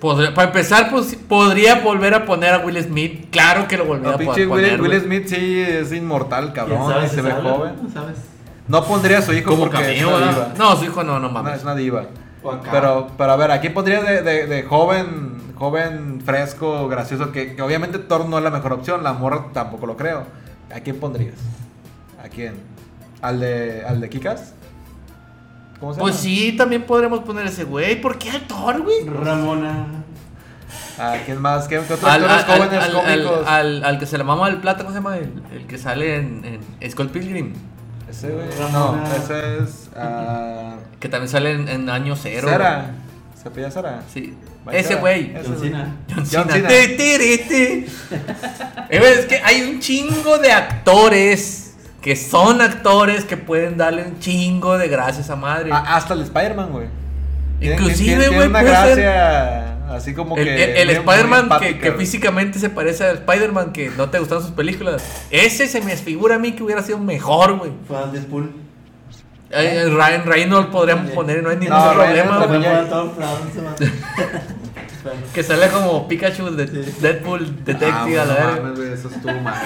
Podría- 0.00 0.34
para 0.34 0.48
empezar, 0.48 0.90
pues 0.90 1.14
podría 1.28 1.76
volver 1.76 2.12
a 2.14 2.24
poner 2.24 2.54
a 2.54 2.58
Will 2.58 2.82
Smith. 2.82 3.26
Claro 3.30 3.68
que 3.68 3.76
lo 3.76 3.84
volvería 3.84 4.08
No, 4.10 4.14
a 4.16 4.18
pinche 4.18 4.48
poner. 4.48 4.80
Will. 4.80 4.90
Will 4.90 5.00
Smith 5.00 5.26
sí 5.28 5.60
es 5.60 5.92
inmortal, 5.92 6.52
¿Quién 6.52 6.66
cabrón. 6.66 6.90
sabe 6.90 7.08
se 7.08 7.22
ve 7.22 7.30
sale? 7.30 7.48
joven. 7.50 7.74
No 7.82 7.90
sabes. 7.90 8.16
No 8.66 8.84
pondría 8.84 9.18
a 9.18 9.22
su 9.22 9.32
hijo 9.32 9.50
Como 9.50 9.64
porque 9.68 9.76
es 9.80 10.00
cameo, 10.02 10.08
una 10.16 10.26
¿verdad? 10.26 10.46
diva. 10.54 10.64
No, 10.70 10.76
su 10.76 10.84
hijo 10.86 11.04
no, 11.04 11.20
no 11.20 11.28
No, 11.28 11.30
mames. 11.30 11.56
es 11.58 11.62
una 11.62 11.74
diva. 11.76 12.06
Pero, 12.72 13.08
pero 13.16 13.30
a 13.32 13.36
ver, 13.36 13.50
¿a 13.52 13.60
quién 13.60 13.72
pondrías 13.74 14.02
de, 14.04 14.22
de, 14.22 14.46
de 14.46 14.62
joven, 14.64 15.52
joven, 15.54 16.20
fresco, 16.24 16.88
gracioso? 16.88 17.30
Que, 17.30 17.54
que 17.54 17.62
obviamente 17.62 17.98
Thor 18.00 18.26
no 18.26 18.38
es 18.38 18.42
la 18.44 18.50
mejor 18.50 18.72
opción, 18.72 19.04
la 19.04 19.12
morra 19.12 19.46
tampoco 19.52 19.86
lo 19.86 19.96
creo. 19.96 20.24
¿A 20.74 20.80
quién 20.80 20.98
pondrías? 20.98 21.34
¿A 22.22 22.28
quién? 22.28 22.54
¿Al 23.20 23.40
de, 23.40 23.84
al 23.86 24.00
de 24.00 24.08
Kikas? 24.08 24.54
¿Cómo 25.80 25.94
se 25.94 26.00
Pues 26.00 26.14
llama? 26.14 26.22
sí, 26.24 26.52
también 26.56 26.82
podremos 26.84 27.20
poner 27.20 27.46
ese 27.46 27.64
güey. 27.64 28.00
¿Por 28.00 28.18
qué 28.18 28.30
al 28.30 28.42
Thor, 28.46 28.82
güey? 28.82 29.04
Ramona. 29.06 29.86
¿A 30.98 31.16
quién 31.24 31.40
más? 31.40 31.66
¿Qué, 31.68 31.76
qué 31.86 31.94
otros 31.94 32.04
Al, 32.04 32.24
actores 32.24 32.44
al- 32.44 32.58
jóvenes 32.58 32.84
al- 32.84 32.96
al- 32.96 33.24
cómicos? 33.24 33.46
al- 33.48 33.84
al 33.84 33.98
que 33.98 34.06
se 34.06 34.18
la 34.18 34.24
mama 34.24 34.48
el 34.48 34.56
plata, 34.58 34.84
¿cómo 34.84 34.90
se 34.90 34.96
llama? 35.02 35.16
El, 35.18 35.42
el 35.52 35.66
que 35.66 35.78
sale 35.78 36.16
en, 36.16 36.60
en 36.80 36.90
Skull 36.90 37.08
Pilgrim. 37.10 37.54
Ese 38.08 38.30
güey. 38.30 38.46
No, 38.60 38.68
Ramona. 38.92 39.16
ese 39.16 39.58
es. 39.58 39.88
ah, 39.96 40.76
Que 41.00 41.08
también 41.08 41.28
sale 41.30 41.52
en, 41.52 41.68
en 41.68 41.90
Año 41.90 42.14
Cero. 42.14 42.48
Sara. 42.48 42.90
¿Se 43.42 43.50
pide 43.50 43.70
Sara? 43.70 44.02
Sí. 44.12 44.34
Ese 44.70 44.94
güey. 44.96 45.34
John. 45.44 45.58
Cena. 45.58 45.96
John 46.14 46.26
Cena. 46.48 46.68
Es 48.90 49.24
que 49.26 49.40
hay 49.42 49.62
un 49.62 49.80
chingo 49.80 50.38
de 50.38 50.52
actores 50.52 51.61
que 52.02 52.16
son 52.16 52.60
actores 52.60 53.24
que 53.24 53.36
pueden 53.38 53.76
darle 53.78 54.02
un 54.04 54.18
chingo 54.18 54.76
de 54.76 54.88
gracias 54.88 55.30
a 55.30 55.36
madre. 55.36 55.70
Ah, 55.72 55.96
hasta 55.96 56.12
el 56.14 56.22
Spider-Man, 56.22 56.70
güey. 56.72 56.86
Inclusive, 57.60 58.28
güey, 58.28 58.48
una 58.48 58.58
ser- 58.60 58.68
gracia 58.68 59.94
así 59.94 60.12
como 60.14 60.36
el 60.36 60.44
que. 60.44 60.64
el- 60.64 60.90
el 60.90 60.96
Spider-Man 60.96 61.48
que, 61.80 61.92
físicamente 61.96 62.58
se 62.58 62.68
parece 62.70 63.04
al 63.04 63.16
Spider-Man 63.18 63.72
que 63.72 63.90
no 63.90 64.10
te 64.10 64.18
gustaron 64.18 64.42
sus 64.42 64.52
películas. 64.52 65.02
Ese 65.30 65.68
se 65.68 65.80
me 65.80 65.96
figura 65.96 66.34
a 66.34 66.38
mí 66.38 66.52
que 66.52 66.62
hubiera 66.64 66.82
sido 66.82 66.98
mejor, 66.98 67.56
güey. 67.58 67.70
Fue 67.86 67.96
a 67.96 68.06
Deadpool. 68.06 68.52
Eh, 69.54 69.84
Ryan 69.90 70.24
Reynolds 70.24 70.70
podríamos 70.70 71.10
poner, 71.12 71.42
no 71.42 71.50
hay 71.50 71.58
ningún 71.58 71.76
No, 71.78 71.92
problema. 71.92 72.46
Que 75.34 75.42
sale 75.42 75.66
como 75.68 76.06
Pikachu 76.06 76.54
de 76.54 76.68
Sí. 76.68 76.94
Deadpool 77.00 77.64
Detective 77.64 78.20
Ah, 78.20 78.22
a 78.22 78.24
la 78.24 78.34
no 78.62 78.72
verga. 78.74 78.94
eso 78.94 79.08
estuvo 79.08 79.32
mal. 79.40 79.54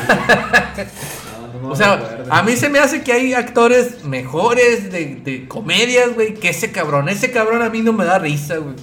No, 1.62 1.70
O 1.70 1.76
sea, 1.76 1.94
acuerdo. 1.94 2.32
a 2.32 2.42
mí 2.42 2.56
se 2.56 2.68
me 2.68 2.78
hace 2.78 3.02
que 3.02 3.12
hay 3.12 3.34
actores 3.34 4.04
mejores 4.04 4.90
de, 4.92 5.16
de 5.24 5.48
comedias, 5.48 6.14
güey, 6.14 6.34
que 6.34 6.50
ese 6.50 6.70
cabrón. 6.72 7.08
Ese 7.08 7.30
cabrón 7.30 7.62
a 7.62 7.70
mí 7.70 7.80
no 7.82 7.92
me 7.92 8.04
da 8.04 8.18
risa, 8.18 8.56
güey. 8.58 8.74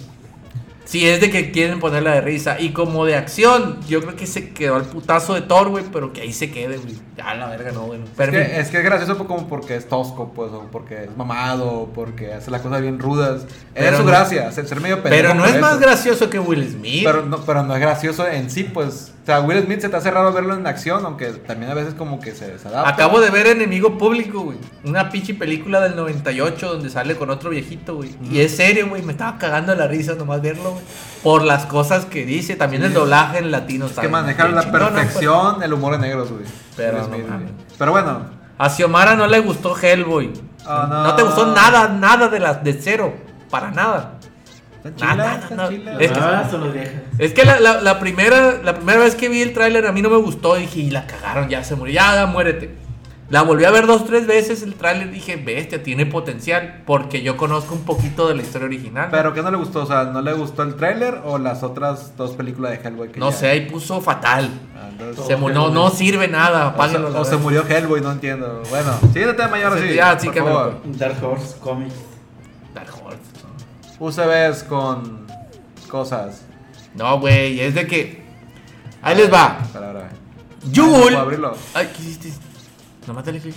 Si 0.86 1.08
es 1.08 1.22
de 1.22 1.32
que 1.32 1.50
quieren 1.52 1.80
ponerla 1.80 2.12
de 2.12 2.22
risa. 2.22 2.60
Y 2.60 2.70
como 2.72 3.06
de 3.06 3.16
acción, 3.16 3.80
yo 3.88 4.02
creo 4.02 4.16
que 4.18 4.28
se 4.28 4.50
quedó 4.50 4.76
al 4.76 4.84
putazo 4.84 5.34
de 5.34 5.42
Thor, 5.42 5.70
güey, 5.70 5.86
pero 5.92 6.12
que 6.12 6.22
ahí 6.22 6.34
se 6.34 6.52
quede, 6.52 6.78
güey. 6.78 6.96
Ya 7.18 7.34
la 7.36 7.48
verga, 7.50 7.72
no, 7.72 7.84
güey. 7.86 8.02
Es 8.20 8.30
que, 8.30 8.60
es 8.60 8.68
que 8.70 8.78
es 8.80 8.84
gracioso 8.84 9.18
como 9.26 9.48
porque 9.48 9.76
es 9.78 9.88
tosco, 9.88 10.34
pues, 10.36 10.52
o 10.52 10.68
porque 10.72 11.06
es 11.06 11.18
mamado, 11.18 11.72
o 11.72 11.88
porque 11.88 12.34
hace 12.34 12.52
las 12.52 12.62
cosas 12.62 12.82
bien 12.82 13.00
rudas. 13.00 13.46
Pero 13.74 13.88
es 13.92 13.96
su 13.96 14.04
no- 14.04 14.10
gracia, 14.10 14.52
ser, 14.52 14.68
ser 14.68 14.82
medio 14.82 15.02
pendejo. 15.02 15.24
pero 15.24 15.34
no 15.34 15.46
es 15.46 15.52
eso. 15.52 15.62
más 15.62 15.80
gracioso 15.80 16.30
que 16.30 16.38
Will 16.38 16.70
Smith. 16.70 17.04
Pero 17.06 17.26
no, 17.26 17.38
pero 17.46 17.64
no 17.64 17.74
es 17.74 17.80
gracioso 17.82 18.28
en 18.28 18.50
sí, 18.52 18.66
pues. 18.66 19.14
O 19.24 19.26
sea, 19.26 19.40
Will 19.40 19.64
Smith 19.64 19.80
se 19.80 19.88
te 19.88 19.96
hace 19.96 20.12
raro 20.12 20.34
verlo 20.34 20.54
en 20.54 20.68
acción, 20.68 21.06
aunque 21.06 21.28
también 21.28 21.72
a 21.72 21.74
veces 21.74 21.94
como 21.94 22.20
que 22.20 22.32
se, 22.36 22.60
se 22.60 22.68
adapta. 22.68 22.90
Acabo 22.90 23.22
de 23.22 23.30
ver 23.30 23.48
Enemigo 23.48 23.98
Público, 23.98 24.42
güey. 24.42 24.58
Una 24.84 25.10
pinche 25.10 25.34
película 25.34 25.80
del 25.80 25.96
98 25.96 26.74
donde 26.74 26.90
sale 26.90 27.16
con 27.16 27.30
otro 27.30 27.50
viejito, 27.50 27.96
güey. 27.96 28.14
Y 28.30 28.42
es 28.42 28.54
serio, 28.58 28.90
güey. 28.90 29.02
Me 29.02 29.14
estaba 29.14 29.38
cagando 29.38 29.74
la 29.76 29.88
risa 29.88 30.16
nomás 30.16 30.42
verlo, 30.42 30.72
güey. 30.72 30.84
Por 31.24 31.44
las 31.44 31.66
cosas 31.66 32.04
que 32.04 32.26
dice. 32.26 32.58
También 32.58 32.84
el 32.84 32.94
doblaje 32.94 33.38
en 33.38 33.50
latino 33.50 33.86
Es 33.86 33.94
que 33.94 34.02
bien- 34.02 34.12
manejar 34.12 34.48
bien 34.48 34.56
la 34.58 34.70
pues. 34.70 34.84
perfección, 34.84 35.64
el 35.64 35.72
humor 35.72 35.94
de 35.94 36.00
negros, 36.00 36.30
güey. 36.30 36.44
Pero 36.76 37.04
no 37.04 37.08
güey. 37.08 37.24
Pero 37.80 37.92
bueno. 37.92 38.26
A 38.58 38.70
Xiomara 38.70 39.16
no 39.16 39.26
le 39.28 39.40
gustó 39.40 39.74
Hellboy. 39.82 40.34
Oh, 40.68 40.88
no. 40.90 41.04
no. 41.04 41.16
te 41.16 41.24
gustó 41.24 41.46
nada, 41.54 41.88
nada 41.88 42.28
de 42.28 42.42
las 42.42 42.62
de 42.62 42.74
cero. 42.74 43.14
Para 43.50 43.72
nada. 43.72 44.20
Está 44.84 45.16
Nada, 45.16 45.24
chila, 45.24 45.44
está 45.44 45.56
no. 45.56 45.70
chila. 45.70 45.98
Es 46.00 46.12
que- 46.12 46.20
Ah, 46.20 46.48
son 46.52 46.62
los 46.66 46.74
viejos. 46.74 46.92
Es 47.18 47.34
que 47.34 47.46
la, 47.46 47.60
la- 47.60 47.82
la 47.82 48.00
primera, 48.00 48.60
la 48.64 48.76
primera 48.76 49.00
vez 49.00 49.16
que 49.16 49.30
vi 49.30 49.42
el 49.42 49.54
tráiler 49.54 49.86
a 49.88 49.92
mí 49.92 50.02
no 50.02 50.10
me 50.10 50.18
gustó. 50.18 50.56
Dije, 50.56 50.80
y 50.82 50.90
la 50.92 51.08
cagaron, 51.08 51.48
ya 51.50 51.64
se 51.64 51.76
murió. 51.76 51.94
Ya, 51.96 52.26
muérete. 52.26 52.76
La 53.30 53.42
volví 53.42 53.64
a 53.66 53.72
ver 53.72 53.88
dos, 53.88 54.06
tres 54.06 54.28
veces 54.28 54.62
el 54.62 54.76
tráiler. 54.76 55.10
Dije, 55.10 55.38
bestia, 55.38 55.82
tiene 55.82 56.06
potencial. 56.06 56.84
Porque 56.86 57.24
yo 57.24 57.38
conozco 57.38 57.74
un 57.74 57.84
poquito 57.84 58.28
de 58.28 58.36
la 58.36 58.42
historia 58.44 58.68
original. 58.68 59.08
Pero 59.10 59.34
¿qué 59.34 59.42
no 59.42 59.50
le 59.50 59.58
gustó? 59.58 59.84
O 59.84 59.86
sea, 59.86 60.04
¿no 60.04 60.22
le 60.22 60.34
gustó 60.34 60.62
el 60.64 60.76
tráiler 60.76 61.22
o 61.24 61.38
las 61.40 61.64
otras 61.64 62.16
dos 62.18 62.32
películas 62.32 62.72
de 62.74 62.88
Hellboy 62.88 63.10
que 63.12 63.20
no 63.20 63.32
ya- 63.32 63.38
sé, 63.38 63.48
ahí 63.48 63.62
puso 63.62 64.02
fatal. 64.02 64.50
Ah, 64.78 64.90
entonces- 64.92 65.26
Se 65.26 65.38
no, 65.38 65.70
no 65.70 65.90
sirve 65.90 66.28
nada. 66.28 66.76
O, 66.78 67.24
se, 67.26 67.36
o 67.36 67.40
murió 67.40 67.64
Hellboy, 67.68 68.02
no 68.02 68.12
entiendo. 68.12 68.62
Bueno, 68.70 68.92
siguiente 69.14 69.34
tema 69.42 69.58
y 69.58 69.64
ahora 69.64 69.78
Sí, 69.82 69.88
sí. 69.88 69.96
ya, 69.96 70.20
sí, 70.20 70.30
que. 70.30 70.40
Dark 70.42 71.24
Horse 71.24 71.56
Comics. 71.60 71.96
Dark 72.76 72.90
Horse. 73.04 73.20
UCBs 74.00 74.64
con 74.64 75.28
cosas. 75.90 76.42
No, 76.96 77.20
güey, 77.20 77.60
es 77.60 77.76
de 77.76 77.86
que. 77.88 78.24
Ahí 79.02 79.16
les 79.16 79.32
va. 79.32 79.60
Yul. 80.72 81.16
Abrirlo. 81.16 81.56
Ay, 81.74 81.90
¿qué 81.96 82.04
hiciste? 82.04 82.34
No 83.08 83.14
mátale, 83.14 83.40
clic. 83.40 83.56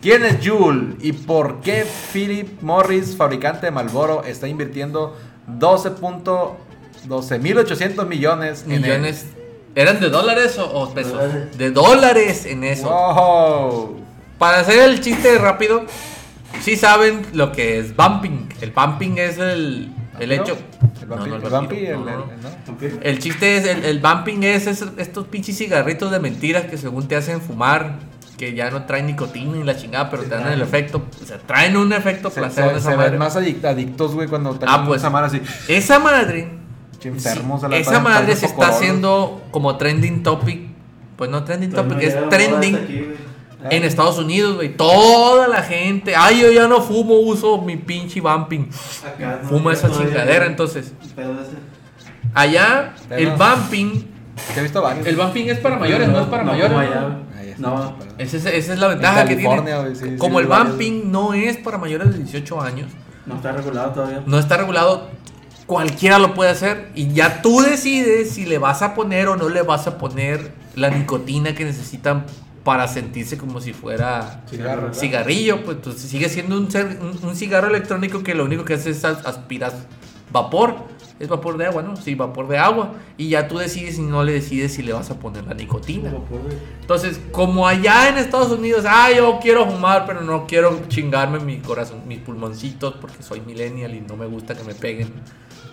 ¿Quién 0.00 0.24
es 0.24 0.44
Juul 0.46 0.98
y 1.00 1.12
por 1.12 1.60
qué 1.62 1.86
Philip 2.12 2.60
Morris, 2.60 3.16
fabricante 3.16 3.64
de 3.66 3.72
Malboro, 3.72 4.22
está 4.22 4.46
invirtiendo 4.46 5.16
12.12.800 5.48 8.06
millones 8.06 8.66
en? 8.68 8.82
Millones. 8.82 9.24
¿Eran 9.74 10.00
de 10.00 10.10
dólares 10.10 10.58
o, 10.58 10.66
o 10.66 10.92
pesos? 10.92 11.14
Dólares. 11.14 11.56
De 11.56 11.70
dólares 11.70 12.44
en 12.44 12.64
eso. 12.64 12.90
Wow. 12.90 13.96
Para 14.38 14.58
hacer 14.60 14.90
el 14.90 15.00
chiste 15.00 15.38
rápido, 15.38 15.84
sí 16.60 16.76
saben 16.76 17.22
lo 17.32 17.52
que 17.52 17.78
es 17.78 17.94
bumping. 17.96 18.48
El 18.60 18.70
bumping 18.70 19.18
es 19.18 19.38
el, 19.38 19.90
el 20.18 20.32
hecho. 20.32 20.56
El 21.02 21.08
No, 21.08 21.16
vampi- 21.16 21.28
no, 21.28 21.36
el 21.36 21.42
el- 21.44 22.04
no, 22.04 22.26
el-. 22.80 22.98
El 23.02 23.18
chiste 23.18 23.56
es, 23.58 23.66
el, 23.66 23.84
el 23.84 23.98
bumping 24.00 24.42
es, 24.44 24.66
es 24.66 24.84
estos 24.96 25.26
pinches 25.28 25.56
cigarritos 25.58 26.10
de 26.10 26.18
mentiras 26.20 26.64
que 26.64 26.78
según 26.78 27.06
te 27.08 27.16
hacen 27.16 27.40
fumar 27.40 27.98
que 28.38 28.52
ya 28.54 28.68
no 28.70 28.84
traen 28.84 29.06
nicotina 29.06 29.52
ni 29.56 29.62
la 29.62 29.76
chingada, 29.76 30.10
pero 30.10 30.24
Sí, 30.24 30.28
te 30.28 30.34
dan 30.34 30.50
el 30.52 30.60
efecto, 30.60 31.04
o 31.22 31.24
sea, 31.26 31.38
traen 31.38 31.76
un 31.76 31.92
efecto 31.92 32.30
Se, 32.30 32.40
placebo 32.40 32.70
en 32.70 32.74
se, 32.74 32.80
esa 32.80 32.90
se 32.90 32.96
madre. 32.96 33.10
ven 33.10 33.18
más 33.20 33.36
adic- 33.36 33.64
adictos, 33.64 34.12
güey, 34.14 34.26
cuando 34.26 34.56
te 34.58 34.66
Ah, 34.68 34.82
pues. 34.84 35.00
esa 35.02 35.08
madre 35.10 35.26
así. 35.28 35.42
Esa 35.68 36.00
madre, 36.00 36.48
che, 36.98 37.10
enfermos 37.10 37.60
sí, 37.60 37.66
a 37.66 37.68
la 37.68 37.76
esa 37.76 38.00
madre 38.00 38.34
se 38.34 38.46
está 38.46 38.68
haciendo 38.70 39.40
como 39.52 39.76
trending 39.76 40.24
topic, 40.24 40.62
pues 41.16 41.30
no 41.30 41.44
trending 41.44 41.70
topic, 41.70 41.98
es 42.02 42.28
trending 42.28 43.14
en 43.70 43.84
Estados 43.84 44.18
Unidos, 44.18 44.56
güey. 44.56 44.76
Toda 44.76 45.48
la 45.48 45.62
gente, 45.62 46.14
ay, 46.16 46.40
yo 46.42 46.50
ya 46.52 46.68
no 46.68 46.80
fumo, 46.82 47.14
uso 47.14 47.60
mi 47.62 47.76
pinche 47.76 48.20
vamping. 48.20 48.66
Fuma 49.48 49.72
esa 49.72 49.90
chingadera, 49.90 50.46
entonces. 50.46 50.92
Allá, 52.34 52.94
Pero- 53.08 53.20
el 53.30 53.36
vamping, 53.36 54.02
Te 54.54 54.60
he 54.60 54.62
visto 54.62 54.82
varios. 54.82 55.06
el 55.06 55.16
vamping 55.16 55.46
es 55.46 55.58
para 55.60 55.76
mayores, 55.78 56.08
no, 56.08 56.20
es 56.20 56.26
para 56.26 56.42
mayores. 56.44 56.72
¿no? 56.72 56.82
Está. 56.82 57.18
No. 57.58 57.96
Esa 58.18 58.36
es, 58.36 58.46
esa 58.46 58.72
es 58.72 58.78
la 58.80 58.88
ventaja 58.88 59.24
que 59.26 59.36
tiene. 59.36 59.94
sí, 59.94 60.16
Como 60.18 60.40
el 60.40 60.46
vamping 60.46 61.10
no 61.12 61.34
es 61.34 61.56
para 61.58 61.78
mayores 61.78 62.10
de 62.12 62.18
18 62.18 62.60
años, 62.60 62.90
No 63.26 63.36
está 63.36 63.52
regulado 63.52 63.92
todavía. 63.92 64.22
no 64.26 64.38
está 64.40 64.56
regulado, 64.56 65.08
cualquiera 65.66 66.18
lo 66.18 66.34
puede 66.34 66.50
hacer 66.50 66.90
y 66.96 67.12
ya 67.12 67.40
tú 67.42 67.60
decides 67.60 68.32
si 68.32 68.44
le 68.44 68.58
vas 68.58 68.82
a 68.82 68.94
poner 68.94 69.28
o 69.28 69.36
no 69.36 69.48
le 69.48 69.62
vas 69.62 69.86
a 69.86 69.98
poner 69.98 70.52
la 70.74 70.90
nicotina 70.90 71.54
que 71.54 71.64
necesitan 71.64 72.24
para 72.64 72.88
sentirse 72.88 73.36
como 73.38 73.60
si 73.60 73.72
fuera 73.74 74.42
Cigarro, 74.48 74.82
¿verdad? 74.82 74.98
cigarrillo, 74.98 75.64
pues 75.64 75.76
entonces 75.76 76.02
sigue 76.10 76.28
siendo 76.30 76.56
un, 76.56 76.64
un- 76.74 77.28
un 77.28 77.36
cigarro 77.36 77.68
electrónico 77.68 78.22
que 78.22 78.34
lo 78.34 78.44
único 78.44 78.64
que 78.64 78.74
hace 78.74 78.90
es 78.90 79.04
as- 79.04 79.24
aspirar 79.26 79.72
vapor. 80.32 80.92
Es 81.20 81.28
vapor 81.28 81.56
de 81.58 81.66
agua, 81.66 81.80
¿no? 81.82 81.94
Sí, 81.96 82.16
vapor 82.16 82.48
de 82.48 82.58
agua. 82.58 82.94
Y 83.16 83.28
ya 83.28 83.46
tú 83.46 83.58
decides 83.58 83.94
si 83.94 84.02
no 84.02 84.24
le 84.24 84.32
decides 84.32 84.74
si 84.74 84.82
le 84.82 84.92
vas 84.92 85.10
a 85.12 85.18
poner 85.20 85.44
la 85.44 85.54
nicotina. 85.54 86.10
Entonces, 86.80 87.20
como 87.30 87.68
allá 87.68 88.08
en 88.08 88.18
Estados 88.18 88.50
Unidos, 88.50 88.84
ah, 88.88 89.10
yo 89.16 89.38
quiero 89.40 89.64
fumar, 89.64 90.06
pero 90.06 90.22
no 90.22 90.44
quiero 90.48 90.80
chingarme 90.88 91.38
mi 91.38 91.58
corazón, 91.58 92.00
mis 92.08 92.18
pulmoncitos, 92.18 92.94
porque 93.00 93.22
soy 93.22 93.40
millennial 93.42 93.94
y 93.94 94.00
no 94.00 94.16
me 94.16 94.26
gusta 94.26 94.56
que 94.56 94.64
me 94.64 94.74
peguen 94.74 95.12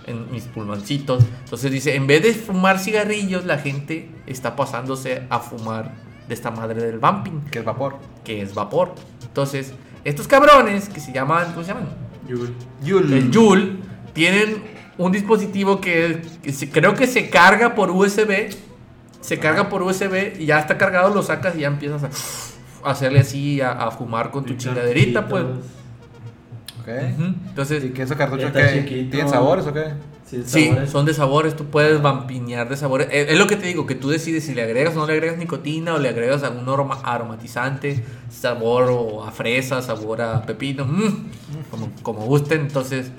en 0.06 0.32
mis 0.32 0.44
pulmoncitos. 0.44 1.24
Entonces 1.44 1.72
dice, 1.72 1.96
en 1.96 2.06
vez 2.06 2.22
de 2.22 2.34
fumar 2.34 2.78
cigarrillos, 2.78 3.44
la 3.46 3.58
gente 3.58 4.10
está 4.28 4.56
pasándose 4.56 5.24
a 5.32 5.40
fumar 5.40 5.92
de 6.32 6.36
esta 6.36 6.50
madre 6.50 6.82
del 6.82 6.98
vamping, 6.98 7.42
Que 7.52 7.60
es 7.60 7.66
vapor. 7.66 7.98
que 8.24 8.42
es 8.42 8.54
vapor. 8.54 8.96
Entonces, 9.22 9.74
estos 10.06 10.28
cabrones 10.30 10.88
que 10.88 11.02
se 11.02 11.12
llaman, 11.12 11.48
¿cómo 11.52 11.62
se 11.64 11.74
llaman? 11.74 11.90
Yul. 12.82 13.14
El 13.14 13.32
Joule, 13.34 13.74
tienen 14.14 14.64
un 14.98 15.12
dispositivo 15.12 15.82
que, 15.82 16.22
que 16.42 16.54
se- 16.54 16.70
creo 16.70 16.94
que 16.94 17.06
se 17.06 17.30
carga 17.30 17.76
por 17.76 17.92
USB. 17.92 18.50
Se 19.20 19.40
carga 19.40 19.68
por 19.68 19.84
USB 19.84 20.40
y 20.40 20.46
ya 20.46 20.60
está 20.60 20.78
cargado, 20.78 21.14
lo 21.14 21.22
sacas 21.22 21.56
y 21.58 21.60
ya 21.60 21.68
empiezas 21.68 22.04
a, 22.06 22.88
a 22.88 22.92
hacerle 22.92 23.20
así, 23.20 23.60
a, 23.60 23.72
a 23.74 23.92
fumar 23.92 24.32
con 24.32 24.46
tu 24.46 24.54
chingaderita, 24.56 25.28
pues. 25.28 25.44
Ok. 25.44 26.88
Ujú. 27.16 27.24
Entonces, 27.50 27.84
¿Y 27.84 27.90
que 27.90 28.04
esos 28.04 28.16
cartuchos 28.16 28.52
que 28.52 29.08
tienen 29.12 29.28
sabores 29.30 29.68
o 29.68 29.74
qué? 29.74 29.84
Sí, 30.46 30.72
son 30.88 31.06
de 31.06 31.14
sabores, 31.14 31.56
tú 31.56 31.66
puedes 31.66 32.02
vampiñar 32.02 32.70
de 32.70 32.78
sabores. 32.78 33.08
Es, 33.12 33.38
lo 33.38 33.48
que 33.48 33.56
te 33.58 33.68
digo, 33.68 33.86
que 33.86 33.96
tú 33.96 34.10
decides 34.10 34.46
si 34.46 34.54
le 34.54 34.62
agregas 34.64 34.96
o 34.96 35.00
no 35.00 35.06
le 35.08 35.14
agregas 35.14 35.38
nicotina 35.38 35.94
o 35.96 36.00
le 36.00 36.10
agregas 36.10 36.44
algún 36.44 36.68
aroma- 36.68 37.02
aromatizante, 37.04 38.04
sabor 38.30 38.90
o 38.92 39.24
a 39.24 39.32
fresa, 39.32 39.82
sabor 39.82 40.22
a 40.22 40.42
pepino, 40.46 40.86
mm, 40.86 41.30
como, 41.70 41.90
como 42.02 42.26
gusten. 42.26 42.62
Entonces, 42.62 43.12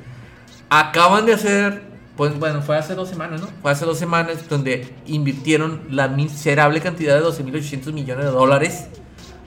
acaban 0.69 1.27
de 1.27 1.35
hacer, 1.35 1.83
pues 2.17 2.39
bueno, 2.39 2.63
fue 2.63 2.77
hace 2.79 2.95
dos 2.95 3.09
semanas, 3.09 3.41
¿no? 3.41 3.49
Fue 3.61 3.71
hace 3.71 3.85
dos 3.85 3.99
semanas 3.99 4.49
donde 4.49 4.95
invirtieron 5.07 5.83
la 5.91 6.09
miserable 6.09 6.81
cantidad 6.81 7.15
de 7.17 7.23
12.800 7.27 7.93
millones 7.93 8.25
de 8.27 8.31
dólares 8.31 8.87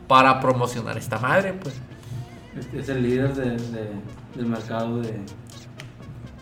para 0.08 0.40
promocionar 0.40 0.98
esta 0.98 1.18
madre, 1.20 1.54
pues. 1.54 1.76
Es, 2.60 2.84
es 2.84 2.90
el 2.90 3.02
líder 3.04 3.34
de, 3.34 3.50
de- 3.52 4.16
del 4.36 4.46
mercado 4.46 5.02
de, 5.02 5.20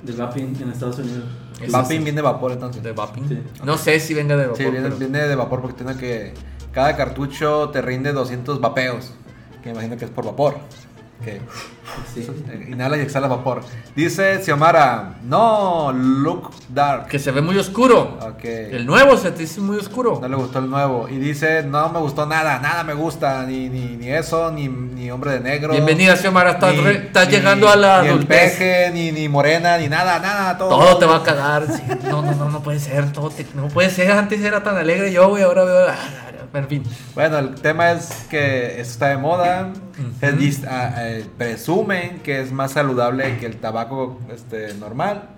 de 0.04 0.14
vaping 0.14 0.56
en 0.62 0.70
Estados 0.70 0.99
Unidos. 0.99 1.24
Vaping 1.70 2.04
viene 2.04 2.18
de 2.18 2.22
vapor 2.22 2.51
entonces. 2.51 2.84
de 2.84 2.91
vaping. 2.91 3.28
Sí. 3.30 3.39
No 3.64 3.78
sé 3.78 3.99
si 3.99 4.14
venga 4.14 4.36
de 4.36 4.43
vapor. 4.47 4.58
Sí, 4.58 4.64
viene, 4.64 4.82
pero- 4.82 4.97
viene 4.97 5.20
de 5.28 5.36
vapor 5.36 5.62
porque 5.62 5.84
tiene 5.84 5.97
que. 5.99 6.34
Cada 6.72 6.95
cartucho 6.97 7.70
te 7.70 7.82
rinde 7.82 8.12
200 8.14 8.60
vapeos. 8.60 9.12
Que 9.64 9.70
imagino 9.70 9.95
que 9.95 10.06
es 10.06 10.12
por 10.12 10.26
vapor. 10.26 10.58
Que 11.24 11.41
Sí. 12.13 12.28
inhalas 12.69 12.99
y 12.99 13.01
exhalas 13.03 13.30
vapor. 13.30 13.61
Dice 13.95 14.41
Xiomara, 14.43 15.15
no, 15.24 15.91
look 15.93 16.49
dark. 16.69 17.07
Que 17.07 17.19
se 17.19 17.32
ve 17.32 17.41
muy 17.41 17.57
oscuro. 17.57 18.17
Ok. 18.21 18.43
El 18.45 18.86
nuevo 18.86 19.15
se 19.17 19.32
te 19.32 19.39
dice 19.41 19.61
muy 19.61 19.78
oscuro. 19.78 20.17
No 20.21 20.28
le 20.28 20.36
gustó 20.36 20.59
el 20.59 20.69
nuevo. 20.69 21.07
Y 21.09 21.17
dice, 21.17 21.63
no 21.63 21.89
me 21.89 21.99
gustó 21.99 22.26
nada, 22.26 22.59
nada 22.59 22.84
me 22.84 22.93
gusta. 22.93 23.43
Ni, 23.45 23.69
ni, 23.69 23.95
ni 23.97 24.09
eso, 24.09 24.51
ni, 24.51 24.67
ni 24.67 25.11
hombre 25.11 25.32
de 25.34 25.39
negro. 25.41 25.74
Bienvenida, 25.74 26.15
Xiomara. 26.15 26.51
Estás, 26.51 26.78
re- 26.78 27.05
estás 27.07 27.30
llegando 27.30 27.69
a 27.69 27.76
la 27.76 28.01
Ni 28.01 28.09
el 28.09 28.26
peje, 28.26 28.89
ni, 28.91 29.11
ni 29.11 29.30
morena, 29.30 29.78
ni 29.78 29.88
nada, 29.88 30.19
nada. 30.19 30.57
Todo, 30.57 30.69
Todo 30.69 30.97
te 30.97 31.05
va 31.05 31.17
a 31.17 31.24
cagar. 31.24 31.67
sí. 31.67 31.82
No, 32.09 32.21
no, 32.21 32.32
no, 32.34 32.49
no 32.49 32.63
puede 32.63 32.80
ser. 32.80 33.11
Todo 33.11 33.30
te- 33.30 33.45
no 33.53 33.67
puede 33.67 33.89
ser. 33.89 34.11
Antes 34.11 34.41
era 34.41 34.63
tan 34.63 34.78
alegre 34.78 35.11
yo, 35.11 35.30
güey. 35.30 35.43
Ahora 35.43 35.63
veo. 35.63 35.88
ah, 35.89 36.22
En 36.54 36.68
fin. 36.68 36.84
Bueno, 37.16 37.39
el 37.39 37.56
tema 37.56 37.91
es 37.91 38.28
que 38.30 38.80
esto 38.80 38.93
está 38.93 39.08
de 39.10 39.18
moda. 39.18 39.74
Es 40.22 40.62
eh, 40.70 41.26
presumen 41.38 42.20
que 42.20 42.41
es 42.41 42.51
más 42.51 42.74
saludable 42.74 43.38
que 43.39 43.47
el 43.47 43.58
tabaco 43.58 44.20
este, 44.32 44.74
normal. 44.76 45.30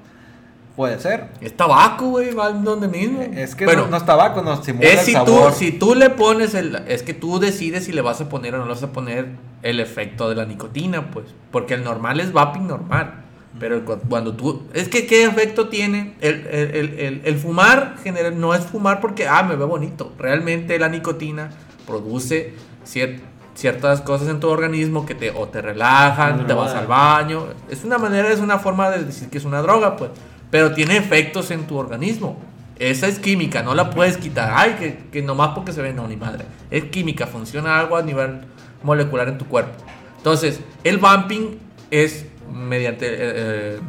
Puede 0.76 1.00
ser. 1.00 1.30
Es 1.40 1.56
tabaco, 1.56 2.10
güey. 2.10 2.34
Va 2.34 2.52
donde 2.52 2.90
mismo. 2.90 3.22
Es 3.22 3.56
que 3.56 3.64
bueno, 3.64 3.84
no, 3.84 3.92
no 3.92 3.98
es 3.98 4.06
tabaco, 4.06 4.42
no 4.42 4.62
simula 4.62 4.90
es 4.90 5.00
el 5.00 5.06
si 5.06 5.12
sabor. 5.14 5.54
tú, 5.54 5.58
si 5.58 5.72
tú 5.72 5.96
le 5.96 6.10
pones 6.10 6.54
el. 6.54 6.76
Es 6.88 7.02
que 7.02 7.14
tú 7.14 7.40
decides 7.40 7.86
si 7.86 7.94
le 7.94 8.02
vas 8.02 8.20
a 8.20 8.28
poner 8.28 8.56
o 8.56 8.58
no 8.58 8.66
le 8.66 8.72
vas 8.72 8.84
a 8.84 8.92
poner 8.92 9.30
el 9.64 9.80
efecto 9.80 10.28
de 10.28 10.36
la 10.36 10.46
nicotina, 10.46 11.12
pues. 11.12 11.28
Porque 11.50 11.76
el 11.76 11.84
normal 11.86 12.20
es 12.20 12.34
vaping 12.34 12.68
normal. 12.68 13.25
Pero 13.60 13.86
cu- 13.86 14.00
cuando 14.10 14.34
tú. 14.36 14.64
Es 14.74 14.90
que, 14.90 15.06
¿qué 15.08 15.24
efecto 15.24 15.70
tiene? 15.70 16.16
El, 16.22 16.46
el- 16.48 17.00
el- 17.00 17.22
el- 17.24 17.36
fumar 17.38 17.96
genera- 18.04 18.32
no 18.32 18.54
es 18.54 18.66
fumar 18.66 19.00
porque, 19.00 19.28
ah, 19.28 19.44
me 19.44 19.56
ve 19.56 19.64
bonito. 19.66 20.12
Realmente 20.20 20.78
la 20.78 20.90
nicotina 20.90 21.50
produce 21.88 22.54
cier- 22.86 23.20
ciertas 23.54 24.02
cosas 24.02 24.28
en 24.28 24.40
tu 24.42 24.50
organismo 24.50 25.06
que 25.06 25.16
te, 25.16 25.32
o 25.32 25.48
te 25.48 25.62
relajan, 25.62 26.46
te 26.48 26.54
vas 26.54 26.74
al 26.74 26.88
baño. 26.88 27.48
Es 27.70 27.84
una 27.86 27.98
manera, 27.98 28.30
es 28.32 28.40
una 28.40 28.60
forma 28.60 28.90
de 28.90 29.04
decir 29.06 29.30
que 29.30 29.38
es 29.38 29.46
una 29.46 29.62
droga, 29.62 29.96
pues. 29.96 30.12
Pero 30.52 30.74
tiene 30.74 30.98
efectos 30.98 31.52
en 31.52 31.66
tu 31.66 31.78
organismo. 31.78 32.38
Esa 32.78 33.08
es 33.08 33.20
química, 33.20 33.64
no 33.64 33.74
la 33.74 33.90
puedes 33.90 34.18
quitar. 34.18 34.52
Ay, 34.54 34.76
que, 34.78 34.98
que 35.12 35.22
nomás 35.22 35.52
porque 35.56 35.72
se 35.72 35.82
ve, 35.82 35.94
no, 35.94 36.08
ni 36.10 36.18
madre. 36.18 36.44
Es 36.70 36.84
química, 36.86 37.26
funciona 37.26 37.80
algo 37.80 37.96
a 37.96 38.02
nivel 38.02 38.42
molecular 38.84 39.30
en 39.30 39.38
tu 39.38 39.46
cuerpo. 39.46 39.72
Entonces, 40.18 40.60
el 40.84 40.98
vamping 40.98 41.56
es 41.90 42.26
mediante 42.52 43.08
eh, 43.08 43.18
eh, 43.20 43.80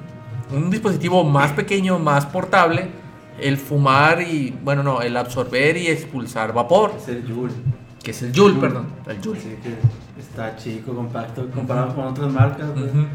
un 0.52 0.70
dispositivo 0.70 1.24
más 1.24 1.52
pequeño, 1.52 1.98
más 1.98 2.26
portable, 2.26 2.88
el 3.40 3.56
fumar 3.58 4.22
y, 4.22 4.56
bueno, 4.62 4.82
no, 4.82 5.02
el 5.02 5.16
absorber 5.16 5.76
y 5.76 5.88
expulsar 5.88 6.52
vapor. 6.52 6.92
Que 8.06 8.12
es 8.12 8.22
el 8.22 8.32
Joule, 8.32 8.60
perdón, 8.60 8.86
el 9.08 9.20
Joule. 9.20 9.40
Sí, 9.40 9.56
que 9.60 10.20
está 10.22 10.54
chico, 10.54 10.94
compacto, 10.94 11.50
comparado 11.50 11.92
con 11.92 12.04
otras 12.06 12.30
marcas. 12.30 12.66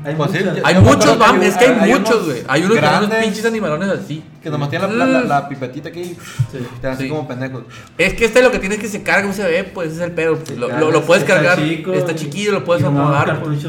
Hay 0.03 0.15
Pues 0.15 0.31
muchas. 0.33 0.57
Hay 0.65 0.75
muchos 0.81 1.17
es 1.47 1.55
que 1.57 1.65
hay, 1.65 1.77
hay 1.79 1.93
muchos, 1.97 2.25
güey. 2.25 2.43
Hay 2.45 2.63
unos 2.63 2.75
que 2.77 2.81
son 2.85 2.89
unos 2.89 2.99
grandes 3.07 3.23
pinches 3.25 3.45
animalones 3.45 3.87
así. 3.89 4.21
Que 4.43 4.49
nomás 4.49 4.69
tiene 4.69 4.87
la, 4.89 4.93
la, 4.93 5.05
la- 5.05 5.21
la 5.21 5.47
pipetita 5.47 5.87
aquí. 5.87 6.03
Sí. 6.03 6.57
Te 6.81 6.87
dan 6.87 6.95
así 6.97 7.03
Sí. 7.03 7.09
como 7.09 7.25
pendejos. 7.25 7.63
Es 7.97 8.13
que 8.15 8.25
este 8.25 8.39
lo 8.43 8.51
que 8.51 8.59
tienes 8.59 8.79
que 8.79 8.89
se 8.89 9.01
carga 9.01 9.29
USB, 9.29 9.71
pues 9.73 9.93
ese 9.93 10.01
es 10.01 10.07
el 10.09 10.11
pedo. 10.11 10.37
Lo, 10.57 10.67
carga, 10.67 10.81
lo- 10.81 10.91
lo 10.91 11.01
puedes 11.03 11.23
está 11.23 11.35
cargar, 11.35 11.57
chico 11.57 11.93
está 11.93 12.13
chiquillo, 12.13 12.51
lo 12.51 12.65
puedes 12.65 12.83
un 12.83 12.95
pues. 12.95 13.05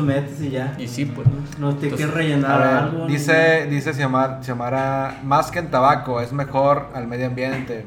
metes 0.03 0.41
y 0.41 0.51
ya. 0.51 0.75
Y 0.77 0.89
sí, 0.89 1.05
pues. 1.05 1.29
No 1.61 1.77
te 1.77 1.87
A 1.87 2.07
rellenar 2.09 2.59
ver, 2.59 2.67
algo. 2.69 3.07
dice, 3.07 3.67
dice 3.71 3.95
Xiomara, 3.95 5.21
más 5.23 5.53
que 5.53 5.61
en 5.61 5.71
tabaco, 5.71 6.21
es 6.21 6.33
mejor 6.33 6.89
al 6.95 7.07
medio 7.07 7.27
ambiente. 7.29 7.87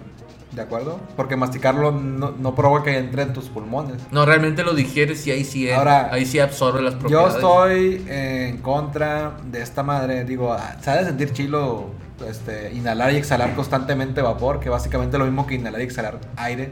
¿De 0.56 0.62
acuerdo? 0.62 1.00
Porque 1.18 1.36
masticarlo 1.36 1.92
no, 1.92 2.32
no 2.32 2.56
provoca 2.56 2.86
que 2.86 2.98
entre 2.98 3.24
en 3.24 3.34
tus 3.34 3.50
pulmones. 3.50 4.02
No, 4.12 4.26
realmente 4.26 4.64
lo 4.64 4.74
digieres 4.74 5.28
y 5.28 5.32
ahí 5.32 5.44
sí, 5.44 5.68
eh, 5.68 5.76
Ahora, 5.76 6.10
ahí 6.14 6.26
sí 6.26 6.40
absorbe 6.40 6.82
las 6.82 6.94
Yo 6.94 7.00
propiedades. 7.00 7.36
estoy 7.36 8.06
en 8.08 8.58
contra 8.60 9.34
de 9.52 9.62
esta 9.62 9.84
madre. 9.84 10.24
Digo, 10.24 10.54
ah, 10.54 10.78
¿sabes 10.82 11.08
sentir 11.08 11.34
chilo 11.34 11.88
este, 12.28 12.72
inhalar 12.74 13.12
y 13.12 13.18
exhalar 13.18 13.54
constantemente 13.54 14.22
vapor? 14.22 14.62
Que 14.62 14.70
básicamente 14.70 15.18
es 15.18 15.20
lo 15.20 15.26
mismo 15.26 15.46
que 15.46 15.56
inhalar 15.56 15.82
y 15.82 15.84
exhalar 15.84 16.20
aire. 16.38 16.72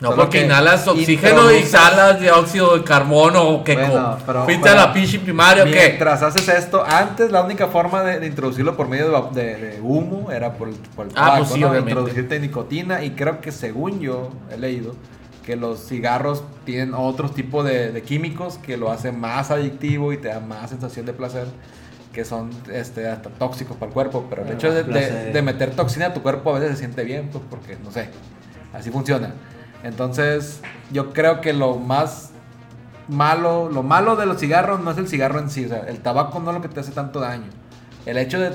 No, 0.00 0.10
Solo 0.10 0.22
porque 0.22 0.38
que 0.40 0.44
inhalas 0.46 0.86
oxígeno 0.86 1.50
y 1.50 1.56
exhalas 1.56 2.20
dióxido 2.20 2.76
de 2.78 2.84
carbono 2.84 3.42
o 3.48 3.64
que 3.64 3.74
Bueno, 3.74 4.16
pero- 4.24 4.44
¿Fuiste 4.44 4.68
a 4.68 4.72
pero 4.72 4.86
la 4.86 4.92
pinche 4.92 5.18
primaria 5.18 5.64
o 5.64 5.66
qué? 5.66 5.72
Mientras 5.72 6.22
haces 6.22 6.46
esto, 6.48 6.84
antes 6.86 7.32
la 7.32 7.42
única 7.42 7.66
forma 7.66 8.02
de, 8.04 8.20
de 8.20 8.26
introducirlo 8.28 8.76
por 8.76 8.86
medio 8.88 9.10
de, 9.32 9.42
de- 9.42 9.56
de 9.56 9.80
humo 9.80 10.30
era 10.30 10.52
por, 10.52 10.68
el- 10.68 10.76
por 10.94 11.06
el 11.06 11.12
Ah, 11.12 11.14
tabaco, 11.14 11.38
pues 11.38 11.50
sí, 11.54 11.60
¿no? 11.60 11.76
Introducirte 11.76 12.38
nicotina 12.38 13.02
y 13.02 13.10
creo 13.10 13.40
que 13.40 13.50
según 13.50 13.98
yo 13.98 14.30
he 14.52 14.56
leído 14.56 14.94
que 15.44 15.56
los 15.56 15.80
cigarros 15.88 16.44
tienen 16.64 16.94
otros 16.94 17.34
tipos 17.34 17.64
de, 17.64 17.90
de 17.90 18.02
químicos 18.02 18.58
que 18.58 18.76
lo 18.76 18.92
hacen 18.92 19.18
más 19.18 19.50
adictivo 19.50 20.12
y 20.12 20.18
te 20.18 20.28
da 20.28 20.38
más 20.38 20.70
sensación 20.70 21.06
de 21.06 21.12
placer 21.12 21.46
que 22.12 22.24
son 22.24 22.50
este, 22.72 23.08
hasta 23.08 23.30
tóxicos 23.30 23.76
para 23.76 23.88
el 23.88 23.94
cuerpo, 23.94 24.26
pero 24.30 24.44
el 24.44 24.52
hecho 24.52 24.68
de, 24.70 24.76
de- 24.76 24.84
placer. 24.84 25.32
de 25.32 25.42
meter 25.42 25.70
toxina 25.74 26.06
a 26.06 26.14
tu 26.14 26.22
cuerpo 26.22 26.50
a 26.54 26.60
veces 26.60 26.76
se 26.76 26.84
siente 26.84 27.02
bien, 27.02 27.30
pues 27.32 27.42
porque 27.50 27.76
no 27.82 27.90
sé, 27.90 28.10
así 28.72 28.90
funciona. 28.92 29.32
Entonces, 29.84 30.60
yo 30.92 31.12
creo 31.12 31.40
que 31.40 31.52
lo 31.52 31.76
más 31.76 32.30
malo, 33.08 33.68
lo 33.70 33.82
malo 33.82 34.16
de 34.16 34.26
los 34.26 34.38
cigarros 34.38 34.80
no 34.80 34.90
es 34.90 34.98
el 34.98 35.08
cigarro 35.08 35.38
en 35.38 35.50
sí, 35.50 35.64
o 35.64 35.68
sea, 35.68 35.78
el 35.88 36.00
tabaco 36.00 36.40
no 36.40 36.50
es 36.50 36.56
lo 36.56 36.62
que 36.62 36.68
te 36.68 36.80
hace 36.80 36.92
tanto 36.92 37.20
daño. 37.20 37.46
El 38.06 38.18
hecho 38.18 38.38
de 38.40 38.52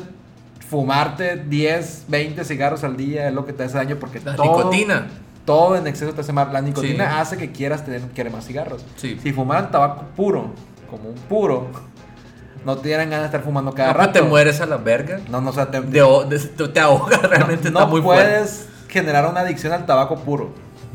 fumarte 0.69 1.37
10, 1.37 2.05
20 2.07 2.43
cigarros 2.45 2.83
al 2.83 2.97
día 2.97 3.27
es 3.27 3.33
lo 3.33 3.45
que 3.45 3.53
te 3.53 3.63
hace 3.63 3.77
daño 3.77 3.97
porque 3.99 4.19
La 4.23 4.35
todo, 4.35 4.57
nicotina. 4.57 5.07
todo 5.45 5.75
en 5.75 5.87
exceso 5.87 6.13
te 6.13 6.21
hace 6.21 6.33
mal. 6.33 6.51
La 6.51 6.61
nicotina 6.61 7.05
Sí. 7.09 7.15
hace 7.19 7.37
que 7.37 7.51
quieras 7.51 7.83
tener 7.85 8.01
querer 8.09 8.31
más 8.31 8.45
cigarros. 8.45 8.85
Sí. 8.95 9.19
Si 9.21 9.31
fumaran 9.33 9.71
tabaco 9.71 10.03
puro, 10.15 10.51
como 10.89 11.09
un 11.09 11.15
puro, 11.15 11.67
no 12.65 12.77
te 12.77 12.87
dieran 12.89 13.09
ganas 13.09 13.23
de 13.23 13.25
estar 13.27 13.41
fumando 13.43 13.73
cada 13.73 13.93
No, 13.93 13.99
rato. 13.99 14.11
te 14.13 14.21
mueres 14.21 14.61
a 14.61 14.65
la 14.65 14.77
verga. 14.77 15.19
No, 15.29 15.41
no, 15.41 15.49
o 15.49 15.53
sea, 15.53 15.69
te, 15.69 15.81
te, 15.81 16.67
te 16.67 16.79
ahogas, 16.79 17.21
realmente 17.29 17.69
no 17.71 17.79
está 17.79 17.89
muy 17.89 18.01
fuerte. 18.01 18.23
puedes 18.23 18.67
generar 18.87 19.27
una 19.29 19.41
adicción 19.41 19.73
al 19.73 19.85
tabaco 19.85 20.17
puro. 20.19 20.51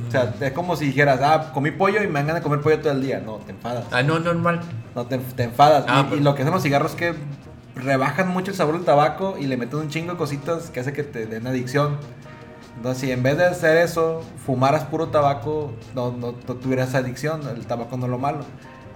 O 0.06 0.10
sea, 0.10 0.32
es 0.40 0.52
como 0.52 0.76
si 0.76 0.86
dijeras, 0.86 1.20
ah, 1.22 1.50
comí 1.52 1.70
pollo 1.70 2.02
y 2.02 2.06
me 2.06 2.20
ganas 2.20 2.36
de 2.36 2.42
comer 2.42 2.60
pollo 2.60 2.78
todo 2.80 2.92
el 2.92 3.02
día. 3.02 3.20
No, 3.24 3.36
te 3.36 3.50
enfadas. 3.52 3.84
Ah, 3.90 4.02
no, 4.02 4.18
normal. 4.18 4.60
No, 4.94 5.06
te, 5.06 5.18
te 5.18 5.42
enfadas. 5.44 5.84
Ah, 5.88 6.02
y, 6.04 6.08
pues- 6.08 6.20
y 6.20 6.24
lo 6.24 6.34
que 6.34 6.42
hacen 6.42 6.54
los 6.54 6.62
cigarros 6.62 6.92
es 6.92 6.96
que 6.96 7.14
rebajan 7.74 8.28
mucho 8.28 8.50
el 8.50 8.56
sabor 8.56 8.74
del 8.74 8.84
tabaco 8.84 9.36
y 9.38 9.46
le 9.46 9.56
meten 9.56 9.78
un 9.80 9.88
chingo 9.88 10.12
de 10.12 10.18
cositas 10.18 10.70
que 10.70 10.80
hace 10.80 10.92
que 10.92 11.02
te 11.04 11.26
den 11.26 11.46
adicción. 11.46 11.96
Entonces, 12.76 13.00
si 13.02 13.10
en 13.10 13.22
vez 13.24 13.36
de 13.36 13.44
hacer 13.46 13.76
eso, 13.76 14.22
fumaras 14.46 14.84
puro 14.84 15.08
tabaco, 15.08 15.72
no, 15.94 16.12
no, 16.12 16.34
no 16.46 16.54
tuvieras 16.54 16.94
adicción. 16.94 17.40
El 17.48 17.66
tabaco 17.66 17.96
no 17.96 18.06
es 18.06 18.10
lo 18.10 18.18
malo. 18.18 18.40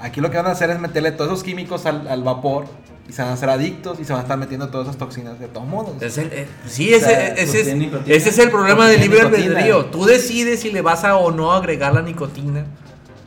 Aquí 0.00 0.20
lo 0.20 0.30
que 0.30 0.36
van 0.36 0.46
a 0.46 0.50
hacer 0.50 0.70
es 0.70 0.78
meterle 0.80 1.12
todos 1.12 1.30
esos 1.32 1.42
químicos 1.44 1.84
al, 1.86 2.06
al 2.08 2.22
vapor 2.22 2.64
y 3.08 3.12
se 3.12 3.22
van 3.22 3.30
a 3.32 3.34
hacer 3.34 3.50
adictos 3.50 3.98
y 4.00 4.04
se 4.04 4.12
van 4.12 4.20
a 4.20 4.22
estar 4.22 4.38
metiendo 4.38 4.68
todas 4.68 4.86
esas 4.88 4.98
toxinas 4.98 5.38
de 5.40 5.48
todos 5.48 5.66
modos. 5.66 6.00
Es 6.00 6.18
el- 6.18 6.32
eh, 6.32 6.46
sí, 6.66 6.94
ese, 6.94 7.04
O 7.04 7.08
sea, 7.08 7.26
ese 7.28 7.52
pues 7.52 7.66
es, 7.68 7.76
nicotina. 7.76 8.16
ese 8.16 8.28
es 8.30 8.38
el 8.38 8.50
problema 8.50 8.86
del 8.88 9.00
libre 9.00 9.20
albedrío. 9.22 9.86
Tú 9.86 10.04
decides 10.04 10.60
si 10.60 10.70
le 10.70 10.82
vas 10.82 11.04
a 11.04 11.16
o 11.16 11.30
no 11.32 11.52
agregar 11.52 11.94
la 11.94 12.02
nicotina 12.02 12.64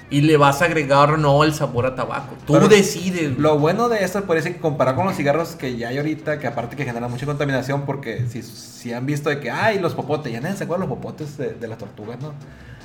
y 0.09 0.21
le 0.21 0.37
vas 0.37 0.61
a 0.61 0.65
agregar 0.65 1.11
o 1.11 1.17
no 1.17 1.43
el 1.43 1.53
sabor 1.53 1.87
a 1.87 1.95
tabaco. 1.95 2.35
Tú 2.47 2.53
Pero 2.53 2.67
decides. 2.67 3.37
Lo 3.37 3.57
bueno 3.59 3.89
de 3.89 4.03
esto 4.03 4.23
parece 4.23 4.53
que 4.53 4.59
comparado 4.61 4.95
con 4.97 5.07
los 5.07 5.15
cigarros 5.17 5.55
que 5.55 5.75
ya 5.77 5.89
hay 5.89 5.97
ahorita, 5.97 6.39
que 6.39 6.47
aparte 6.47 6.75
que 6.75 6.85
generan 6.85 7.09
mucha 7.11 7.25
contaminación, 7.25 7.85
porque 7.85 8.25
si, 8.29 8.43
si 8.43 8.93
han 8.93 9.05
visto 9.05 9.29
de 9.29 9.39
que, 9.39 9.49
ay, 9.51 9.79
los 9.79 9.93
popotes, 9.95 10.31
ya 10.31 10.39
nadie 10.41 10.55
se 10.55 10.63
acuerda 10.65 10.85
los 10.85 10.95
popotes 10.95 11.37
de, 11.37 11.53
de 11.53 11.67
las 11.67 11.77
tortugas, 11.79 12.17
¿no? 12.21 12.33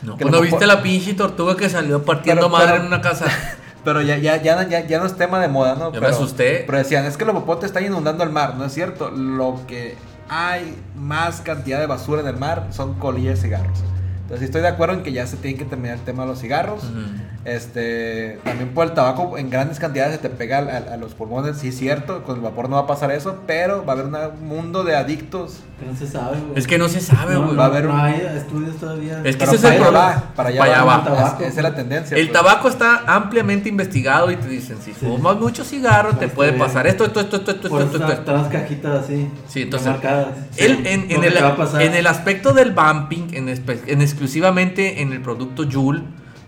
no, 0.03 0.16
que 0.16 0.24
¿no 0.24 0.30
lo 0.30 0.41
viste 0.41 0.66
la 0.66 0.82
pinche 0.82 1.12
tortuga 1.14 1.57
que 1.57 1.68
salió 1.68 2.03
partiendo 2.05 2.47
Pero- 2.47 2.49
madre 2.51 2.70
pero- 2.72 2.80
en 2.80 2.86
una 2.86 3.01
casa? 3.03 3.26
Pero 3.85 4.03
ya, 4.03 4.16
ya, 4.18 4.37
ya, 4.43 4.68
ya, 4.68 4.87
ya 4.87 4.99
no 4.99 5.07
es 5.07 5.16
tema 5.16 5.41
de 5.41 5.49
moda, 5.49 5.74
¿no? 5.74 5.91
Me 5.91 6.01
pero, 6.01 6.09
asusté. 6.09 6.64
Pero 6.66 6.78
decían, 6.78 7.05
es 7.07 7.16
que 7.16 7.24
los 7.24 7.35
popotes 7.35 7.66
están 7.66 7.85
inundando 7.85 8.24
el 8.24 8.31
mar, 8.31 8.55
¿no 8.57 8.64
es 8.64 8.72
cierto? 8.72 9.11
Lo 9.11 9.61
que 9.66 9.97
hay 10.28 10.76
más 10.95 11.41
cantidad 11.41 11.81
de 11.81 11.87
basura 11.87 12.20
en 12.20 12.28
el 12.28 12.37
mar 12.37 12.68
son 12.70 12.95
colillas 12.95 13.37
de 13.37 13.49
cigarros. 13.49 13.83
Entonces 14.31 14.47
estoy 14.47 14.62
de 14.62 14.68
acuerdo 14.68 14.95
en 14.95 15.03
que 15.03 15.11
ya 15.11 15.26
se 15.26 15.37
tiene 15.37 15.59
que 15.59 15.64
terminar 15.64 15.97
el 15.99 16.05
tema 16.05 16.22
de 16.22 16.28
los 16.28 16.41
cigarros. 16.41 16.85
Ujú. 16.85 17.01
Este, 17.45 18.39
también 18.45 18.68
por 18.74 18.87
el 18.87 18.93
tabaco 18.95 19.37
en 19.39 19.51
grandes 19.51 19.81
cantidades 19.81 20.12
se 20.12 20.18
te 20.18 20.28
pega 20.31 20.59
al- 20.59 20.68
al- 20.70 20.89
a, 20.89 20.97
los 20.99 21.14
pulmones, 21.14 21.57
sí 21.57 21.68
es 21.68 21.76
cierto, 21.78 22.22
con 22.22 22.37
el 22.37 22.43
vapor 22.43 22.68
no 22.68 22.76
va 22.76 22.83
a 22.83 22.87
pasar 22.87 23.11
eso, 23.11 23.41
pero 23.47 23.85
va 23.85 23.95
a 23.95 23.97
haber 23.99 24.07
un 24.07 24.47
mundo 24.47 24.85
de 24.85 24.95
adictos. 24.95 25.61
Que 25.81 25.87
no 25.87 25.97
se 25.97 26.07
sabe, 26.07 26.37
güey. 26.39 26.53
Es 26.59 26.66
que 26.68 26.78
no 26.78 26.89
se 26.89 27.01
sabe, 27.01 27.35
no, 27.35 27.45
güey. 27.47 27.57
va 27.57 27.64
a 27.64 27.68
no, 27.68 27.72
haber 27.74 27.85
no 27.87 27.95
un- 27.95 28.01
hay 28.01 28.20
estudios 28.37 28.76
todavía. 28.76 29.20
Es 29.24 29.35
que 29.37 29.45
Pero 29.47 29.53
ese 29.53 29.57
es 29.57 29.64
el 29.64 29.68
para 29.70 29.72
allá 29.72 29.81
problema. 29.83 30.07
va, 30.07 30.35
para 30.37 30.49
allá 30.51 30.59
Para 30.61 30.72
allá 30.74 30.85
va. 30.85 30.97
va. 30.99 31.05
Tabaco. 31.05 31.43
Es- 31.43 31.49
esa 31.51 31.61
es 31.61 31.62
la 31.64 31.74
tendencia. 31.74 32.16
El 32.16 32.28
pues. 32.28 32.39
tabaco 32.39 32.68
está 32.68 33.03
ampliamente 33.07 33.68
investigado 33.70 34.31
y 34.31 34.37
te 34.37 34.47
dicen, 34.49 34.76
si 34.85 34.93
Sí. 34.93 34.99
fumas 35.07 35.37
mucho 35.39 35.64
cigarro, 35.64 36.11
te 36.16 36.28
puede 36.28 36.51
bien. 36.53 36.62
pasar 36.62 36.87
esto, 36.87 37.05
esto, 37.05 37.20
esto, 37.20 37.37
esto, 37.39 37.51
esto, 37.53 37.68
Por 37.68 37.83
esto, 37.83 37.97
esto, 37.97 38.12
están 38.12 38.35
las 38.43 38.49
cajitas 38.49 39.05
así. 39.05 39.28
Sí, 39.49 39.62
entonces, 39.62 39.89
marcadas. 39.89 40.28
Él, 40.59 40.87
en, 40.87 41.09
Lo 41.09 41.14
en 41.14 41.20
que 41.22 41.26
el, 41.28 41.33
te 41.35 41.43
va 41.43 41.49
a 41.49 41.57
pasar. 41.57 41.83
en 41.83 41.95
el 41.95 42.07
aspecto 42.07 42.53
del 42.53 42.72
bumping, 42.72 43.28
en, 43.33 43.49
espe- 43.49 43.81
en 43.87 44.03
exclusivamente 44.24 45.00
en 45.00 45.12
el 45.14 45.22
producto 45.22 45.64
Joule, 45.70 46.02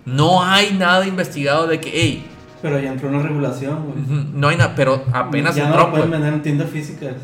no 0.04 0.42
hay 0.44 0.74
nada 0.74 1.06
investigado 1.06 1.66
de 1.66 1.80
que, 1.80 1.90
hey, 1.94 2.26
Pero 2.60 2.78
ya 2.78 2.92
entró 2.92 3.08
una 3.08 3.22
regulación, 3.22 3.86
güey. 3.86 4.26
no 4.34 4.48
hay 4.48 4.56
nada, 4.58 4.74
pero 4.76 5.02
apenas 5.10 5.54
ya 5.54 5.62
no 5.64 5.68
entró, 5.70 5.84
lo 5.86 5.90
pueden 5.90 6.08
pues. 6.10 6.20
vender 6.20 6.34
en 6.34 6.42
tiendas 6.42 6.68
físicas. 6.68 7.14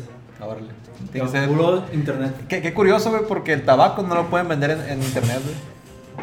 Órale. 0.41 0.67
Tiene 1.11 1.27
que 1.27 1.31
ser- 1.31 1.47
Puro 1.49 1.83
internet. 1.93 2.33
Qué, 2.47 2.61
qué 2.63 2.73
curioso, 2.73 3.11
güey, 3.11 3.21
porque 3.27 3.53
el 3.53 3.63
tabaco 3.63 4.01
no 4.01 4.15
lo 4.15 4.25
pueden 4.29 4.47
vender 4.47 4.71
en, 4.71 4.79
en 4.89 5.03
internet, 5.03 5.39
güey. 5.43 5.55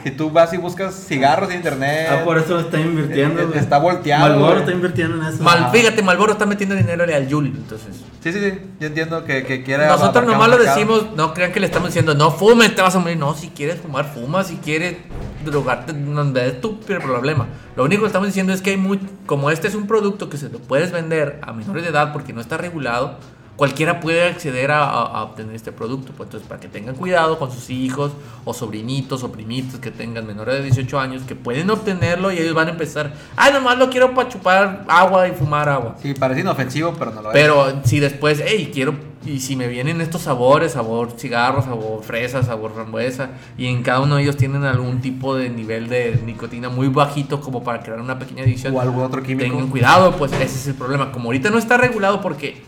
Si 0.05 0.11
tú 0.11 0.31
vas 0.31 0.53
y 0.53 0.57
buscas 0.59 0.95
cigarros 0.95 1.51
en 1.51 1.57
internet, 1.57 2.09
Ah, 2.11 2.25
por 2.25 2.39
eso 2.39 2.61
está 2.61 2.79
invirtiendo. 2.79 3.43
eh, 3.43 3.49
está 3.55 3.79
volteado, 3.79 4.29
Malboro 4.39 4.59
está 4.61 4.71
invirtiendo 4.71 5.17
en 5.17 5.35
eso. 5.35 5.43
Mal, 5.43 5.71
fíjate, 5.73 6.03
Malboro 6.03 6.33
está 6.33 6.47
metiendo 6.47 6.75
dinero 6.75 7.03
al 7.05 7.29
Joule, 7.31 7.49
entonces. 7.49 7.97
sí, 8.23 8.33
sí, 8.33 8.39
sí, 8.41 8.61
yo 8.79 8.87
entiendo 8.89 9.25
que, 9.25 9.45
que 9.45 9.63
quiere 9.65 9.87
Nosotros 9.87 10.27
nomás 10.27 10.49
lo 10.49 10.59
decimos, 10.59 11.07
no 11.17 11.33
crean 11.33 11.51
que 11.53 11.61
le 11.61 11.67
estamos 11.67 11.89
diciendo, 11.89 12.15
no 12.15 12.31
fumes, 12.31 12.75
te 12.75 12.83
vas 12.83 12.95
a 12.95 12.99
morir. 12.99 13.17
No, 13.17 13.35
si 13.35 13.49
quieres 13.49 13.81
fumar, 13.81 14.13
fuma. 14.13 14.45
Si 14.45 14.57
quieres 14.57 14.97
drogarte, 15.45 15.93
no 15.93 16.23
es 16.39 16.61
tu 16.61 16.79
problema. 16.81 17.47
Lo 17.75 17.85
único 17.85 18.03
que 18.03 18.07
estamos 18.09 18.29
diciendo 18.29 18.53
es 18.53 18.61
que 18.63 18.71
hay 18.71 18.77
muy, 18.77 19.01
como 19.27 19.51
este 19.51 19.69
es 19.69 19.75
un 19.75 19.87
producto 19.87 20.29
que 20.29 20.37
se 20.37 20.49
lo 20.49 20.59
puedes 20.59 20.93
vender 20.93 21.41
a 21.43 21.53
menores 21.53 21.83
de 21.83 21.91
edad 21.91 22.13
porque 22.13 22.33
no 22.33 22.41
está 22.41 22.57
regulado, 22.57 23.19
cualquiera 23.57 24.01
puede 24.01 24.29
acceder 24.29 24.71
a, 24.71 25.23
obtener 25.23 25.55
este 25.55 25.73
producto. 25.73 26.13
Pues 26.17 26.29
entonces, 26.29 26.49
para 26.49 26.61
que 26.61 26.69
tengan 26.69 26.95
cuidado 26.95 27.39
con 27.39 27.51
sus 27.51 27.71
hijos 27.71 28.13
o 28.45 28.55
sobrinitos 28.55 29.23
o 29.23 29.33
primitos 29.33 29.81
que 29.81 29.91
tengan 29.91 30.27
menores 30.27 30.57
de 30.57 30.63
18 30.65 31.01
años, 31.01 31.23
que 31.23 31.35
pueden 31.35 31.71
obtenerlo 31.71 32.31
y 32.33 32.39
ellos 32.39 32.55
van 32.55 32.69
a 32.69 32.71
empezar, 32.73 33.15
ah, 33.37 33.51
nomás 33.51 33.79
lo 33.79 33.91
quiero 33.91 34.15
para 34.15 34.29
chupar 34.29 34.85
agua 34.89 35.29
y 35.29 35.33
fumar 35.33 35.69
agua. 35.69 35.97
Sí, 36.01 36.15
parece 36.15 36.41
inofensivo, 36.41 36.95
pero 36.99 37.13
no 37.13 37.23
lo 37.23 37.29
es. 37.31 37.35
Pero 37.35 37.81
si 37.85 38.01
después, 38.01 38.43
hey, 38.45 38.71
quiero, 38.73 38.95
y 39.27 39.41
si 39.41 39.57
me 39.57 39.67
vienen 39.67 40.01
estos 40.01 40.23
sabores, 40.23 40.73
sabor 40.73 41.13
cigarro, 41.17 41.63
sabor 41.63 42.03
fresa, 42.03 42.43
sabor 42.43 42.73
frambuesa, 42.73 43.31
y 43.59 43.67
en 43.67 43.83
cada 43.83 44.01
uno 44.01 44.17
de 44.17 44.23
ellos 44.23 44.37
tienen 44.37 44.65
algún 44.65 45.01
tipo 45.01 45.35
de 45.35 45.51
nivel 45.51 45.89
de 45.89 46.21
nicotina 46.25 46.69
muy 46.69 46.89
bajito 46.89 47.41
como 47.41 47.65
para 47.65 47.83
crear 47.83 48.01
una 48.01 48.19
pequeña 48.19 48.45
adicción, 48.45 48.75
O 48.75 48.81
algún 48.81 49.03
otro 49.03 49.23
químico. 49.23 49.51
tengan 49.51 49.69
cuidado, 49.69 50.13
pues 50.13 50.33
ese 50.33 50.45
es 50.45 50.67
el 50.69 50.75
problema. 50.75 51.11
Como 51.11 51.27
ahorita 51.27 51.51
no 51.51 51.59
está 51.59 51.77
regulado 51.77 52.21
porque 52.21 52.63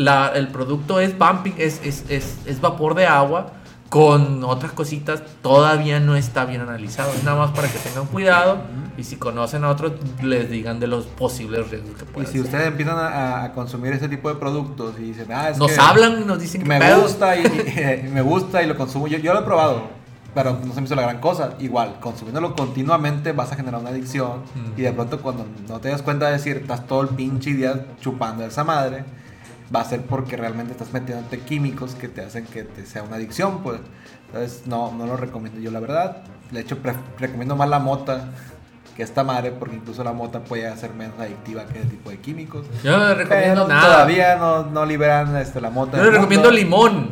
la, 0.00 0.28
el 0.34 0.48
producto 0.48 0.98
es 1.00 1.16
bumping, 1.18 1.54
es, 1.58 1.80
es, 1.84 2.04
es, 2.08 2.38
es 2.46 2.60
vapor 2.60 2.94
de 2.94 3.06
agua 3.06 3.52
con 3.90 4.44
otras 4.44 4.70
cositas, 4.72 5.20
todavía 5.42 5.98
no 5.98 6.14
está 6.14 6.44
bien 6.44 6.60
analizado. 6.60 7.12
Es 7.12 7.24
nada 7.24 7.36
más 7.38 7.50
para 7.50 7.66
que 7.68 7.76
tengan 7.78 8.06
cuidado 8.06 8.58
y 8.96 9.02
si 9.02 9.16
conocen 9.16 9.64
a 9.64 9.68
otros, 9.68 9.92
les 10.22 10.48
digan 10.48 10.78
de 10.78 10.86
los 10.86 11.06
posibles 11.06 11.68
riesgos 11.70 11.96
que 11.96 12.04
Y 12.04 12.06
pueden 12.06 12.26
si 12.30 12.38
ser. 12.38 12.44
ustedes 12.46 12.66
empiezan 12.68 12.96
a, 12.98 13.42
a 13.44 13.52
consumir 13.52 13.92
ese 13.92 14.08
tipo 14.08 14.28
de 14.28 14.36
productos 14.36 14.94
y 14.98 15.02
dicen, 15.02 15.26
ah, 15.32 15.48
es 15.50 15.58
Nos 15.58 15.72
que 15.72 15.80
hablan 15.80 16.22
y 16.22 16.24
nos 16.24 16.38
dicen 16.40 16.62
que 16.62 16.68
me 16.68 16.78
pedo. 16.78 17.02
gusta 17.02 17.36
y, 17.36 17.40
y- 17.44 18.08
me 18.12 18.22
gusta 18.22 18.62
y 18.62 18.66
lo 18.68 18.76
consumo. 18.76 19.08
Yo, 19.08 19.18
yo 19.18 19.34
lo 19.34 19.40
he 19.40 19.44
probado, 19.44 19.82
pero 20.34 20.56
no 20.64 20.72
se 20.72 20.80
me 20.80 20.86
hizo 20.86 20.94
la 20.94 21.02
gran 21.02 21.18
cosa. 21.18 21.54
Igual, 21.58 21.96
consumiéndolo 22.00 22.54
continuamente 22.54 23.32
vas 23.32 23.50
a 23.50 23.56
generar 23.56 23.80
una 23.80 23.90
adicción 23.90 24.42
Mm. 24.54 24.78
y 24.78 24.82
de 24.82 24.92
pronto 24.92 25.20
cuando 25.20 25.44
no 25.68 25.80
te 25.80 25.88
das 25.88 26.02
cuenta 26.02 26.26
de 26.26 26.32
decir, 26.34 26.58
estás 26.58 26.86
todo 26.86 27.02
el 27.02 27.08
pinche 27.08 27.54
día 27.54 27.86
chupando 28.00 28.44
esa 28.44 28.62
madre, 28.62 29.04
va 29.74 29.80
a 29.80 29.84
ser 29.84 30.02
porque 30.02 30.36
realmente 30.36 30.72
estás 30.72 30.92
metiéndote 30.92 31.40
químicos 31.40 31.94
que 31.94 32.08
te 32.08 32.22
hacen 32.22 32.44
que 32.46 32.64
te 32.64 32.86
sea 32.86 33.02
una 33.02 33.16
adicción, 33.16 33.62
pues. 33.62 33.80
Entonces, 34.26 34.66
no, 34.66 34.92
no 34.92 35.06
lo 35.06 35.16
recomiendo 35.16 35.60
yo, 35.60 35.70
la 35.70 35.80
verdad. 35.80 36.22
De 36.50 36.60
hecho, 36.60 36.76
recomiendo 37.18 37.56
más 37.56 37.68
la 37.68 37.78
mota 37.78 38.30
que 38.96 39.02
esta 39.02 39.24
madre, 39.24 39.52
porque 39.52 39.76
incluso 39.76 40.02
la 40.04 40.12
mota 40.12 40.40
puede 40.40 40.76
ser 40.76 40.92
menos 40.94 41.18
adictiva 41.18 41.64
que 41.66 41.78
ese 41.78 41.88
tipo 41.88 42.10
de 42.10 42.18
químicos. 42.18 42.66
Yo 42.82 42.98
no 42.98 43.08
le 43.08 43.14
recomiendo 43.14 43.66
Pero 43.66 43.68
nada. 43.68 43.82
Todavía 43.82 44.36
no, 44.36 44.64
no 44.64 44.84
liberan 44.84 45.36
este, 45.36 45.60
la 45.60 45.70
mota. 45.70 45.98
Yo 45.98 46.04
le 46.04 46.10
recomiendo 46.10 46.50
limón. 46.50 47.10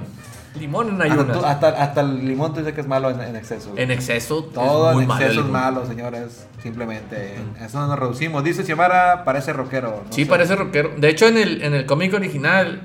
Limón 0.59 0.89
en 0.89 1.03
ayunas. 1.03 1.45
hasta, 1.45 1.69
hasta 1.69 2.01
el 2.01 2.27
limón 2.27 2.53
tú 2.53 2.59
dices 2.61 2.75
que 2.75 2.81
es 2.81 2.87
malo 2.89 3.11
en, 3.11 3.21
en 3.21 3.37
exceso. 3.37 3.73
En 3.77 3.91
exceso. 3.91 4.45
Todo 4.45 4.89
es 4.91 4.95
muy 4.95 5.03
en 5.05 5.09
malo 5.09 5.23
exceso 5.25 5.45
es 5.45 5.51
malo, 5.53 5.87
señores. 5.87 6.47
Simplemente. 6.63 7.37
Eso 7.61 7.79
no 7.81 7.87
nos 7.87 7.99
reducimos. 7.99 8.43
Dice 8.43 8.65
Xiomara, 8.65 9.25
parece 9.25 9.53
rockero. 9.53 10.03
no 10.07 10.13
Sí, 10.13 10.25
sé. 10.25 10.31
parece 10.31 10.57
rockero. 10.57 10.91
De 10.97 11.09
hecho, 11.09 11.27
en 11.29 11.37
el, 11.39 11.63
en 11.63 11.75
el 11.75 11.87
cómic 11.87 12.13
original 12.15 12.83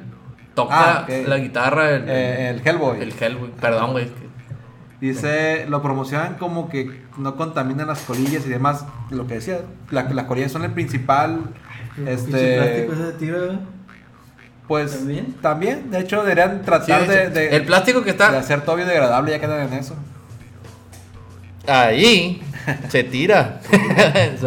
toca 0.54 1.00
Ah, 1.00 1.08
la 1.26 1.38
guitarra 1.38 1.90
el, 1.92 2.04
Eh, 2.08 2.50
el 2.50 2.62
Hellboy. 2.68 3.02
el 3.02 3.14
Hellboy. 3.20 3.52
Perdón, 3.60 3.92
güey. 3.94 4.12
Dice, 5.02 5.66
lo 5.68 5.82
promocionan 5.82 6.36
como 6.36 6.70
que 6.70 7.04
no 7.18 7.36
contaminan 7.36 7.88
las 7.88 8.02
colillas 8.04 8.46
y 8.46 8.50
demás. 8.50 8.86
Lo 9.10 9.26
que 9.28 9.36
decía, 9.36 9.60
la- 9.90 10.04
las 10.04 10.26
colillas 10.26 10.52
son 10.52 10.64
el 10.64 10.72
principal. 10.72 11.42
Este. 12.06 12.58
plástico 12.58 12.94
ese 12.94 13.04
de 13.04 13.14
tiro, 13.14 13.46
güey. 13.46 13.60
Pues 14.74 14.92
¿También? 14.98 15.34
también, 15.40 15.92
de 15.92 16.00
hecho, 16.00 16.24
deberían 16.24 16.64
tratar 16.64 17.06
de, 17.08 17.28
sí. 17.28 17.32
de- 17.32 17.56
el 17.58 17.64
plástico 17.64 18.00
que 18.00 18.06
de 18.06 18.12
está 18.12 18.36
hacer 18.40 18.62
todo 18.62 18.76
biodegradable 18.76 19.30
ya 19.30 19.40
quedan 19.40 19.68
en 19.72 19.74
eso. 19.74 19.96
ahí 21.68 22.42
se 22.90 23.04
tira. 23.04 23.62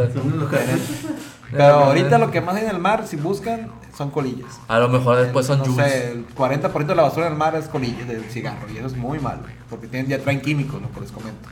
Pero 1.52 1.64
ahorita 1.64 2.18
lo 2.18 2.32
que 2.32 2.40
más 2.40 2.56
hay 2.56 2.64
en 2.64 2.70
el 2.70 2.78
mar, 2.80 3.04
si 3.06 3.14
buscan, 3.16 3.70
son 3.96 4.10
colillas. 4.10 4.58
A 4.66 4.80
lo 4.80 4.88
mejor 4.88 5.16
después 5.18 5.46
son 5.46 5.60
no 5.60 5.76
sé, 5.76 6.10
el 6.10 6.26
40% 6.34 6.86
de 6.86 6.94
la 6.96 7.02
basura 7.04 7.26
del 7.26 7.36
mar 7.36 7.54
es 7.54 7.68
colillas 7.68 8.08
del 8.08 8.24
cigarro. 8.24 8.66
Y 8.74 8.78
eso 8.78 8.88
es 8.88 8.96
muy 8.96 9.20
malo. 9.20 9.42
Porque 9.70 9.86
tienen, 9.86 10.10
ya 10.10 10.18
traen 10.18 10.40
químicos, 10.40 10.82
lo 10.82 10.90
que 10.90 11.02
les 11.02 11.12
comento. 11.12 11.48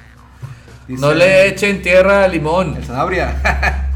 Dice- 0.89 1.01
No 1.01 1.15
le 1.15 1.47
echen 1.47 1.81
tierra 1.81 2.25
al 2.25 2.33
limón. 2.33 2.75
El 2.77 2.85
Sanabria. 2.85 3.37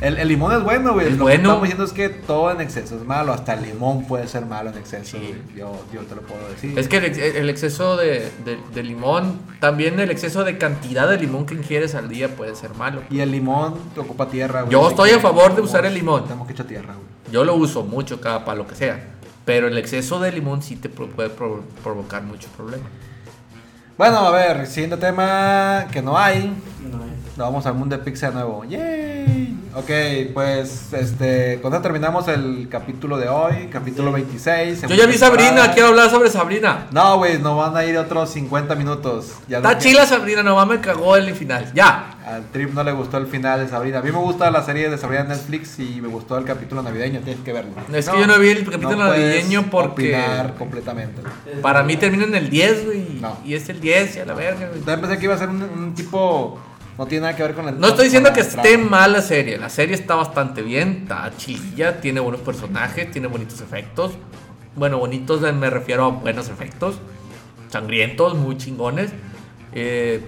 El, 0.00 0.16
el 0.16 0.28
limón 0.28 0.52
es 0.52 0.62
bueno, 0.62 0.92
güey. 0.92 1.06
Es 1.08 1.12
Lo 1.12 1.18
que 1.18 1.22
bueno. 1.24 1.42
estamos 1.42 1.62
diciendo 1.62 1.84
es 1.84 1.92
que 1.92 2.08
todo 2.08 2.52
en 2.52 2.60
exceso 2.60 2.96
es 2.96 3.04
malo. 3.04 3.32
Hasta 3.32 3.54
el 3.54 3.62
limón 3.62 4.04
puede 4.04 4.28
ser 4.28 4.46
malo 4.46 4.70
en 4.70 4.78
exceso. 4.78 5.18
Sí. 5.18 5.34
Yo, 5.56 5.72
yo 5.92 6.02
te 6.02 6.14
lo 6.14 6.22
puedo 6.22 6.48
decir. 6.50 6.78
Es 6.78 6.86
que 6.86 6.98
el, 6.98 7.04
el 7.18 7.50
exceso 7.50 7.96
de, 7.96 8.30
de- 8.44 8.60
de 8.72 8.82
limón, 8.84 9.40
también 9.58 9.98
el 9.98 10.10
exceso 10.12 10.44
de 10.44 10.56
cantidad 10.56 11.08
de 11.08 11.18
limón 11.18 11.46
que 11.46 11.54
ingieres 11.54 11.96
al 11.96 12.08
día 12.08 12.28
puede 12.36 12.54
ser 12.54 12.74
malo. 12.74 13.02
Y 13.10 13.18
el 13.20 13.32
limón 13.32 13.74
te 13.94 13.98
ocupa 14.00 14.28
tierra, 14.28 14.60
güey. 14.62 14.72
Yo 14.72 14.88
estoy 14.88 15.10
que 15.10 15.16
a 15.16 15.20
favor 15.20 15.56
de 15.56 15.62
usar 15.62 15.84
el 15.84 15.94
limón. 15.94 16.22
Tenemos 16.24 16.46
que 16.46 16.52
echar 16.52 16.66
tierra, 16.66 16.94
güey. 16.94 17.06
Yo 17.32 17.44
lo 17.44 17.56
uso 17.56 17.82
mucho 17.82 18.20
cada 18.20 18.44
para 18.44 18.56
lo 18.58 18.66
que 18.68 18.76
sea. 18.76 19.04
Pero 19.44 19.66
el 19.66 19.76
exceso 19.78 20.20
de 20.20 20.30
limón 20.30 20.62
sí 20.62 20.76
te 20.76 20.88
puede 20.90 21.28
pro- 21.30 21.64
provocar 21.82 22.22
muchos 22.22 22.50
problemas. 22.52 22.86
Bueno, 23.96 24.18
a 24.18 24.30
ver, 24.30 24.66
siguiente 24.68 24.96
tema 24.96 25.86
que 25.90 26.00
no 26.00 26.16
hay. 26.16 26.54
No 26.88 27.02
hay. 27.02 27.10
Nos 27.36 27.46
vamos 27.48 27.66
al 27.66 27.74
mundo 27.74 27.96
de 27.96 28.04
Pixar 28.04 28.32
nuevo. 28.32 28.64
¡Yay! 28.64 29.37
Ok, 29.74 29.90
pues 30.34 30.92
este, 30.92 31.60
con 31.62 31.72
eso 31.72 31.82
terminamos 31.82 32.26
el 32.26 32.68
capítulo 32.70 33.16
de 33.18 33.28
hoy, 33.28 33.68
capítulo 33.70 34.10
26. 34.12 34.82
Yo 34.82 34.94
ya 34.94 35.06
vi 35.06 35.14
Sabrina, 35.14 35.48
temporada. 35.48 35.74
quiero 35.74 35.88
hablar 35.88 36.10
sobre 36.10 36.30
Sabrina. 36.30 36.86
No, 36.90 37.18
güey, 37.18 37.38
nos 37.38 37.56
van 37.56 37.76
a 37.76 37.84
ir 37.84 37.96
otros 37.98 38.30
50 38.30 38.74
minutos. 38.74 39.34
Ya 39.46 39.58
Está 39.58 39.78
chila 39.78 40.06
Sabrina, 40.06 40.42
nomás 40.42 40.66
me 40.66 40.80
cagó 40.80 41.16
el 41.16 41.32
final. 41.34 41.70
Ya. 41.74 42.14
Al 42.26 42.44
Trip 42.50 42.74
no 42.74 42.82
le 42.82 42.92
gustó 42.92 43.18
el 43.18 43.26
final 43.26 43.60
de 43.60 43.68
Sabrina. 43.68 43.98
A 43.98 44.02
mí 44.02 44.10
me 44.10 44.18
gusta 44.18 44.50
la 44.50 44.62
serie 44.62 44.90
de 44.90 44.98
Sabrina 44.98 45.22
en 45.22 45.28
Netflix 45.28 45.78
y 45.78 46.00
me 46.00 46.08
gustó 46.08 46.36
el 46.36 46.44
capítulo 46.44 46.82
navideño. 46.82 47.20
Tienes 47.20 47.42
que 47.44 47.52
verlo. 47.52 47.70
Es 47.92 48.08
que 48.08 48.18
yo 48.20 48.26
no 48.26 48.38
vi 48.38 48.48
el 48.50 48.64
capítulo 48.68 48.96
navideño 48.96 49.66
porque- 49.70 50.14
opinar 50.16 50.54
completamente. 50.56 51.22
Para 51.62 51.82
mí 51.82 51.96
termina 51.96 52.24
en 52.24 52.34
el 52.34 52.50
10, 52.50 52.84
güey. 52.86 53.18
No. 53.20 53.36
Y 53.44 53.54
es 53.54 53.68
el 53.68 53.80
10, 53.80 54.16
y 54.16 54.20
a 54.20 54.24
la 54.26 54.34
verga, 54.34 54.68
güey. 54.68 54.80
Pensé 55.00 55.18
que 55.18 55.24
iba 55.24 55.34
a 55.34 55.38
ser 55.38 55.48
un, 55.50 55.62
un 55.62 55.94
tipo. 55.94 56.58
No 56.98 57.06
tiene 57.06 57.22
nada 57.22 57.36
que 57.36 57.44
ver 57.44 57.54
con 57.54 57.68
el. 57.68 57.78
No 57.78 57.88
estoy 57.88 58.06
diciendo 58.06 58.32
que 58.32 58.42
la 58.42 58.46
esté 58.46 58.76
mal 58.76 59.12
la 59.12 59.22
serie. 59.22 59.56
La 59.56 59.70
serie 59.70 59.94
está 59.94 60.16
bastante 60.16 60.62
bien, 60.62 61.02
está 61.02 61.30
chilla, 61.36 62.00
tiene 62.00 62.18
buenos 62.18 62.40
personajes, 62.40 63.08
tiene 63.12 63.28
bonitos 63.28 63.60
efectos. 63.60 64.12
Bueno, 64.74 64.98
bonitos 64.98 65.44
eh, 65.44 65.52
me 65.52 65.70
refiero 65.70 66.06
a 66.06 66.08
buenos 66.08 66.48
efectos. 66.48 66.98
Sangrientos, 67.68 68.34
muy 68.34 68.56
chingones. 68.56 69.12
Eh, 69.72 70.26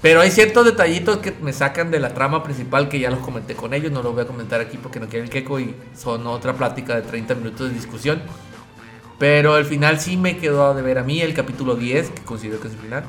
pero 0.00 0.22
hay 0.22 0.30
ciertos 0.30 0.64
detallitos 0.64 1.18
que 1.18 1.32
me 1.42 1.52
sacan 1.52 1.90
de 1.90 2.00
la 2.00 2.14
trama 2.14 2.42
principal 2.42 2.88
que 2.88 2.98
ya 2.98 3.10
los 3.10 3.18
comenté 3.20 3.54
con 3.54 3.74
ellos. 3.74 3.92
No 3.92 4.02
los 4.02 4.14
voy 4.14 4.24
a 4.24 4.26
comentar 4.26 4.58
aquí 4.60 4.78
porque 4.78 4.98
no 4.98 5.08
quiero 5.08 5.24
el 5.24 5.30
queco 5.30 5.60
y 5.60 5.74
son 5.94 6.26
otra 6.26 6.54
plática 6.54 6.94
de 6.94 7.02
30 7.02 7.34
minutos 7.34 7.68
de 7.68 7.74
discusión. 7.74 8.22
Pero 9.18 9.54
al 9.54 9.66
final 9.66 10.00
sí 10.00 10.16
me 10.16 10.38
quedó 10.38 10.74
de 10.74 10.80
ver 10.80 10.98
a 10.98 11.02
mí 11.02 11.20
el 11.20 11.34
capítulo 11.34 11.74
10, 11.74 12.10
que 12.10 12.22
considero 12.22 12.58
que 12.58 12.68
es 12.68 12.74
el 12.74 12.80
final. 12.80 13.04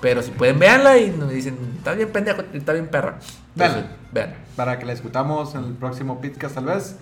Pero 0.00 0.22
si 0.22 0.30
pueden, 0.30 0.58
véanla 0.58 0.98
y 0.98 1.10
nos 1.10 1.30
dicen, 1.30 1.56
está 1.76 1.92
bien 1.92 2.10
pendejo, 2.10 2.42
está 2.52 2.72
bien 2.72 2.88
perra. 2.88 3.18
Entonces, 3.54 3.84
vean. 4.12 4.34
Para 4.56 4.78
que 4.78 4.86
la 4.86 4.92
discutamos 4.92 5.54
en 5.54 5.64
el 5.64 5.72
próximo 5.72 6.20
podcast, 6.20 6.54
tal 6.54 6.64
vez. 6.64 6.96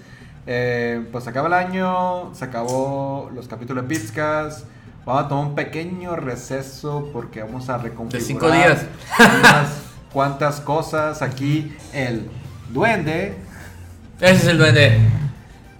Eh, 0.47 1.07
pues 1.13 1.25
se 1.25 1.31
acaba 1.31 1.47
el 1.49 1.55
año, 1.55 2.35
se 2.35 2.45
acabó 2.45 3.31
los 3.35 3.47
capítulos 3.49 3.85
de 3.85 3.89
Pizcas. 3.89 4.65
Vamos 5.05 5.25
a 5.25 5.29
tomar 5.29 5.47
un 5.47 5.55
pequeño 5.55 6.17
receso 6.17 7.09
porque 7.13 7.43
vamos 7.43 7.69
a 7.69 7.79
reconfigurar 7.79 8.21
De 8.21 8.27
cinco 8.27 8.51
días. 8.51 8.85
unas 9.19 9.69
cuantas 10.13 10.61
cosas. 10.61 11.23
Aquí 11.23 11.77
el 11.93 12.29
duende 12.71 13.37
Ese 14.21 14.35
es 14.35 14.47
el 14.47 14.59
duende. 14.59 14.99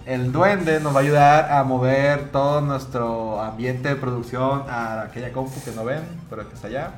El 0.09 0.31
duende 0.31 0.79
nos 0.79 0.91
va 0.95 0.97
a 0.97 1.01
ayudar 1.03 1.51
a 1.51 1.63
mover 1.63 2.31
todo 2.31 2.61
nuestro 2.61 3.39
ambiente 3.39 3.89
de 3.89 3.95
producción 3.95 4.63
a 4.67 5.03
aquella 5.03 5.31
compu 5.31 5.61
que 5.63 5.71
no 5.71 5.85
ven, 5.85 6.01
pero 6.31 6.49
que 6.49 6.55
está 6.55 6.67
allá. 6.67 6.91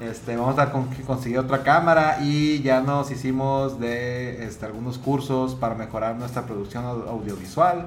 Ya. 0.00 0.06
Este, 0.06 0.34
vamos 0.34 0.58
a 0.58 0.72
con- 0.72 0.86
conseguir 1.06 1.38
otra 1.38 1.62
cámara 1.62 2.18
y 2.22 2.62
ya 2.62 2.80
nos 2.80 3.10
hicimos 3.10 3.78
de 3.80 4.46
este, 4.46 4.64
algunos 4.64 4.96
cursos 4.96 5.54
para 5.56 5.74
mejorar 5.74 6.16
nuestra 6.16 6.42
producción 6.46 6.84
au- 6.84 7.06
audiovisual. 7.06 7.86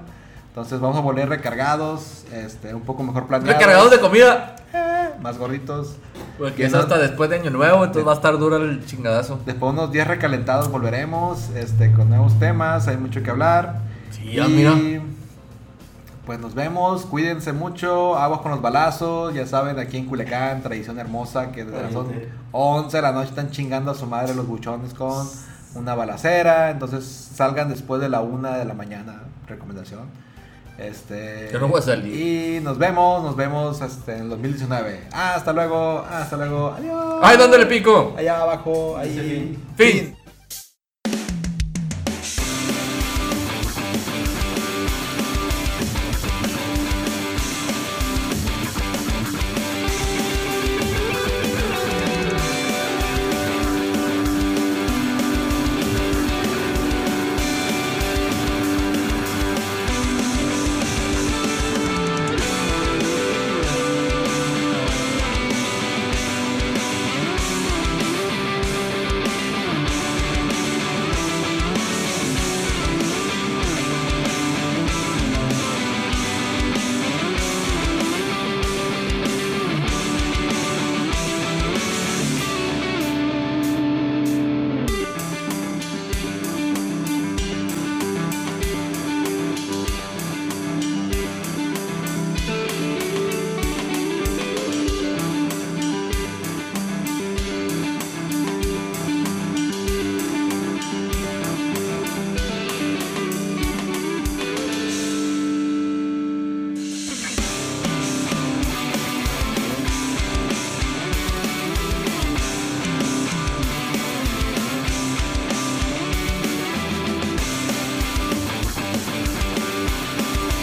Entonces 0.49 0.80
vamos 0.80 0.97
a 0.97 1.01
volver 1.01 1.27
recargados, 1.27 2.25
este, 2.32 2.75
un 2.75 2.82
poco 2.82 3.01
mejor 3.01 3.25
planeados. 3.25 3.55
Recargados 3.59 3.89
de 3.89 3.99
comida. 3.99 4.55
Eh, 4.75 5.09
más 5.23 5.39
gorditos. 5.39 5.95
Porque 6.38 6.65
es 6.65 6.73
hasta 6.75 6.99
después 6.99 7.32
de 7.32 7.38
Año 7.39 7.49
Nuevo, 7.49 7.77
entonces 7.84 8.07
va 8.07 8.11
a 8.11 8.15
estar 8.15 8.38
duro 8.38 8.57
el 8.57 8.86
chingadazo. 8.86 9.39
Después 9.47 9.73
de 9.73 9.80
unos 9.80 9.91
días 9.91 10.07
recalentados 10.07 10.69
volveremos 10.69 11.49
este, 11.55 11.91
con 11.93 12.09
nuevos 12.09 12.38
temas, 12.38 12.88
hay 12.88 12.97
mucho 12.97 13.23
que 13.23 13.32
hablar. 13.32 13.89
Sí, 14.12 14.32
ya, 14.34 14.47
mira. 14.47 14.74
Pues 16.26 16.39
nos 16.39 16.53
vemos, 16.53 17.05
cuídense 17.07 17.53
mucho, 17.53 18.16
aguas 18.16 18.41
con 18.41 18.51
los 18.51 18.62
balazos, 18.62 19.34
ya 19.34 19.47
saben, 19.47 19.80
aquí 19.80 19.97
en 19.97 20.05
Culiacán, 20.05 20.62
tradición 20.62 20.99
hermosa, 20.99 21.51
que 21.51 21.66
desde 21.66 21.82
las 21.82 21.95
on- 21.95 22.05
Caliente. 22.07 22.32
11 22.51 22.97
de 22.97 23.01
la 23.01 23.12
noche 23.12 23.30
están 23.30 23.49
chingando 23.49 23.89
a 23.91 23.95
su 23.95 24.05
madre 24.05 24.36
los 24.36 24.45
buchones 24.45 24.93
con 24.93 25.28
una 25.74 25.95
balacera, 25.95 26.70
entonces 26.70 27.03
salgan 27.34 27.70
después 27.70 27.99
de 27.99 28.10
la 28.10 28.22
1 28.22 28.51
de 28.51 28.66
la 28.66 28.76
mañana, 28.76 29.24
recomendación. 29.47 30.01
Este, 30.78 31.49
Yo 31.51 31.60
no 31.60 31.68
voy 31.68 31.80
a 31.80 31.84
salir. 31.84 32.14
Y 32.16 32.60
nos 32.62 32.78
vemos, 32.78 33.22
nos 33.24 33.36
vemos 33.36 33.82
este, 33.82 34.14
en 34.16 34.22
el 34.24 34.30
2019. 34.30 35.07
Hasta 35.12 35.51
luego, 35.51 36.05
hasta 36.10 36.38
luego, 36.38 36.74
adiós. 36.78 37.20
¡Ay, 37.24 37.38
dónde 37.38 37.57
le 37.57 37.66
pico! 37.66 38.14
Allá 38.18 38.41
abajo, 38.43 38.95
ahí. 38.97 39.57
Fin. 39.76 39.91
Fin. 39.91 40.16